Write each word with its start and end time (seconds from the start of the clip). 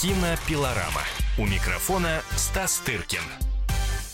Кинопилорама. 0.00 1.02
У 1.38 1.44
микрофона 1.44 2.20
Стас 2.36 2.78
Тыркин. 2.86 3.18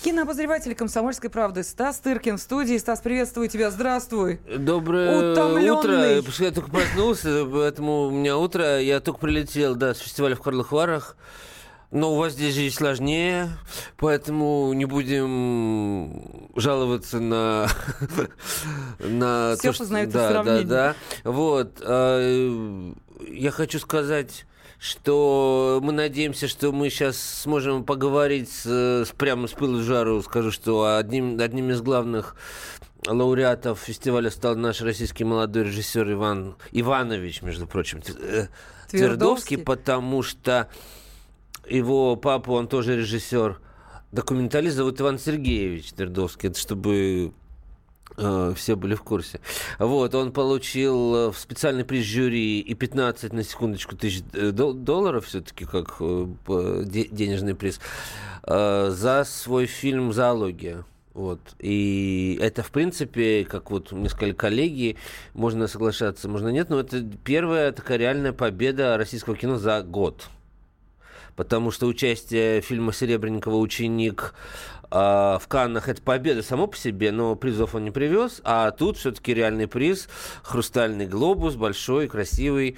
Кинообозреватель 0.02 0.74
«Комсомольской 0.74 1.28
правды» 1.28 1.62
Стас 1.62 1.98
Тыркин 1.98 2.38
в 2.38 2.40
студии. 2.40 2.78
Стас, 2.78 3.02
приветствую 3.02 3.48
тебя, 3.50 3.70
здравствуй. 3.70 4.40
Доброе 4.56 5.32
Утомленный. 5.32 5.68
утро. 5.68 6.16
Потому 6.16 6.32
что 6.32 6.44
я 6.44 6.50
только 6.52 6.70
проснулся, 6.70 7.44
поэтому 7.44 8.04
у 8.04 8.10
меня 8.12 8.38
утро. 8.38 8.80
Я 8.80 9.00
только 9.00 9.20
прилетел, 9.20 9.74
да, 9.74 9.92
с 9.92 9.98
фестиваля 9.98 10.36
в 10.36 10.40
Карлых 10.40 10.72
Варах. 10.72 11.18
Но 11.90 12.14
у 12.14 12.16
вас 12.16 12.32
здесь 12.32 12.54
жизнь 12.54 12.74
сложнее, 12.74 13.50
поэтому 13.98 14.72
не 14.72 14.86
будем 14.86 16.50
жаловаться 16.56 17.20
на... 17.20 17.68
на 19.00 19.54
Всё 19.58 19.68
то, 19.68 19.72
что- 19.74 19.84
в 19.84 19.90
да, 20.10 20.42
да, 20.44 20.62
да. 20.62 20.94
Вот. 21.24 21.82
а, 21.82 22.90
Я 23.28 23.50
хочу 23.50 23.78
сказать 23.78 24.46
что 24.78 25.80
мы 25.82 25.92
надеемся, 25.92 26.48
что 26.48 26.72
мы 26.72 26.90
сейчас 26.90 27.16
сможем 27.18 27.84
поговорить 27.84 28.50
с, 28.50 28.66
с- 29.06 29.12
прямо 29.16 29.46
с 29.46 29.52
пылу 29.52 29.82
жару. 29.82 30.22
Скажу, 30.22 30.50
что 30.50 30.96
одним, 30.96 31.40
одним 31.40 31.70
из 31.70 31.80
главных 31.80 32.36
лауреатов 33.06 33.78
фестиваля 33.80 34.30
стал 34.30 34.56
наш 34.56 34.80
российский 34.80 35.24
молодой 35.24 35.64
режиссер 35.64 36.10
Иван 36.12 36.56
Иванович, 36.72 37.42
между 37.42 37.66
прочим, 37.66 37.98
э, 37.98 38.02
Твердовский. 38.02 38.98
Твердовский, 38.98 39.58
потому 39.58 40.22
что 40.22 40.68
его 41.68 42.16
папу, 42.16 42.52
он 42.54 42.68
тоже 42.68 42.96
режиссер, 42.96 43.58
документалист, 44.12 44.76
зовут 44.76 45.00
Иван 45.00 45.18
Сергеевич 45.18 45.92
Твердовский, 45.92 46.50
это 46.50 46.58
чтобы 46.58 47.32
все 48.16 48.76
были 48.76 48.94
в 48.94 49.02
курсе. 49.02 49.40
Вот, 49.78 50.14
он 50.14 50.30
получил 50.30 51.30
э, 51.30 51.32
специальный 51.36 51.84
приз 51.84 52.04
жюри 52.04 52.60
и 52.60 52.74
15, 52.74 53.32
на 53.32 53.42
секундочку, 53.42 53.96
тысяч 53.96 54.22
э, 54.34 54.50
дол- 54.52 54.74
долларов 54.74 55.26
все-таки, 55.26 55.64
как 55.64 55.96
э, 56.00 56.26
денежный 56.86 57.56
приз, 57.56 57.80
э, 58.44 58.90
за 58.90 59.24
свой 59.24 59.66
фильм 59.66 60.12
«Зоология». 60.12 60.84
Вот. 61.12 61.40
И 61.60 62.38
это, 62.40 62.62
в 62.62 62.70
принципе, 62.70 63.44
как 63.44 63.70
вот 63.70 63.92
мне 63.92 64.08
сказали 64.08 64.32
коллеги, 64.32 64.96
можно 65.32 65.66
соглашаться, 65.66 66.28
можно 66.28 66.48
нет, 66.48 66.70
но 66.70 66.80
это 66.80 67.04
первая 67.24 67.72
такая 67.72 67.98
реальная 67.98 68.32
победа 68.32 68.96
российского 68.96 69.36
кино 69.36 69.56
за 69.58 69.82
год 69.82 70.28
потому 71.36 71.70
что 71.70 71.86
участие 71.86 72.60
фильма 72.60 72.92
Серебренникова 72.92 73.56
«Ученик» 73.56 74.34
в 74.94 75.42
Каннах 75.48 75.88
это 75.88 76.00
победа 76.00 76.42
само 76.42 76.66
по 76.68 76.76
себе, 76.76 77.10
но 77.10 77.34
призов 77.34 77.74
он 77.74 77.84
не 77.84 77.90
привез, 77.90 78.40
а 78.44 78.70
тут 78.70 78.96
все-таки 78.96 79.34
реальный 79.34 79.66
приз, 79.66 80.08
хрустальный 80.44 81.06
глобус, 81.06 81.56
большой, 81.56 82.06
красивый. 82.08 82.76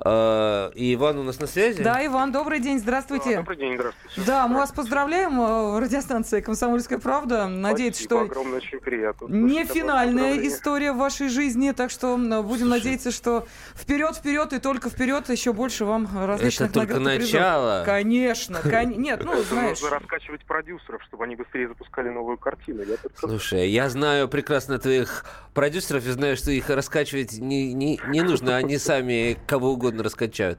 А, 0.00 0.70
И 0.74 0.92
Иван 0.94 1.18
у 1.18 1.22
нас 1.22 1.38
на 1.40 1.46
связи? 1.46 1.82
Да, 1.82 2.04
Иван, 2.04 2.32
добрый 2.32 2.60
день, 2.60 2.78
здравствуйте. 2.78 3.36
Добрый 3.36 3.56
день, 3.56 3.76
здравствуйте. 3.76 4.20
Да, 4.26 4.46
мы 4.48 4.56
вас 4.56 4.72
поздравляем, 4.72 5.40
э, 5.40 5.78
радиостанция 5.80 6.42
«Комсомольская 6.42 6.98
правда». 6.98 7.46
Надеюсь, 7.46 7.94
Спасибо 7.94 8.14
что 8.16 8.24
огромное, 8.24 8.58
очень 8.58 8.80
приятно. 8.80 9.26
не 9.28 9.64
финальная 9.64 10.36
история 10.46 10.92
в 10.92 10.96
вашей 10.98 11.28
жизни, 11.28 11.70
так 11.70 11.90
что 11.90 12.16
будем 12.42 12.68
надеяться, 12.68 13.10
что 13.12 13.46
вперед, 13.74 14.16
вперед 14.16 14.52
и 14.52 14.58
только 14.58 14.90
вперед 14.90 15.28
еще 15.30 15.52
больше 15.52 15.84
вам 15.84 16.08
различных 16.26 16.70
Это 16.70 16.80
только 16.80 16.94
наград 16.94 17.14
и 17.14 17.16
призов. 17.18 17.32
начало. 17.34 17.82
Конечно, 17.86 18.60
кон- 18.60 18.90
нет, 19.00 19.22
ну 19.24 19.40
знаешь. 19.44 19.80
Нужно 19.80 19.98
раскачивать 20.00 20.44
продюсеров, 20.44 21.02
чтобы 21.04 21.24
они 21.24 21.36
быстрее 21.36 21.53
запускали 21.62 22.08
новую 22.08 22.36
картину. 22.38 22.82
Я 22.82 22.96
только- 22.96 23.16
Слушай, 23.18 23.70
я 23.70 23.88
знаю 23.88 24.28
прекрасно 24.28 24.78
твоих 24.78 25.24
продюсеров 25.54 26.06
и 26.06 26.10
знаю, 26.10 26.36
что 26.36 26.50
их 26.50 26.68
раскачивать 26.68 27.38
не, 27.38 27.72
не, 27.72 28.00
не 28.08 28.22
нужно, 28.22 28.56
они 28.56 28.78
сами 28.78 29.38
кого 29.46 29.70
угодно 29.72 30.02
раскачают. 30.02 30.58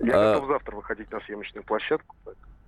Я 0.00 0.14
А- 0.14 0.34
готов 0.34 0.48
завтра 0.48 0.76
выходить 0.76 1.10
на 1.10 1.20
съемочную 1.20 1.64
площадку. 1.64 2.16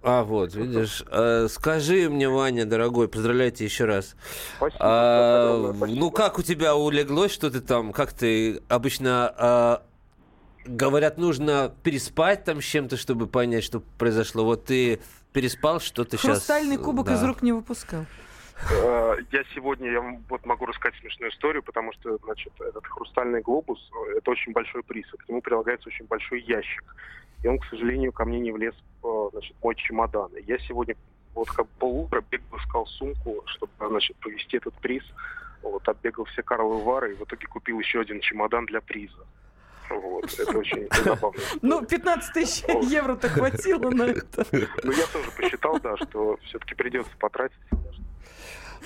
А, 0.02 0.22
вот, 0.22 0.55
видишь. 0.55 1.02
Э, 1.11 1.46
скажи 1.48 2.11
мне, 2.11 2.28
Ваня, 2.28 2.66
дорогой, 2.66 3.08
поздравляйте 3.08 3.64
еще 3.64 3.86
раз. 3.86 4.16
Спасибо. 4.58 4.78
А, 4.80 5.73
спасибо. 5.77 5.98
ну, 5.98 6.11
как 6.11 6.39
у 6.39 6.42
тебя 6.42 6.77
улеглось, 6.77 7.33
что 7.33 7.51
ты 7.51 7.61
там, 7.62 7.92
как 7.95 8.12
ты 8.12 8.61
обычно 8.68 9.34
а, 9.39 9.83
говорят, 10.67 11.17
нужно 11.17 11.74
переспать 11.83 12.45
там 12.45 12.61
с 12.61 12.64
чем-то, 12.64 12.98
чтобы 12.98 13.27
понять, 13.27 13.64
что 13.64 13.80
произошло. 13.98 14.45
Вот 14.45 14.67
ты 14.67 15.01
переспал, 15.34 15.80
что 15.80 16.05
ты 16.05 16.17
сейчас... 16.17 16.39
Хрустальный 16.39 16.78
кубок 16.78 17.11
из 17.11 17.22
рук 17.22 17.42
не 17.42 17.52
выпускал. 17.52 18.06
Э, 18.70 19.17
Я 19.33 19.42
сегодня 19.55 19.90
я 19.90 20.00
вам 20.00 20.24
вот 20.30 20.46
могу 20.46 20.64
рассказать 20.64 20.98
смешную 21.00 21.30
историю, 21.33 21.62
потому 21.62 21.92
что, 21.92 22.17
значит, 22.24 22.52
этот 22.61 22.86
хрустальный 22.86 23.42
глобус 23.42 23.78
э, 23.92 24.18
это 24.18 24.30
очень 24.30 24.52
большой 24.52 24.83
приз, 24.84 25.06
и 25.12 25.17
к 25.17 25.28
нему 25.28 25.42
прилагается 25.42 25.89
очень 25.89 26.06
большой 26.06 26.40
ящик. 26.42 26.84
И 27.42 27.48
он, 27.48 27.58
к 27.58 27.64
сожалению, 27.67 28.12
ко 28.12 28.24
мне 28.24 28.39
не 28.39 28.52
влез, 28.52 28.74
э, 29.02 29.28
значит, 29.33 29.56
мой 29.62 29.74
чемодан. 29.74 30.30
И 30.36 30.42
я 30.45 30.56
сегодня 30.58 30.95
вот 31.34 31.51
как 31.51 31.66
полутра 31.80 32.22
бегал, 32.30 32.58
искал 32.58 32.86
сумку, 32.86 33.42
чтобы, 33.46 33.72
значит, 33.89 34.16
повезти 34.18 34.56
этот 34.56 34.74
приз. 34.74 35.02
Вот, 35.62 35.86
оббегал 35.89 36.27
все 36.27 36.42
Карловы 36.42 36.84
Вары 36.84 37.12
и 37.12 37.16
в 37.16 37.22
итоге 37.22 37.46
купил 37.46 37.80
еще 37.80 38.01
один 38.01 38.20
чемодан 38.20 38.66
для 38.66 38.80
приза. 38.80 39.27
Вот, 39.90 40.33
это 40.39 40.58
очень 40.58 40.89
забавно. 41.05 41.40
Ну, 41.62 41.84
15 41.84 42.33
тысяч 42.33 42.64
евро-то 42.90 43.28
хватило 43.28 43.90
на 43.90 44.05
это. 44.05 44.46
Ну, 44.50 44.92
я 44.92 45.06
тоже 45.12 45.30
посчитал, 45.36 45.78
да, 45.80 45.96
что 45.96 46.39
все-таки 46.45 46.74
придется 46.74 47.12
потратить. 47.18 47.58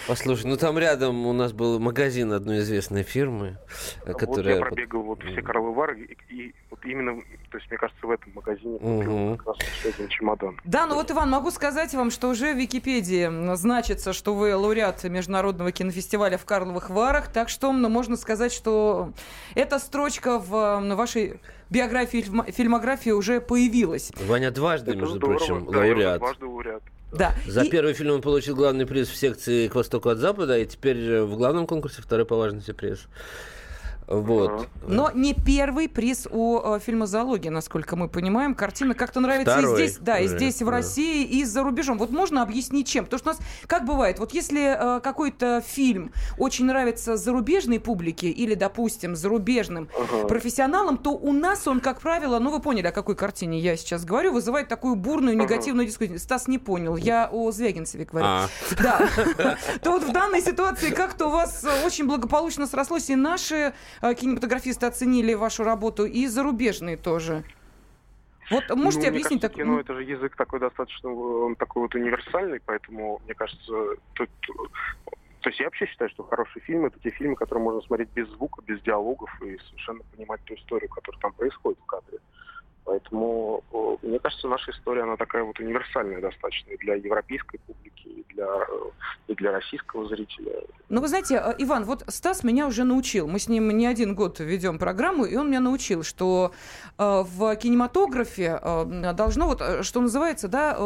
Послушай, 0.06 0.46
ну 0.46 0.56
там 0.56 0.78
рядом 0.78 1.26
у 1.26 1.32
нас 1.32 1.52
был 1.52 1.78
магазин 1.78 2.32
одной 2.32 2.58
известной 2.60 3.02
фирмы, 3.02 3.58
э, 4.04 4.12
Вот 4.12 4.20
которая... 4.20 4.54
я 4.56 4.60
пробегал 4.60 5.02
вот 5.02 5.22
все 5.22 5.42
Карловы 5.42 5.74
Вары, 5.74 6.16
и, 6.30 6.34
и 6.34 6.54
вот 6.70 6.84
именно, 6.84 7.20
то 7.50 7.58
есть, 7.58 7.68
мне 7.70 7.78
кажется, 7.78 8.06
в 8.06 8.10
этом 8.10 8.32
магазине 8.34 8.78
купил 8.78 9.18
Мгм. 9.18 9.36
как 9.38 9.46
раз 9.48 9.56
еще 9.58 9.88
один 9.88 10.08
чемодан. 10.08 10.60
Да, 10.64 10.86
ну 10.86 10.94
вот, 10.94 11.10
Иван, 11.10 11.30
могу 11.30 11.50
сказать 11.50 11.92
вам, 11.94 12.10
что 12.10 12.28
уже 12.28 12.54
в 12.54 12.58
Википедии 12.58 13.54
значится, 13.56 14.12
что 14.12 14.34
вы 14.34 14.54
лауреат 14.56 15.04
Международного 15.04 15.72
кинофестиваля 15.72 16.38
в 16.38 16.44
Карловых 16.44 16.90
Варах, 16.90 17.28
так 17.32 17.48
что 17.48 17.72
ну, 17.72 17.88
можно 17.88 18.16
сказать, 18.16 18.52
что 18.52 19.12
эта 19.54 19.78
строчка 19.78 20.38
в 20.38 20.80
вашей 20.94 21.40
биографии, 21.70 22.24
фильмографии 22.52 23.10
уже 23.10 23.40
появилась. 23.40 24.12
Ваня 24.26 24.50
дважды, 24.50 24.92
Это 24.92 25.00
между 25.00 25.16
здорово. 25.16 25.36
прочим, 25.38 25.66
Да, 25.70 25.78
лауреат. 25.78 26.18
дважды 26.18 26.46
лауреат. 26.46 26.82
Да. 27.12 27.34
За 27.46 27.62
И- 27.62 27.70
первый 27.70 27.94
фильм 27.94 28.14
он 28.14 28.20
получил 28.20 28.54
главный 28.54 28.86
приз 28.86 29.08
в 29.08 29.16
секции 29.16 29.68
«К 29.68 29.74
востоку 29.74 30.10
от 30.10 30.18
запада», 30.18 30.58
и 30.58 30.66
теперь 30.66 31.22
в 31.22 31.36
главном 31.36 31.66
конкурсе 31.66 32.02
второй 32.02 32.26
по 32.26 32.36
важности 32.36 32.72
приз. 32.72 33.06
Вот. 34.08 34.68
Но 34.86 35.10
не 35.12 35.34
первый 35.34 35.88
приз 35.88 36.26
у 36.30 36.60
э, 36.76 36.80
фильма 36.80 37.06
«Зоология», 37.06 37.50
насколько 37.50 37.94
мы 37.94 38.08
понимаем. 38.08 38.54
Картина 38.54 38.94
как-то 38.94 39.20
нравится 39.20 39.58
Второй 39.58 39.72
и 39.84 39.86
здесь, 39.86 39.98
да, 40.00 40.18
и 40.18 40.26
уже, 40.26 40.36
здесь, 40.36 40.62
в. 40.62 40.68
России, 40.68 41.24
и 41.24 41.44
за 41.44 41.62
рубежом. 41.62 41.98
Вот 41.98 42.10
можно 42.10 42.42
объяснить, 42.42 42.86
чем? 42.88 43.04
Потому 43.04 43.18
что 43.18 43.30
у 43.30 43.32
нас, 43.34 43.42
как 43.66 43.84
бывает, 43.84 44.18
вот 44.18 44.32
если 44.32 44.96
э, 44.96 45.00
какой-то 45.00 45.62
фильм 45.66 46.12
очень 46.38 46.64
нравится 46.64 47.16
зарубежной 47.16 47.80
публике 47.80 48.28
или, 48.30 48.54
допустим, 48.54 49.14
зарубежным 49.14 49.88
Ага. 49.98 50.26
профессионалам, 50.26 50.96
то 50.96 51.10
у 51.10 51.32
нас 51.32 51.66
он, 51.68 51.80
как 51.80 52.00
правило, 52.00 52.38
ну 52.38 52.50
вы 52.50 52.60
поняли, 52.60 52.86
о 52.86 52.92
какой 52.92 53.14
картине 53.16 53.58
я 53.60 53.76
сейчас 53.76 54.04
говорю, 54.04 54.32
вызывает 54.32 54.68
такую 54.68 54.96
бурную 54.96 55.36
Ага. 55.36 55.44
негативную 55.44 55.86
дискуссию. 55.86 56.18
Стас 56.18 56.48
не 56.48 56.58
понял, 56.58 56.96
я 56.96 57.28
о 57.30 57.50
Звягинцеве 57.50 58.04
говорю. 58.04 58.26
А, 58.26 58.48
Да. 58.82 59.00
То 59.82 59.92
вот 59.92 60.04
в 60.04 60.12
данной 60.12 60.40
ситуации 60.40 60.90
как-то 60.90 61.26
у 61.26 61.30
вас 61.30 61.64
э, 61.64 61.84
очень 61.86 62.06
благополучно 62.06 62.66
срослось, 62.66 63.10
и 63.10 63.16
наши 63.16 63.72
э, 63.97 63.97
кинематографисты 64.00 64.86
оценили 64.86 65.34
вашу 65.34 65.64
работу, 65.64 66.04
и 66.06 66.26
зарубежные 66.26 66.96
тоже. 66.96 67.44
Вот 68.50 68.64
можете 68.74 69.10
Ну, 69.10 69.16
объяснить 69.16 69.42
так? 69.42 69.52
кино 69.52 69.78
это 69.80 69.94
же 69.94 70.02
язык 70.04 70.34
такой 70.36 70.58
достаточно, 70.60 71.10
он 71.10 71.54
такой 71.54 71.82
вот 71.82 71.94
универсальный, 71.94 72.60
поэтому, 72.64 73.20
мне 73.24 73.34
кажется, 73.34 73.96
тут... 74.14 74.30
То 75.40 75.50
есть 75.50 75.60
я 75.60 75.66
вообще 75.66 75.86
считаю, 75.86 76.10
что 76.10 76.24
хорошие 76.24 76.62
фильмы 76.62 76.88
это 76.88 76.98
те 76.98 77.10
фильмы, 77.10 77.36
которые 77.36 77.62
можно 77.62 77.80
смотреть 77.82 78.08
без 78.14 78.26
звука, 78.28 78.62
без 78.66 78.80
диалогов 78.80 79.30
и 79.42 79.58
совершенно 79.68 80.00
понимать 80.14 80.42
ту 80.44 80.54
историю, 80.54 80.88
которая 80.88 81.20
там 81.20 81.32
происходит 81.32 81.78
в 81.78 81.86
кадре. 81.86 82.18
Поэтому, 82.88 83.62
э, 83.70 84.06
мне 84.06 84.18
кажется, 84.18 84.48
наша 84.48 84.70
история, 84.70 85.02
она 85.02 85.18
такая 85.18 85.44
вот 85.44 85.60
универсальная 85.60 86.22
достаточно 86.22 86.70
и 86.70 86.78
для 86.78 86.94
европейской 86.94 87.58
публики, 87.58 88.08
и 88.08 88.24
для, 88.32 88.46
э, 88.46 88.90
и 89.26 89.34
для 89.34 89.52
российского 89.52 90.08
зрителя. 90.08 90.62
Ну, 90.88 91.02
вы 91.02 91.08
знаете, 91.08 91.34
э, 91.34 91.54
Иван, 91.58 91.84
вот 91.84 92.04
Стас 92.06 92.44
меня 92.44 92.66
уже 92.66 92.84
научил. 92.84 93.28
Мы 93.28 93.40
с 93.40 93.46
ним 93.46 93.68
не 93.76 93.86
один 93.86 94.14
год 94.14 94.40
ведем 94.40 94.78
программу, 94.78 95.26
и 95.26 95.36
он 95.36 95.48
меня 95.48 95.60
научил, 95.60 96.02
что 96.02 96.52
в 96.96 97.56
кинематографе 97.56 98.58
должно, 99.14 99.48
вот, 99.48 99.84
что 99.84 100.00
называется, 100.00 100.48
да, 100.48 100.78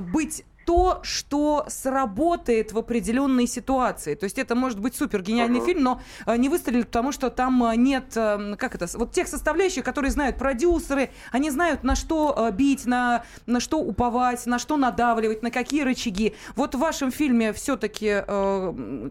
быть 0.00 0.44
то, 0.68 1.00
что 1.02 1.64
сработает 1.68 2.74
в 2.74 2.78
определенной 2.78 3.46
ситуации. 3.46 4.14
То 4.14 4.24
есть 4.24 4.38
это 4.38 4.54
может 4.54 4.78
быть 4.78 4.94
супер 4.94 5.22
гениальный 5.22 5.60
Ага. 5.60 5.66
фильм, 5.66 5.82
но 5.82 6.02
э, 6.26 6.36
не 6.36 6.50
выстрелит, 6.50 6.88
потому 6.88 7.10
что 7.10 7.30
там 7.30 7.64
э, 7.64 7.76
нет, 7.76 8.14
э, 8.16 8.54
как 8.58 8.74
это, 8.74 8.86
вот 8.98 9.12
тех 9.12 9.28
составляющих, 9.28 9.82
которые 9.82 10.10
знают 10.10 10.36
продюсеры, 10.36 11.08
они 11.32 11.50
знают, 11.50 11.84
на 11.84 11.96
что 11.96 12.50
бить, 12.52 12.84
на, 12.84 13.24
на 13.46 13.60
что 13.60 13.78
уповать, 13.78 14.44
на 14.44 14.58
что 14.58 14.76
надавливать, 14.76 15.42
на 15.42 15.50
какие 15.50 15.84
рычаги. 15.84 16.34
Вот 16.54 16.74
в 16.74 16.78
вашем 16.78 17.12
фильме 17.12 17.54
все-таки, 17.54 18.22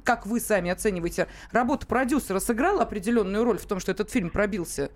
как 0.04 0.28
вы 0.28 0.40
сами 0.40 0.70
оцениваете, 0.70 1.28
работа 1.52 1.88
продюсера 1.88 2.38
сыграла 2.38 2.84
определенную 2.84 3.44
роль 3.44 3.58
в 3.58 3.66
том, 3.66 3.80
что 3.80 3.92
этот 3.92 4.12
фильм 4.12 4.30
пробился? 4.30 4.92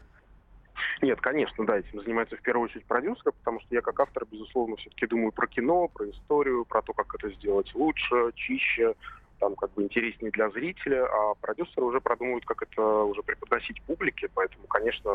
Нет, 1.01 1.21
конечно, 1.21 1.65
да, 1.65 1.77
этим 1.79 2.01
занимается 2.01 2.35
в 2.37 2.41
первую 2.41 2.65
очередь 2.65 2.85
продюсер, 2.85 3.31
потому 3.31 3.59
что 3.61 3.73
я 3.75 3.81
как 3.81 3.99
автор, 3.99 4.25
безусловно, 4.29 4.75
все-таки 4.77 5.07
думаю 5.07 5.31
про 5.31 5.47
кино, 5.47 5.87
про 5.87 6.09
историю, 6.09 6.65
про 6.65 6.81
то, 6.81 6.93
как 6.93 7.15
это 7.15 7.29
сделать 7.35 7.73
лучше, 7.73 8.31
чище, 8.35 8.95
там 9.39 9.55
как 9.55 9.73
бы 9.73 9.83
интереснее 9.83 10.31
для 10.31 10.49
зрителя, 10.51 11.05
а 11.05 11.33
продюсеры 11.35 11.85
уже 11.85 11.99
продумывают, 11.99 12.45
как 12.45 12.61
это 12.61 12.81
уже 12.81 13.23
преподносить 13.23 13.81
публике, 13.81 14.29
поэтому, 14.33 14.67
конечно, 14.67 15.11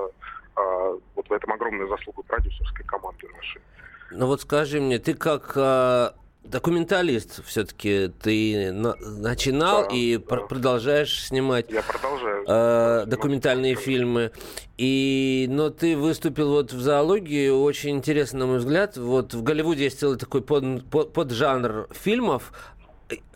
а, 0.56 0.98
вот 1.14 1.28
в 1.28 1.32
этом 1.32 1.52
огромная 1.52 1.86
заслуга 1.86 2.22
продюсерской 2.22 2.84
команды 2.84 3.28
нашей. 3.28 3.62
Ну 4.10 4.26
вот 4.26 4.40
скажи 4.40 4.80
мне, 4.80 4.98
ты 4.98 5.14
как 5.14 5.52
а, 5.56 6.14
документалист 6.46 7.44
все-таки 7.44 8.10
ты 8.22 8.72
на, 8.72 8.94
начинал 8.96 9.88
да, 9.88 9.94
и 9.94 10.16
да. 10.16 10.24
Пр 10.24 10.46
продолжаешь 10.46 11.26
снимать 11.26 11.70
Я 11.70 11.82
продолжаю, 11.82 12.44
э, 12.46 13.04
документальные 13.06 13.74
снимать. 13.74 13.84
фильмы. 13.84 14.32
И, 14.78 15.46
но 15.50 15.70
ты 15.70 15.96
выступил 15.96 16.50
вот 16.50 16.72
в 16.72 16.80
зоологии, 16.80 17.48
очень 17.48 17.96
интересно, 17.96 18.40
на 18.40 18.46
мой 18.46 18.58
взгляд. 18.58 18.96
Вот 18.96 19.34
в 19.34 19.42
Голливуде 19.42 19.84
есть 19.84 20.00
целый 20.00 20.18
такой 20.18 20.42
под, 20.42 20.84
под, 20.86 21.12
поджанр 21.12 21.88
фильмов 21.92 22.52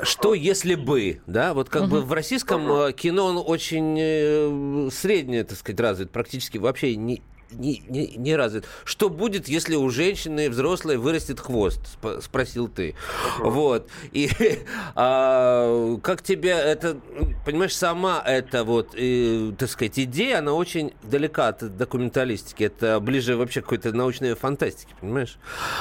что 0.02 0.34
если 0.34 0.74
бы, 0.74 1.20
да, 1.28 1.54
вот 1.54 1.68
как 1.68 1.82
угу. 1.82 1.90
бы 1.90 2.00
в 2.02 2.12
российском 2.12 2.68
угу. 2.68 2.92
кино 2.92 3.26
он 3.26 3.42
очень 3.44 3.96
э, 4.00 4.88
средне, 4.90 5.44
так 5.44 5.56
сказать, 5.56 5.78
развит, 5.78 6.10
практически 6.10 6.58
вообще 6.58 6.96
не, 6.96 7.22
не, 7.52 7.82
не, 7.88 8.06
не 8.16 8.36
развит. 8.36 8.64
Что 8.84 9.08
будет, 9.08 9.48
если 9.48 9.76
у 9.76 9.88
женщины 9.90 10.50
взрослой 10.50 10.96
вырастет 10.96 11.40
хвост? 11.40 11.80
Спросил 12.22 12.68
ты. 12.68 12.94
Вот. 13.38 13.88
И 14.12 14.30
а, 14.94 15.96
как 16.02 16.22
тебе 16.22 16.50
это, 16.50 16.98
понимаешь, 17.44 17.74
сама 17.74 18.22
эта 18.24 18.64
вот, 18.64 18.90
и, 18.94 19.54
так 19.58 19.68
сказать, 19.70 19.98
идея, 19.98 20.38
она 20.38 20.52
очень 20.54 20.92
далека 21.02 21.48
от 21.48 21.76
документалистики. 21.76 22.64
Это 22.64 23.00
ближе 23.00 23.36
вообще 23.36 23.60
к 23.60 23.64
какой-то 23.64 23.92
научной 23.92 24.34
фантастике, 24.34 24.94
понимаешь? 25.00 25.38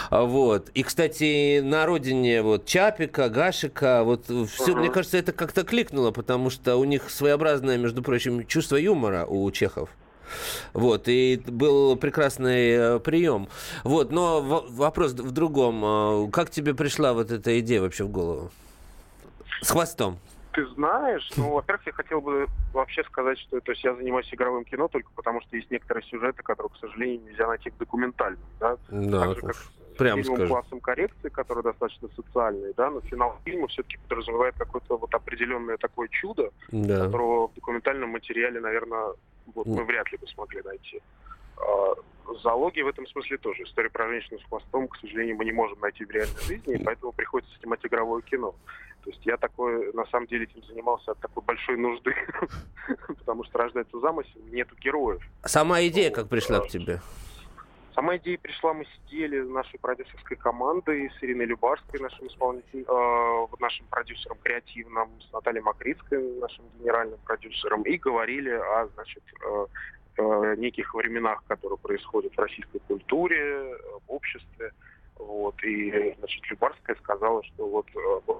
Вот. 0.10 0.69
И, 0.69 0.83
кстати, 0.83 1.60
на 1.60 1.86
родине 1.86 2.42
вот 2.42 2.66
Чапика, 2.66 3.30
Гашика, 3.30 4.04
вот 4.04 4.25
все, 4.25 4.75
мне 4.75 4.89
кажется, 4.89 5.18
это 5.18 5.31
как-то 5.31 5.63
кликнуло, 5.63 6.12
потому 6.12 6.50
что 6.50 6.75
у 6.77 6.83
них 6.83 7.10
своеобразное, 7.10 7.77
между 7.77 8.01
прочим, 8.01 8.45
чувство 8.45 8.75
юмора 8.75 9.25
у 9.25 9.50
чехов. 9.51 9.89
Вот, 10.74 11.08
и 11.08 11.42
был 11.46 11.96
прекрасный 11.96 12.70
э, 12.72 13.00
прием. 13.00 13.48
Вот, 13.84 14.12
но 14.12 14.42
вопрос 14.70 15.14
в 15.14 15.31
другом. 15.31 15.84
Э, 15.84 16.31
как 16.31 16.50
тебе 16.50 16.74
пришла 16.74 17.14
вот 17.14 17.31
эта 17.31 17.60
идея 17.60 17.81
вообще 17.81 18.04
в 18.04 18.10
голову? 18.10 18.52
С 19.62 19.72
хвостом. 19.72 20.20
Ты 20.54 20.66
знаешь, 20.68 21.30
ну, 21.38 21.54
во-первых, 21.54 21.86
я 21.86 21.94
хотел 21.94 22.22
бы 22.22 22.48
вообще 22.74 23.04
сказать, 23.04 23.38
что 23.40 23.62
то 23.62 23.72
есть 23.72 23.84
я 23.84 23.94
занимаюсь 23.96 24.28
игровым 24.34 24.66
кино 24.66 24.88
только 24.88 25.10
потому, 25.16 25.42
что 25.42 25.56
есть 25.56 25.70
некоторые 25.70 26.04
сюжеты, 26.06 26.42
которые, 26.42 26.72
к 26.72 26.78
сожалению, 26.78 27.22
нельзя 27.28 27.48
найти 27.48 27.70
в 27.70 27.78
документальном. 27.78 28.42
Да, 28.60 28.78
да 28.90 29.20
так 29.20 29.36
же, 29.36 29.42
как 29.42 29.56
прям 30.00 30.22
фильмом 30.22 30.38
скажу. 30.38 30.54
классом 30.54 30.80
коррекции, 30.80 31.30
который 31.30 31.63
достаточно 31.63 32.10
социальный, 32.16 32.74
да, 32.75 32.90
но 32.90 33.01
финал 33.01 33.38
фильма 33.46 33.68
все-таки 33.68 33.98
подразумевает 34.07 34.56
какое-то 34.57 34.98
вот 34.98 35.13
определенное 35.13 35.78
такое 35.78 36.07
чудо, 36.07 36.51
да. 36.72 37.06
которого 37.06 37.50
в 37.50 37.54
документальном 37.54 38.10
материале, 38.10 38.60
наверное, 38.60 39.13
вот 39.54 39.68
мы 39.68 39.84
вряд 39.84 40.12
ли 40.12 40.18
бы 40.18 40.28
смогли 40.28 40.62
найти. 40.63 41.01
А, 41.57 41.94
зоология 42.42 42.84
в 42.84 42.88
этом 42.88 43.06
смысле 43.07 43.38
тоже. 43.38 43.63
История 43.63 43.90
про 43.90 44.07
женщину 44.07 44.40
с 44.40 44.44
хвостом, 44.46 44.88
к 44.88 44.96
сожалению, 44.98 45.36
мы 45.36 45.46
не 45.46 45.51
можем 45.51 45.80
найти 45.80 46.06
в 46.06 46.12
реальной 46.12 46.42
жизни, 46.44 46.75
и 46.75 46.84
поэтому 46.84 47.12
приходится 47.12 47.54
снимать 47.60 47.80
игровое 47.84 48.24
кино. 48.24 48.56
То 49.04 49.12
есть 49.12 49.25
я 49.25 49.38
такой, 49.38 49.94
на 49.94 50.06
самом 50.07 50.28
деле, 50.28 50.44
этим 50.44 50.63
занимался 50.68 51.12
от 51.12 51.19
такой 51.19 51.44
большой 51.44 51.78
нужды, 51.78 52.13
потому 53.07 53.44
что 53.45 53.57
рождается 53.57 54.00
замысел, 54.00 54.40
нету 54.52 54.75
героев. 54.80 55.22
Сама 55.45 55.81
идея 55.88 56.12
как 56.12 56.28
пришла 56.30 56.60
к 56.60 56.68
тебе? 56.68 57.02
Сама 58.00 58.16
идея 58.16 58.38
пришла, 58.38 58.74
мы 58.74 58.86
сидели 58.86 59.42
нашей 59.42 59.78
продюсерской 59.78 60.38
командой 60.38 61.12
с 61.12 61.22
Ириной 61.22 61.48
Любарской, 61.48 62.00
нашим 62.00 62.28
исполнителем, 62.28 62.86
э, 62.88 63.48
нашим 63.60 63.86
продюсером 63.88 64.38
креативным, 64.42 65.10
с 65.19 65.34
Натальей 65.34 65.62
Макритской, 65.62 66.40
нашим 66.40 66.63
генеральным 66.80 67.19
продюсером, 67.25 67.84
и 67.84 67.98
говорили 67.98 68.51
о, 68.51 68.88
значит, 68.94 69.24
э, 69.44 69.66
э, 70.16 70.56
неких 70.60 70.94
временах, 70.94 71.44
которые 71.50 71.78
происходят 71.78 72.34
в 72.34 72.40
российской 72.40 72.80
культуре, 72.88 73.75
в 74.07 74.13
обществе. 74.13 74.72
Вот. 75.16 75.62
И, 75.66 76.16
значит, 76.19 76.50
Любарская 76.50 76.95
сказала, 77.04 77.44
что 77.44 77.68
вот 77.68 77.88
э, 77.94 78.34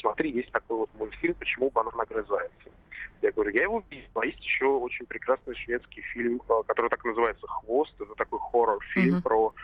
смотри, 0.00 0.30
есть 0.30 0.50
такой 0.52 0.78
вот 0.78 0.90
мультфильм, 0.94 1.34
почему 1.34 1.70
банан 1.70 1.92
нагрызается. 1.96 2.70
Я 3.22 3.32
говорю, 3.32 3.50
я 3.50 3.62
его 3.62 3.82
видел. 3.90 4.08
А 4.14 4.26
есть 4.26 4.42
еще 4.44 4.66
очень 4.66 5.06
прекрасный 5.06 5.54
шведский 5.56 6.02
фильм, 6.02 6.42
а, 6.48 6.62
который 6.64 6.90
так 6.90 7.04
называется 7.04 7.46
«Хвост». 7.46 7.92
Это 7.98 8.14
такой 8.14 8.38
хоррор-фильм 8.38 9.16
mm-hmm. 9.16 9.22
про 9.22 9.54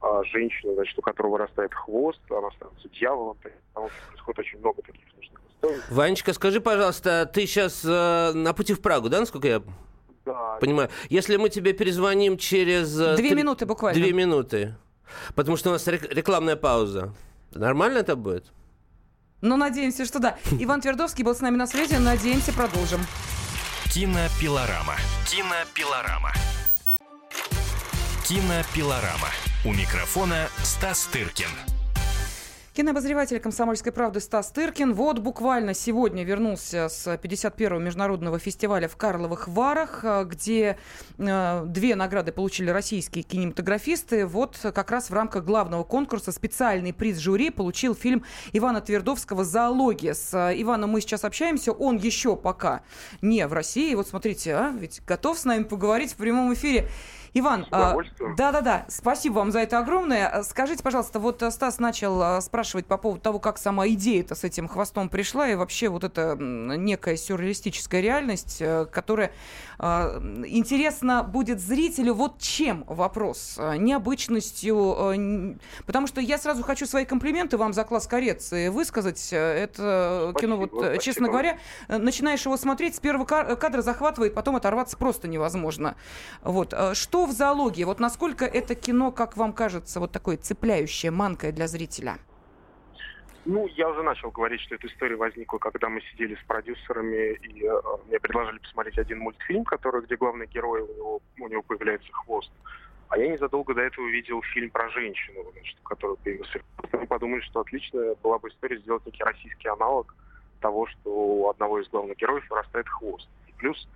а, 0.00 0.24
женщину, 0.24 0.74
значит, 0.74 0.98
у 0.98 1.02
которой 1.02 1.28
вырастает 1.28 1.72
хвост, 1.72 2.20
она 2.30 2.50
становится 2.52 2.88
дьяволом. 2.90 3.38
Там 3.74 3.88
происходит 4.08 4.38
очень 4.40 4.58
много 4.58 4.82
таких 4.82 5.04
смешных 5.14 5.40
историй. 5.48 5.80
Ванечка, 5.90 6.32
скажи, 6.32 6.60
пожалуйста, 6.60 7.30
ты 7.32 7.46
сейчас 7.46 7.84
э, 7.84 8.32
на 8.34 8.52
пути 8.52 8.74
в 8.74 8.82
Прагу, 8.82 9.08
да, 9.08 9.20
насколько 9.20 9.48
я 9.48 9.62
да. 10.26 10.58
Понимаю. 10.60 10.90
Если 11.08 11.36
мы 11.36 11.48
тебе 11.48 11.72
перезвоним 11.72 12.36
через... 12.36 12.98
Э, 13.00 13.14
Две 13.14 13.28
три... 13.28 13.36
минуты 13.38 13.64
буквально. 13.64 14.00
Две 14.00 14.12
минуты. 14.12 14.74
Потому 15.36 15.56
что 15.56 15.70
у 15.70 15.72
нас 15.72 15.86
рекламная 15.86 16.56
пауза. 16.56 17.14
Нормально 17.52 17.98
это 17.98 18.16
будет? 18.16 18.52
Ну, 19.40 19.56
надеемся, 19.56 20.04
что 20.04 20.18
да. 20.18 20.38
Иван 20.52 20.80
Твердовский 20.80 21.24
был 21.24 21.34
с 21.34 21.40
нами 21.40 21.56
на 21.56 21.66
связи. 21.66 21.94
Надеемся, 21.94 22.52
продолжим. 22.52 23.04
Кинопилорама. 23.90 24.96
Кинопилорама. 25.26 26.32
Кинопилорама. 28.24 29.28
У 29.64 29.72
микрофона 29.72 30.48
Стас 30.62 31.06
Тыркин. 31.12 31.75
Кинообозреватель 32.76 33.40
«Комсомольской 33.40 33.90
правды» 33.90 34.20
Стас 34.20 34.50
Тыркин 34.50 34.92
вот 34.92 35.18
буквально 35.20 35.72
сегодня 35.72 36.24
вернулся 36.24 36.90
с 36.90 37.06
51-го 37.06 37.78
международного 37.78 38.38
фестиваля 38.38 38.86
в 38.86 38.96
Карловых 38.98 39.48
Варах, 39.48 40.00
э, 40.02 40.24
где 40.26 40.76
э, 41.16 41.62
две 41.64 41.94
награды 41.94 42.32
получили 42.32 42.68
российские 42.68 43.24
кинематографисты. 43.24 44.26
Вот 44.26 44.58
как 44.62 44.90
раз 44.90 45.08
в 45.08 45.14
рамках 45.14 45.46
главного 45.46 45.84
конкурса 45.84 46.32
специальный 46.32 46.92
приз 46.92 47.16
жюри 47.16 47.48
получил 47.48 47.94
фильм 47.94 48.24
Ивана 48.52 48.82
Твердовского 48.82 49.42
«Зоология». 49.42 50.12
С 50.12 50.34
э, 50.34 50.60
Иваном 50.60 50.90
мы 50.90 51.00
сейчас 51.00 51.24
общаемся, 51.24 51.72
он 51.72 51.96
еще 51.96 52.36
пока 52.36 52.82
не 53.22 53.46
в 53.46 53.54
России. 53.54 53.94
Вот 53.94 54.06
смотрите, 54.06 54.54
а, 54.54 54.70
ведь 54.78 55.00
готов 55.06 55.38
с 55.38 55.46
нами 55.46 55.62
поговорить 55.62 56.12
в 56.12 56.16
прямом 56.16 56.52
эфире. 56.52 56.90
Иван, 57.38 57.66
а, 57.70 57.98
да-да-да, 58.38 58.86
спасибо 58.88 59.34
вам 59.34 59.52
за 59.52 59.58
это 59.58 59.78
огромное. 59.78 60.42
Скажите, 60.42 60.82
пожалуйста, 60.82 61.18
вот 61.18 61.42
э, 61.42 61.50
Стас 61.50 61.78
начал 61.78 62.22
а, 62.22 62.40
спрашивать 62.40 62.86
по 62.86 62.96
поводу 62.96 63.20
того, 63.20 63.40
как 63.40 63.58
сама 63.58 63.86
идея-то 63.88 64.34
с 64.34 64.42
этим 64.42 64.68
хвостом 64.68 65.10
пришла, 65.10 65.46
и 65.46 65.54
вообще 65.54 65.90
вот 65.90 66.02
эта 66.02 66.34
некая 66.34 67.18
сюрреалистическая 67.18 68.00
реальность, 68.00 68.56
э, 68.60 68.86
которая 68.90 69.32
интересна 69.78 71.22
будет 71.22 71.60
зрителю. 71.60 72.14
Вот 72.14 72.38
чем 72.38 72.84
вопрос? 72.86 73.58
Необычностью? 73.58 75.58
Потому 75.84 76.06
что 76.06 76.22
я 76.22 76.38
сразу 76.38 76.62
хочу 76.62 76.86
свои 76.86 77.04
комплименты 77.04 77.58
вам 77.58 77.74
за 77.74 77.84
класс 77.84 78.06
коррекции 78.06 78.68
высказать. 78.68 79.28
Это 79.32 80.30
спасибо, 80.30 80.40
кино, 80.40 80.56
вот, 80.56 80.70
спасибо. 80.72 81.02
честно 81.02 81.28
говоря, 81.28 81.58
начинаешь 81.88 82.46
его 82.46 82.56
смотреть, 82.56 82.96
с 82.96 83.00
первого 83.00 83.26
кадра 83.26 83.82
захватывает, 83.82 84.32
потом 84.32 84.56
оторваться 84.56 84.96
просто 84.96 85.28
невозможно. 85.28 85.94
Вот. 86.42 86.72
Что 86.94 87.25
в 87.26 87.32
зоологии? 87.32 87.84
Вот 87.84 88.00
насколько 88.00 88.44
это 88.44 88.74
кино, 88.74 89.12
как 89.12 89.36
вам 89.36 89.52
кажется, 89.52 90.00
вот 90.00 90.12
такое 90.12 90.36
цепляющее, 90.36 91.10
манкое 91.10 91.52
для 91.52 91.66
зрителя? 91.66 92.18
Ну, 93.44 93.68
я 93.68 93.88
уже 93.88 94.02
начал 94.02 94.32
говорить, 94.32 94.60
что 94.62 94.74
эта 94.74 94.88
история 94.88 95.14
возникла, 95.14 95.58
когда 95.58 95.88
мы 95.88 96.00
сидели 96.10 96.34
с 96.34 96.44
продюсерами, 96.48 97.34
и 97.34 97.64
э, 97.64 97.80
мне 98.08 98.18
предложили 98.18 98.58
посмотреть 98.58 98.98
один 98.98 99.20
мультфильм, 99.20 99.64
который, 99.64 100.02
где 100.02 100.16
главный 100.16 100.48
герой, 100.48 100.80
у 100.82 100.88
него, 100.88 101.20
у 101.38 101.48
него 101.48 101.62
появляется 101.62 102.12
хвост. 102.12 102.50
А 103.08 103.16
я 103.16 103.28
незадолго 103.28 103.72
до 103.72 103.82
этого 103.82 104.04
увидел 104.04 104.42
фильм 104.42 104.70
про 104.70 104.88
женщину, 104.90 105.44
значит, 105.52 105.76
который 105.84 106.16
появился. 106.16 106.60
Мы 106.92 107.06
подумали, 107.06 107.40
что 107.42 107.60
отличная 107.60 108.16
была 108.20 108.40
бы 108.40 108.48
история 108.48 108.78
сделать 108.78 109.06
некий 109.06 109.22
российский 109.22 109.68
аналог 109.68 110.12
того, 110.60 110.88
что 110.88 111.10
у 111.10 111.48
одного 111.48 111.80
из 111.80 111.88
главных 111.88 112.16
героев 112.16 112.44
вырастает 112.50 112.88
хвост. 112.88 113.28
И 113.46 113.52
плюс 113.52 113.86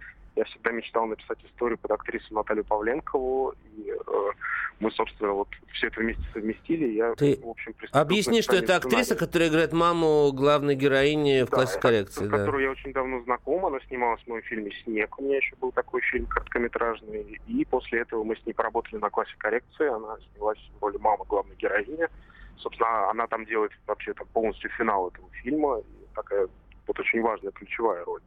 я 0.41 0.45
всегда 0.47 0.71
мечтал 0.71 1.07
написать 1.07 1.39
историю 1.45 1.77
под 1.77 1.91
актрису 1.91 2.33
Наталью 2.33 2.65
Павленкову, 2.65 3.55
и 3.77 3.91
э, 3.91 4.31
мы, 4.81 4.91
собственно, 4.91 5.33
вот 5.33 5.49
все 5.75 5.89
это 5.89 6.01
вместе 6.01 6.23
совместили. 6.33 6.93
Я, 6.93 7.15
Ты 7.15 7.39
в 7.43 7.51
общем, 7.51 7.75
объясни, 7.93 8.41
что 8.41 8.57
это 8.57 8.77
актриса, 8.77 9.17
которая 9.17 9.51
играет 9.51 9.75
маму 9.75 10.33
главной 10.33 10.77
героини 10.77 11.43
в 11.43 11.51
да, 11.51 11.57
классе 11.57 11.79
коррекции. 11.79 12.25
С 12.25 12.29
да. 12.29 12.39
которой 12.39 12.65
я 12.65 12.71
очень 12.71 12.95
давно 12.95 13.21
знаком. 13.25 13.67
Она 13.67 13.81
снималась 13.81 14.23
в 14.23 14.29
моем 14.29 14.43
фильме 14.45 14.73
«Снег». 14.83 15.19
У 15.19 15.23
меня 15.23 15.37
еще 15.37 15.55
был 15.57 15.73
такой 15.73 16.01
фильм 16.01 16.25
короткометражный. 16.25 17.39
И 17.47 17.65
после 17.67 18.01
этого 18.01 18.25
мы 18.25 18.35
с 18.35 18.47
ней 18.47 18.55
поработали 18.55 18.97
на 18.97 19.11
классе 19.11 19.35
коррекции. 19.37 19.95
Она 19.95 20.17
снялась 20.33 20.71
в 20.79 20.83
роли 20.83 20.97
мамы 20.97 21.27
главной 21.29 21.57
героини. 21.57 22.09
Собственно, 22.57 23.11
она 23.11 23.27
там 23.27 23.45
делает 23.45 23.73
вообще 23.87 24.15
там 24.15 24.27
полностью 24.33 24.71
финал 24.71 25.09
этого 25.09 25.29
фильма. 25.43 25.81
И 25.81 26.15
такая 26.15 26.49
вот 26.87 26.99
очень 26.99 27.21
важная 27.21 27.53
ключевая 27.53 28.03
роль. 28.07 28.23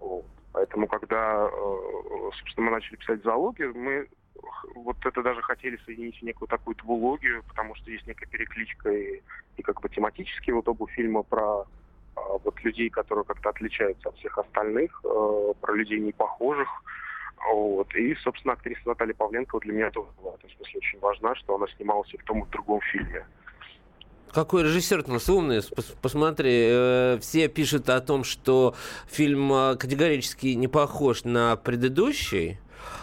Вот. 0.00 0.24
Поэтому, 0.52 0.86
когда, 0.86 1.48
э, 1.50 2.30
собственно, 2.38 2.66
мы 2.66 2.72
начали 2.72 2.96
писать 2.96 3.22
зоологию, 3.22 3.76
мы 3.76 4.08
вот 4.74 4.96
это 5.04 5.22
даже 5.22 5.42
хотели 5.42 5.78
соединить 5.84 6.18
в 6.18 6.22
некую 6.22 6.48
такую 6.48 6.76
двулогию, 6.76 7.42
потому 7.48 7.74
что 7.74 7.90
есть 7.90 8.06
некая 8.06 8.26
перекличка 8.26 8.90
и, 8.90 9.20
и 9.56 9.62
как 9.62 9.80
бы 9.80 9.88
тематически 9.88 10.50
вот 10.50 10.68
оба 10.68 10.86
фильма 10.88 11.22
про 11.22 11.64
а, 12.14 12.38
вот 12.44 12.62
людей, 12.62 12.88
которые 12.90 13.24
как-то 13.24 13.50
отличаются 13.50 14.08
от 14.08 14.16
всех 14.16 14.38
остальных, 14.38 15.00
э, 15.04 15.52
про 15.60 15.74
людей 15.74 16.00
не 16.00 16.12
похожих. 16.12 16.68
Вот. 17.52 17.94
И, 17.94 18.14
собственно, 18.16 18.54
актриса 18.54 18.80
Наталья 18.84 19.14
Павленко 19.14 19.58
для 19.60 19.72
меня 19.72 19.90
тоже 19.90 20.08
в 20.18 20.26
этом 20.26 20.50
смысле 20.50 20.78
очень 20.78 20.98
важна, 20.98 21.34
что 21.36 21.54
она 21.54 21.66
снималась 21.76 22.12
и 22.12 22.18
в 22.18 22.24
том, 22.24 22.42
и 22.42 22.46
в 22.46 22.50
другом 22.50 22.80
фильме. 22.80 23.24
Какой 24.32 24.62
режиссер 24.62 25.04
у 25.06 25.12
нас 25.12 25.28
умный. 25.28 25.60
Посмотри, 26.02 26.68
э, 26.70 27.18
все 27.20 27.48
пишут 27.48 27.88
о 27.88 28.00
том, 28.00 28.24
что 28.24 28.74
фильм 29.06 29.52
э, 29.52 29.76
категорически 29.76 30.48
не 30.48 30.68
похож 30.68 31.24
на 31.24 31.56
предыдущий. 31.56 32.58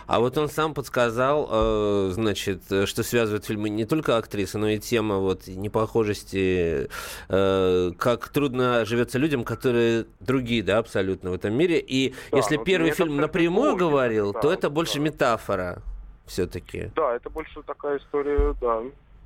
А 0.08 0.20
вот 0.20 0.38
он 0.38 0.50
сам 0.50 0.74
подсказал, 0.74 1.50
э, 1.52 2.10
значит, 2.14 2.64
что 2.86 3.04
связывает 3.04 3.46
фильмы 3.46 3.70
не 3.70 3.86
только 3.86 4.18
актрисы, 4.18 4.58
но 4.58 4.70
и 4.70 4.78
тема 4.78 5.18
вот 5.18 5.48
непохожести, 5.48 6.90
как 7.28 8.30
трудно 8.30 8.86
живется 8.86 9.18
людям, 9.18 9.44
которые 9.44 10.06
другие, 10.20 10.62
да, 10.64 10.78
абсолютно 10.78 11.32
в 11.32 11.34
этом 11.34 11.54
мире. 11.56 11.80
И 11.80 12.14
да, 12.32 12.38
если 12.38 12.58
вот 12.58 12.66
первый 12.66 12.92
фильм 12.92 13.18
напрямую 13.18 13.76
говорил, 13.76 14.34
то 14.34 14.52
это 14.52 14.70
больше 14.70 14.96
да. 14.96 15.06
метафора 15.06 15.82
все-таки. 16.26 16.92
Да, 16.96 17.16
это 17.16 17.30
больше 17.30 17.62
такая 17.64 17.98
история, 17.98 18.56
да, 18.62 18.84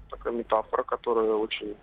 такая 0.10 0.34
метафора, 0.34 0.84
которая 0.84 1.34
очень 1.34 1.76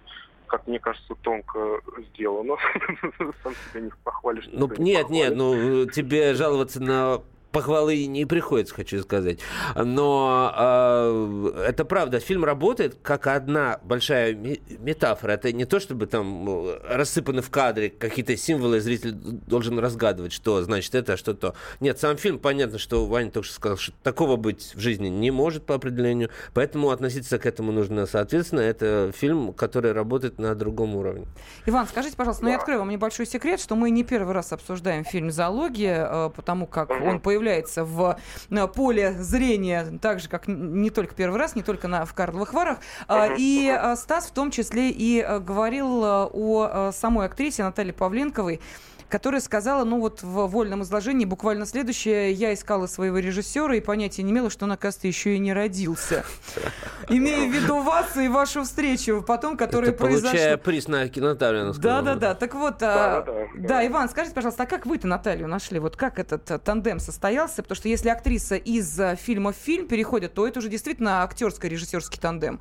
как 0.46 0.64
мне 0.68 0.78
кажется, 0.78 1.14
тонко 1.22 1.80
сделано. 2.08 2.54
Сам 3.42 3.52
себя 3.52 3.80
не 3.80 3.90
похвалишь. 4.04 4.48
Ну, 4.52 4.70
нет, 4.78 5.10
нет, 5.10 5.34
ну, 5.34 5.86
тебе 5.86 6.34
жаловаться 6.34 6.80
на 6.80 7.20
похвалы 7.56 8.04
не 8.04 8.26
приходится, 8.26 8.74
хочу 8.74 9.00
сказать. 9.00 9.38
Но 9.74 10.52
э, 10.54 11.62
это 11.68 11.86
правда, 11.86 12.20
фильм 12.20 12.44
работает 12.44 12.98
как 13.02 13.26
одна 13.28 13.80
большая 13.82 14.34
метафора. 14.34 15.32
Это 15.32 15.50
не 15.52 15.64
то, 15.64 15.80
чтобы 15.80 16.06
там 16.06 16.46
э, 16.46 16.78
рассыпаны 16.86 17.40
в 17.40 17.48
кадре 17.48 17.88
какие-то 17.88 18.36
символы, 18.36 18.80
зритель 18.80 19.12
должен 19.12 19.78
разгадывать, 19.78 20.34
что 20.34 20.62
значит 20.64 20.94
это, 20.94 21.14
а 21.14 21.16
что 21.16 21.32
то. 21.32 21.54
Нет, 21.80 21.98
сам 21.98 22.18
фильм, 22.18 22.38
понятно, 22.38 22.78
что 22.78 23.06
Ваня 23.06 23.30
только 23.30 23.46
что 23.46 23.54
сказал, 23.54 23.78
что 23.78 23.94
такого 24.02 24.36
быть 24.36 24.74
в 24.74 24.78
жизни 24.78 25.08
не 25.08 25.30
может 25.30 25.64
по 25.64 25.76
определению, 25.76 26.28
поэтому 26.52 26.90
относиться 26.90 27.38
к 27.38 27.46
этому 27.46 27.72
нужно 27.72 28.04
соответственно. 28.04 28.60
Это 28.60 29.12
фильм, 29.16 29.54
который 29.54 29.92
работает 29.92 30.38
на 30.38 30.54
другом 30.54 30.94
уровне. 30.94 31.26
Иван, 31.64 31.86
скажите, 31.88 32.16
пожалуйста, 32.16 32.44
ну 32.44 32.50
я 32.50 32.56
открою 32.56 32.80
вам 32.80 32.90
небольшой 32.90 33.24
секрет, 33.24 33.60
что 33.60 33.76
мы 33.76 33.88
не 33.88 34.04
первый 34.04 34.34
раз 34.34 34.52
обсуждаем 34.52 35.06
фильм 35.06 35.30
«Зоология», 35.30 36.06
э, 36.06 36.30
потому 36.36 36.66
как 36.66 36.90
он 36.90 37.18
появляется 37.18 37.45
появляется 37.46 37.84
в 37.84 38.16
э, 38.50 38.66
поле 38.66 39.12
зрения, 39.20 39.98
так 40.02 40.18
же, 40.18 40.28
как 40.28 40.48
не 40.48 40.90
только 40.90 41.14
первый 41.14 41.38
раз, 41.38 41.54
не 41.54 41.62
только 41.62 41.86
на, 41.86 42.04
в 42.04 42.12
Карловых 42.12 42.52
Варах. 42.52 42.78
А, 43.06 43.28
и 43.36 43.68
э, 43.68 43.96
Стас 43.96 44.26
в 44.26 44.32
том 44.32 44.50
числе 44.50 44.90
и 44.90 45.20
э, 45.20 45.38
говорил 45.38 46.02
о 46.04 46.90
самой 46.92 47.26
актрисе 47.26 47.62
Наталье 47.62 47.92
Павленковой, 47.92 48.60
которая 49.08 49.40
сказала, 49.40 49.84
ну 49.84 50.00
вот 50.00 50.22
в 50.22 50.46
вольном 50.46 50.82
изложении 50.82 51.24
буквально 51.24 51.66
следующее. 51.66 52.32
Я 52.32 52.52
искала 52.54 52.86
своего 52.86 53.18
режиссера 53.18 53.74
и 53.76 53.80
понятия 53.80 54.22
не 54.22 54.32
имела, 54.32 54.50
что 54.50 54.64
он, 54.64 54.72
оказывается, 54.72 55.06
еще 55.06 55.36
и 55.36 55.38
не 55.38 55.52
родился. 55.52 56.24
Имея 57.08 57.48
в 57.48 57.52
виду 57.52 57.80
вас 57.82 58.16
и 58.16 58.28
вашу 58.28 58.64
встречу 58.64 59.22
потом, 59.26 59.56
которая 59.56 59.90
Это 59.90 59.98
произошла. 59.98 60.30
Получая 60.30 60.56
приз 60.56 60.88
на 60.88 61.08
кинотавринах. 61.08 61.78
Да-да-да. 61.78 62.34
Так 62.34 62.54
вот, 62.54 62.78
да, 62.78 63.18
а, 63.18 63.22
да, 63.22 63.32
да. 63.32 63.68
да, 63.68 63.86
Иван, 63.86 64.08
скажите, 64.08 64.34
пожалуйста, 64.34 64.64
а 64.64 64.66
как 64.66 64.86
вы-то 64.86 65.06
Наталью 65.06 65.48
нашли? 65.48 65.78
Вот 65.78 65.96
как 65.96 66.18
этот 66.18 66.50
а, 66.50 66.58
тандем 66.58 66.98
состоялся? 66.98 67.62
Потому 67.62 67.76
что 67.76 67.88
если 67.88 68.08
актриса 68.08 68.56
из 68.56 68.98
а, 68.98 69.16
фильма 69.16 69.52
в 69.52 69.56
фильм 69.56 69.86
переходит, 69.86 70.34
то 70.34 70.46
это 70.46 70.58
уже 70.58 70.68
действительно 70.68 71.22
актерско-режиссерский 71.22 72.20
тандем. 72.20 72.60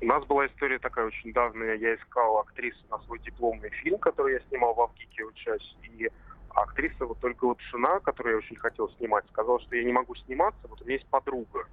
У 0.00 0.04
нас 0.04 0.24
была 0.26 0.46
история 0.46 0.78
такая 0.78 1.06
очень 1.06 1.32
давняя. 1.32 1.74
Я 1.74 1.96
искал 1.96 2.38
актрису 2.38 2.78
на 2.88 2.98
свой 3.00 3.18
дипломный 3.18 3.70
фильм, 3.70 3.98
который 3.98 4.34
я 4.34 4.40
снимал 4.48 4.74
в 4.74 4.80
Авгике, 4.80 5.24
учась. 5.24 5.76
И 5.82 6.08
актриса 6.54 7.04
вот 7.04 7.18
только 7.18 7.44
Лапшина, 7.44 7.98
которую 8.00 8.34
я 8.34 8.38
очень 8.38 8.56
хотел 8.56 8.88
снимать, 8.90 9.24
сказала, 9.28 9.60
что 9.60 9.74
я 9.74 9.82
не 9.82 9.92
могу 9.92 10.14
сниматься, 10.14 10.68
вот 10.68 10.80
у 10.80 10.84
меня 10.84 10.94
есть 10.94 11.08
подруга. 11.08 11.66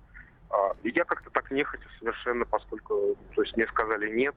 А, 0.49 0.75
и 0.81 0.89
я 0.89 1.03
как-то 1.05 1.29
так 1.29 1.51
нехотя 1.51 1.85
совершенно, 1.99 2.45
поскольку, 2.45 3.15
то 3.35 3.41
есть 3.43 3.55
мне 3.55 3.67
сказали 3.67 4.11
нет, 4.11 4.35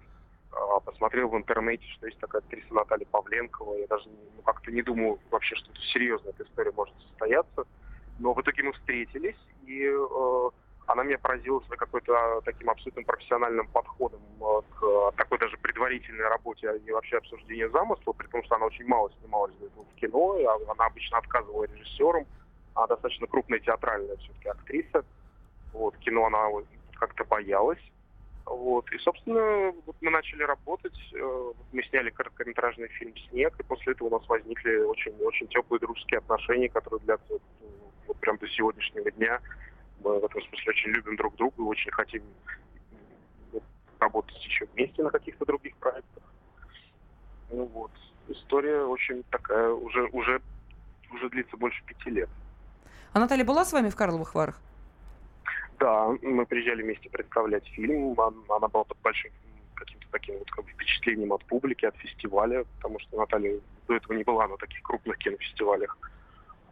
а, 0.53 0.81
посмотрел 0.81 1.31
в 1.31 1.37
интернете, 1.37 1.87
что 1.97 2.07
есть 2.07 2.19
такая 2.19 2.43
актриса 2.43 2.73
Наталья 2.75 3.07
Павленкова. 3.07 3.75
Я 3.77 3.87
даже 3.87 4.09
ну, 4.09 4.43
как-то 4.43 4.71
не 4.71 4.83
думал 4.83 5.19
вообще, 5.31 5.55
что 5.57 5.71
это 5.71 5.81
серьезно, 5.93 6.29
эта 6.31 6.45
история 6.45 6.73
может 6.73 6.95
состояться. 7.09 7.65
Но 8.19 8.35
в 8.35 8.41
итоге 8.43 8.65
мы 8.65 8.73
встретились, 8.73 9.39
и 9.65 9.85
э, 9.85 10.51
она 10.89 11.05
меня 11.05 11.19
поразила 11.19 11.61
своей 11.61 11.79
какой-то 11.79 12.13
а, 12.15 12.41
таким 12.41 12.71
абсолютно 12.71 13.03
профессиональным 13.03 13.69
подходом 13.69 14.21
а, 14.41 14.63
к 14.63 14.83
а, 14.83 15.13
такой 15.13 15.39
даже 15.39 15.57
предварительной 15.59 16.27
работе 16.29 16.73
и 16.85 16.91
вообще 16.91 17.19
обсуждению 17.19 17.71
замысла, 17.71 18.13
при 18.13 18.27
том, 18.29 18.43
что 18.45 18.57
она 18.57 18.67
очень 18.67 18.87
мало 18.87 19.11
снималась 19.21 19.55
в 19.61 19.95
кино, 20.01 20.39
и 20.39 20.45
она 20.45 20.87
обычно 20.87 21.19
отказывала 21.19 21.65
режиссерам, 21.65 22.27
она 22.75 22.87
достаточно 22.87 23.27
крупная 23.27 23.59
театральная 23.61 24.17
все-таки 24.17 24.49
актриса. 24.49 25.05
Вот, 25.75 25.97
кино 25.99 26.25
она 26.27 26.49
как-то 26.95 27.25
боялась. 27.25 27.83
Вот. 28.47 28.91
И, 28.93 28.99
собственно, 28.99 29.75
вот 29.85 29.97
мы 30.01 30.11
начали 30.11 30.43
работать, 30.43 30.99
э, 31.13 31.53
мы 31.73 31.83
сняли 31.83 32.09
короткометражный 32.09 32.89
фильм 32.89 33.15
«Снег», 33.29 33.53
и 33.59 33.63
после 33.63 33.93
этого 33.93 34.09
у 34.09 34.19
нас 34.19 34.27
возникли 34.27 34.79
очень-очень 34.79 35.49
теплые 35.49 35.81
дружеские 35.81 36.19
отношения, 36.19 36.71
которые 36.71 37.01
длятся 37.01 37.39
вот 38.07 38.17
прям 38.21 38.39
до 38.39 38.49
сегодняшнего 38.49 39.11
дня. 39.11 39.41
Мы 40.05 40.21
в 40.21 40.25
этом 40.25 40.43
смысле 40.43 40.71
очень 40.71 40.91
любим 40.91 41.17
друг 41.17 41.35
друга 41.37 41.55
и 41.59 41.63
очень 41.63 41.91
хотим 41.91 42.23
работать 43.99 44.45
еще 44.45 44.67
вместе 44.75 45.03
на 45.03 45.11
каких-то 45.11 45.45
других 45.45 45.77
проектах. 45.77 46.23
Ну 47.51 47.65
вот. 47.67 47.91
История 48.29 48.83
очень 48.83 49.23
такая, 49.31 49.71
уже, 49.71 50.05
уже, 50.13 50.41
уже 51.13 51.31
длится 51.31 51.57
больше 51.57 51.83
пяти 51.85 52.11
лет. 52.11 52.29
А 53.13 53.19
Наталья 53.19 53.45
была 53.45 53.65
с 53.65 53.73
вами 53.73 53.89
в 53.89 53.97
Карловых 53.97 54.35
Варах? 54.35 54.61
Да, 55.81 56.09
мы 56.23 56.45
приезжали 56.45 56.83
вместе 56.83 57.09
представлять 57.09 57.67
фильм. 57.69 58.21
Она 58.21 58.69
была 58.69 58.85
под 58.85 58.99
большим 59.03 59.31
каким-то 59.75 60.07
таким 60.11 60.39
вот 60.39 60.51
как 60.51 60.65
бы 60.65 60.71
впечатлением 60.73 61.33
от 61.33 61.45
публики, 61.45 61.87
от 61.87 61.97
фестиваля, 61.97 62.65
потому 62.77 62.99
что 63.01 63.17
Наталья 63.17 63.61
до 63.87 63.95
этого 63.95 64.13
не 64.13 64.25
была 64.25 64.47
на 64.49 64.57
таких 64.57 64.83
крупных 64.83 65.17
кинофестивалях. 65.19 65.97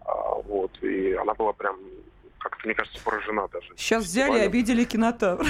А, 0.05 0.35
вот, 0.35 0.71
и 0.83 1.13
она 1.13 1.35
была 1.35 1.53
прям 1.53 1.79
как-то, 2.49 2.67
мне 2.67 2.75
кажется, 2.75 2.99
поражена 3.03 3.49
даже. 3.49 3.69
Сейчас 3.77 4.05
взяли 4.05 4.39
и 4.39 4.43
обидели 4.43 4.85
кинотавр. 4.85 5.47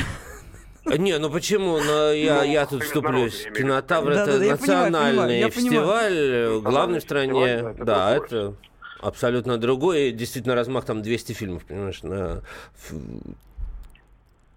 Не, 0.86 1.18
ну 1.18 1.30
почему? 1.30 1.78
Но 1.80 2.12
я, 2.12 2.36
ну, 2.36 2.42
я 2.44 2.66
тут 2.66 2.84
вступлюсь. 2.84 3.46
Кинотавр 3.56 4.14
да, 4.14 4.22
это 4.22 4.38
да, 4.38 4.46
национальный 4.46 5.34
понимаю, 5.34 5.50
фестиваль, 5.50 6.12
понимаю. 6.12 6.62
главный 6.62 6.98
в 7.00 7.02
стране. 7.02 7.56
Фестиваль, 7.56 7.76
да, 7.84 8.16
это, 8.16 8.24
это 8.24 8.54
абсолютно 9.00 9.58
другой. 9.58 10.12
действительно, 10.12 10.54
размах 10.54 10.84
там 10.84 11.02
200 11.02 11.32
фильмов, 11.32 11.64
понимаешь, 11.64 12.02
на 12.04 12.42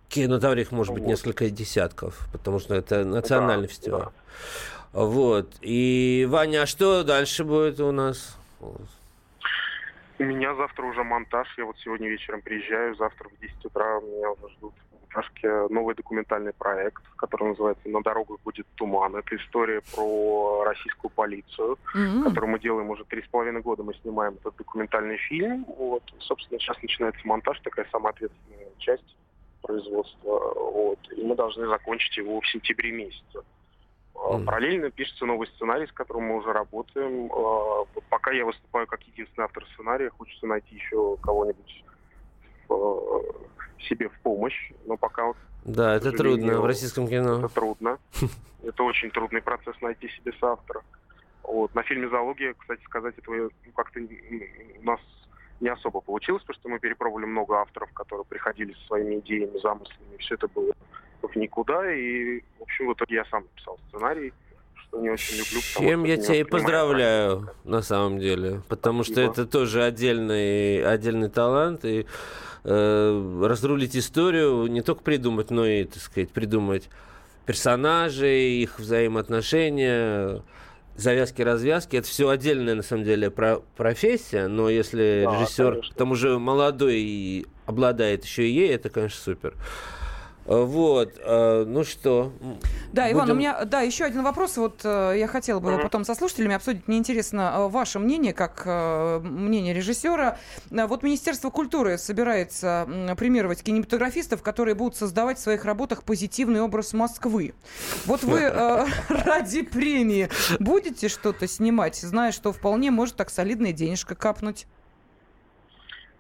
кинотавре 0.10 0.64
их 0.64 0.72
может 0.72 0.94
быть 0.94 1.04
вот. 1.04 1.10
несколько 1.10 1.50
десятков, 1.50 2.28
потому 2.32 2.60
что 2.60 2.76
это 2.76 3.06
национальный 3.06 3.68
да, 3.68 3.74
фестиваль. 3.74 4.04
Да. 4.04 4.12
Вот. 4.94 5.56
И, 5.62 6.28
Ваня, 6.30 6.64
а 6.64 6.66
что 6.66 7.04
дальше 7.04 7.44
будет 7.44 7.80
у 7.80 7.92
нас? 7.92 8.36
У 10.20 10.24
меня 10.24 10.54
завтра 10.56 10.86
уже 10.86 11.04
монтаж. 11.04 11.48
Я 11.58 11.66
вот 11.66 11.78
сегодня 11.80 12.10
вечером 12.10 12.42
приезжаю. 12.42 12.96
Завтра 12.96 13.30
в 13.30 13.40
10 13.40 13.66
утра 13.66 14.00
меня 14.02 14.32
уже 14.32 14.54
ждут 14.56 14.74
монтажке 15.10 15.68
новый 15.70 15.96
документальный 15.96 16.54
проект, 16.54 17.04
который 17.16 17.50
называется 17.50 17.90
«На 17.90 18.02
дорогах 18.02 18.40
будет 18.42 18.68
туман». 18.76 19.16
Это 19.16 19.36
история 19.36 19.82
про 19.96 20.64
российскую 20.66 21.12
полицию, 21.12 21.78
mm-hmm. 21.96 22.24
которую 22.24 22.52
мы 22.52 22.60
делаем 22.60 22.90
уже 22.90 23.04
три 23.06 23.22
с 23.22 23.28
половиной 23.28 23.62
года. 23.62 23.84
Мы 23.84 23.94
снимаем 23.96 24.36
этот 24.36 24.56
документальный 24.58 25.18
фильм. 25.18 25.66
Вот. 25.78 26.04
Собственно, 26.20 26.60
сейчас 26.60 26.82
начинается 26.82 27.28
монтаж, 27.28 27.60
такая 27.62 27.88
самая 27.92 28.14
ответственная 28.14 28.68
часть 28.78 29.16
производства. 29.62 30.54
Вот. 30.56 31.00
И 31.16 31.24
мы 31.24 31.36
должны 31.36 31.68
закончить 31.68 32.18
его 32.18 32.40
в 32.40 32.48
сентябре 32.48 32.92
месяце. 32.92 33.44
Mm. 34.28 34.46
Параллельно 34.46 34.92
пишется 34.92 35.26
новый 35.26 35.48
сценарий, 35.48 35.88
с 35.88 35.92
которым 35.92 36.24
мы 36.24 36.38
уже 36.38 36.52
работаем. 36.52 37.32
А, 37.32 37.86
пока 38.10 38.32
я 38.32 38.46
выступаю 38.46 38.86
как 38.86 39.02
единственный 39.04 39.46
автор 39.46 39.66
сценария, 39.74 40.10
хочется 40.10 40.46
найти 40.46 40.76
еще 40.76 41.18
кого-нибудь 41.18 41.86
а, 42.70 42.76
себе 43.80 44.10
в 44.10 44.20
помощь, 44.20 44.72
но 44.86 44.98
пока... 44.98 45.34
Да, 45.64 45.96
это 45.96 46.12
трудно 46.12 46.60
в 46.60 46.66
российском 46.66 47.08
кино. 47.08 47.40
Это 47.40 47.50
трудно. 47.50 47.98
Это 48.64 48.84
очень 48.84 49.10
трудный 49.10 49.42
процесс 49.42 49.76
найти 49.82 50.10
себе 50.10 50.34
соавтора. 50.38 50.82
Вот. 51.44 51.74
На 51.74 51.82
фильме 51.84 52.10
«Зоология», 52.10 52.54
кстати 52.58 52.84
сказать, 52.84 53.18
этого 53.18 53.50
ну, 53.66 53.72
как-то 53.74 54.02
у 54.02 54.84
нас 54.84 55.00
не 55.62 55.70
особо 55.70 56.02
получилось, 56.02 56.44
потому 56.44 56.60
что 56.60 56.70
мы 56.70 56.80
перепробовали 56.80 57.26
много 57.26 57.56
авторов, 57.56 57.92
которые 57.94 58.26
приходили 58.26 58.74
со 58.74 58.88
своими 58.88 59.20
идеями, 59.20 59.58
замыслами, 59.60 60.18
все 60.18 60.36
это 60.36 60.50
было 60.50 60.74
в 61.28 61.36
никуда, 61.36 61.92
и, 61.92 62.42
в 62.60 62.64
общем, 62.64 62.88
в 62.88 62.94
итоге 62.94 63.16
я 63.16 63.26
сам 63.26 63.44
писал 63.56 63.78
сценарий, 63.90 64.34
что 64.76 65.00
не 65.00 65.10
очень 65.10 65.38
люблю. 65.38 65.62
Чем 65.78 66.04
я 66.06 66.18
тебя 66.18 66.36
и 66.36 66.44
поздравляю, 66.44 67.50
на 67.64 67.82
самом 67.82 68.20
деле, 68.20 68.62
потому 68.68 69.04
Спасибо. 69.04 69.34
что 69.34 69.42
это 69.42 69.52
тоже 69.52 69.84
отдельный, 69.84 70.84
отдельный 70.84 71.30
талант, 71.30 71.86
и 71.86 72.06
э, 72.64 73.44
разрулить 73.44 73.96
историю, 73.96 74.68
не 74.68 74.82
только 74.82 75.04
придумать, 75.04 75.52
но 75.52 75.66
и, 75.66 75.84
так 75.86 76.02
сказать, 76.02 76.32
придумать 76.32 76.90
персонажей, 77.46 78.62
их 78.62 78.80
взаимоотношения, 78.80 80.44
завязки-развязки. 80.96 81.96
Это 81.96 82.08
все 82.08 82.30
отдельная, 82.30 82.76
на 82.76 82.84
самом 82.84 83.04
деле, 83.04 83.32
про 83.32 83.62
профессия, 83.76 84.48
но 84.48 84.70
если 84.70 85.24
да, 85.26 85.36
режиссер, 85.36 85.72
конечно. 85.72 85.94
к 85.94 85.98
тому 85.98 86.16
же 86.16 86.38
молодой 86.38 87.00
и 87.00 87.48
обладает 87.66 88.26
еще 88.26 88.48
и 88.48 88.52
ей, 88.52 88.70
это, 88.70 88.90
конечно, 88.90 89.20
супер. 89.20 89.56
Э, 90.50 90.64
вот, 90.64 91.14
э, 91.24 91.64
ну 91.68 91.84
что? 91.84 92.34
Да, 92.92 93.04
будем... 93.04 93.18
Иван, 93.18 93.32
у 93.32 93.34
меня, 93.36 93.66
да, 93.66 93.82
еще 93.82 94.06
один 94.06 94.24
вопрос. 94.24 94.58
Вот 94.58 94.82
э, 94.84 95.14
я 95.18 95.28
хотела 95.28 95.60
бы 95.60 95.72
его 95.72 95.82
потом 95.84 96.04
со 96.04 96.16
слушателями 96.16 96.56
обсудить. 96.56 96.88
Мне 96.88 96.98
интересно 96.98 97.68
ваше 97.68 98.00
мнение, 98.00 98.34
как 98.34 98.66
мнение 98.66 99.76
режиссера. 99.76 100.40
Вот 100.72 101.04
Министерство 101.04 101.52
культуры 101.52 102.00
собирается 102.00 102.88
премировать 103.16 103.62
кинематографистов, 103.62 104.42
которые 104.42 104.74
будут 104.74 104.96
создавать 104.96 105.38
в 105.38 105.42
своих 105.42 105.66
работах 105.66 106.04
позитивный 106.04 106.62
образ 106.62 106.94
Москвы. 106.94 107.54
Вот 108.06 108.24
вы 108.24 108.50
ради 109.10 109.62
премии 109.62 110.30
будете 110.60 111.10
что-то 111.10 111.48
снимать, 111.48 111.96
зная, 111.96 112.32
что 112.32 112.52
вполне 112.52 112.90
может 112.90 113.16
так 113.16 113.30
солидная 113.30 113.72
денежка 113.72 114.16
капнуть? 114.16 114.66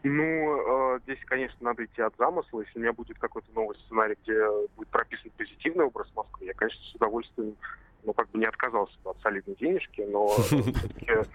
Ну, 0.03 0.95
э, 0.95 0.99
здесь, 1.03 1.19
конечно, 1.25 1.57
надо 1.59 1.83
идти 1.85 2.01
от 2.01 2.15
замысла. 2.17 2.61
Если 2.61 2.79
у 2.79 2.81
меня 2.81 2.93
будет 2.93 3.19
какой-то 3.19 3.47
новый 3.53 3.77
сценарий, 3.85 4.15
где 4.23 4.47
будет 4.77 4.87
прописан 4.89 5.31
позитивный 5.37 5.85
образ 5.85 6.07
Москвы, 6.15 6.45
я, 6.45 6.53
конечно, 6.53 6.81
с 6.85 6.95
удовольствием, 6.95 7.55
ну, 8.03 8.13
как 8.13 8.29
бы 8.29 8.39
не 8.39 8.45
отказался 8.45 8.97
бы 9.03 9.11
от 9.11 9.21
солидной 9.21 9.57
денежки, 9.57 10.01
но 10.01 10.33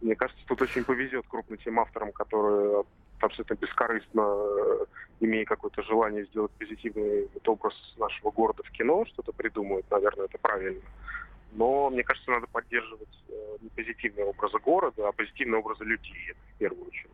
мне 0.00 0.16
кажется, 0.16 0.42
тут 0.46 0.62
очень 0.62 0.84
повезет 0.84 1.26
крупным 1.28 1.58
тем 1.58 1.78
авторам, 1.78 2.12
которые 2.12 2.84
абсолютно 3.20 3.54
бескорыстно, 3.54 4.22
э, 4.22 4.86
имея 5.20 5.44
какое-то 5.44 5.82
желание 5.82 6.24
сделать 6.26 6.52
позитивный 6.52 7.28
вот 7.32 7.48
образ 7.48 7.74
нашего 7.98 8.30
города 8.30 8.62
в 8.62 8.70
кино, 8.70 9.04
что-то 9.06 9.32
придумают, 9.32 9.90
наверное, 9.90 10.26
это 10.26 10.38
правильно. 10.38 10.80
Но 11.52 11.90
мне 11.90 12.02
кажется, 12.02 12.30
надо 12.30 12.46
поддерживать 12.46 13.22
э, 13.28 13.56
не 13.60 13.68
позитивные 13.68 14.26
образы 14.26 14.58
города, 14.58 15.08
а 15.08 15.12
позитивные 15.12 15.60
образы 15.60 15.84
людей, 15.84 16.30
это 16.30 16.40
в 16.54 16.58
первую 16.58 16.86
очередь. 16.86 17.10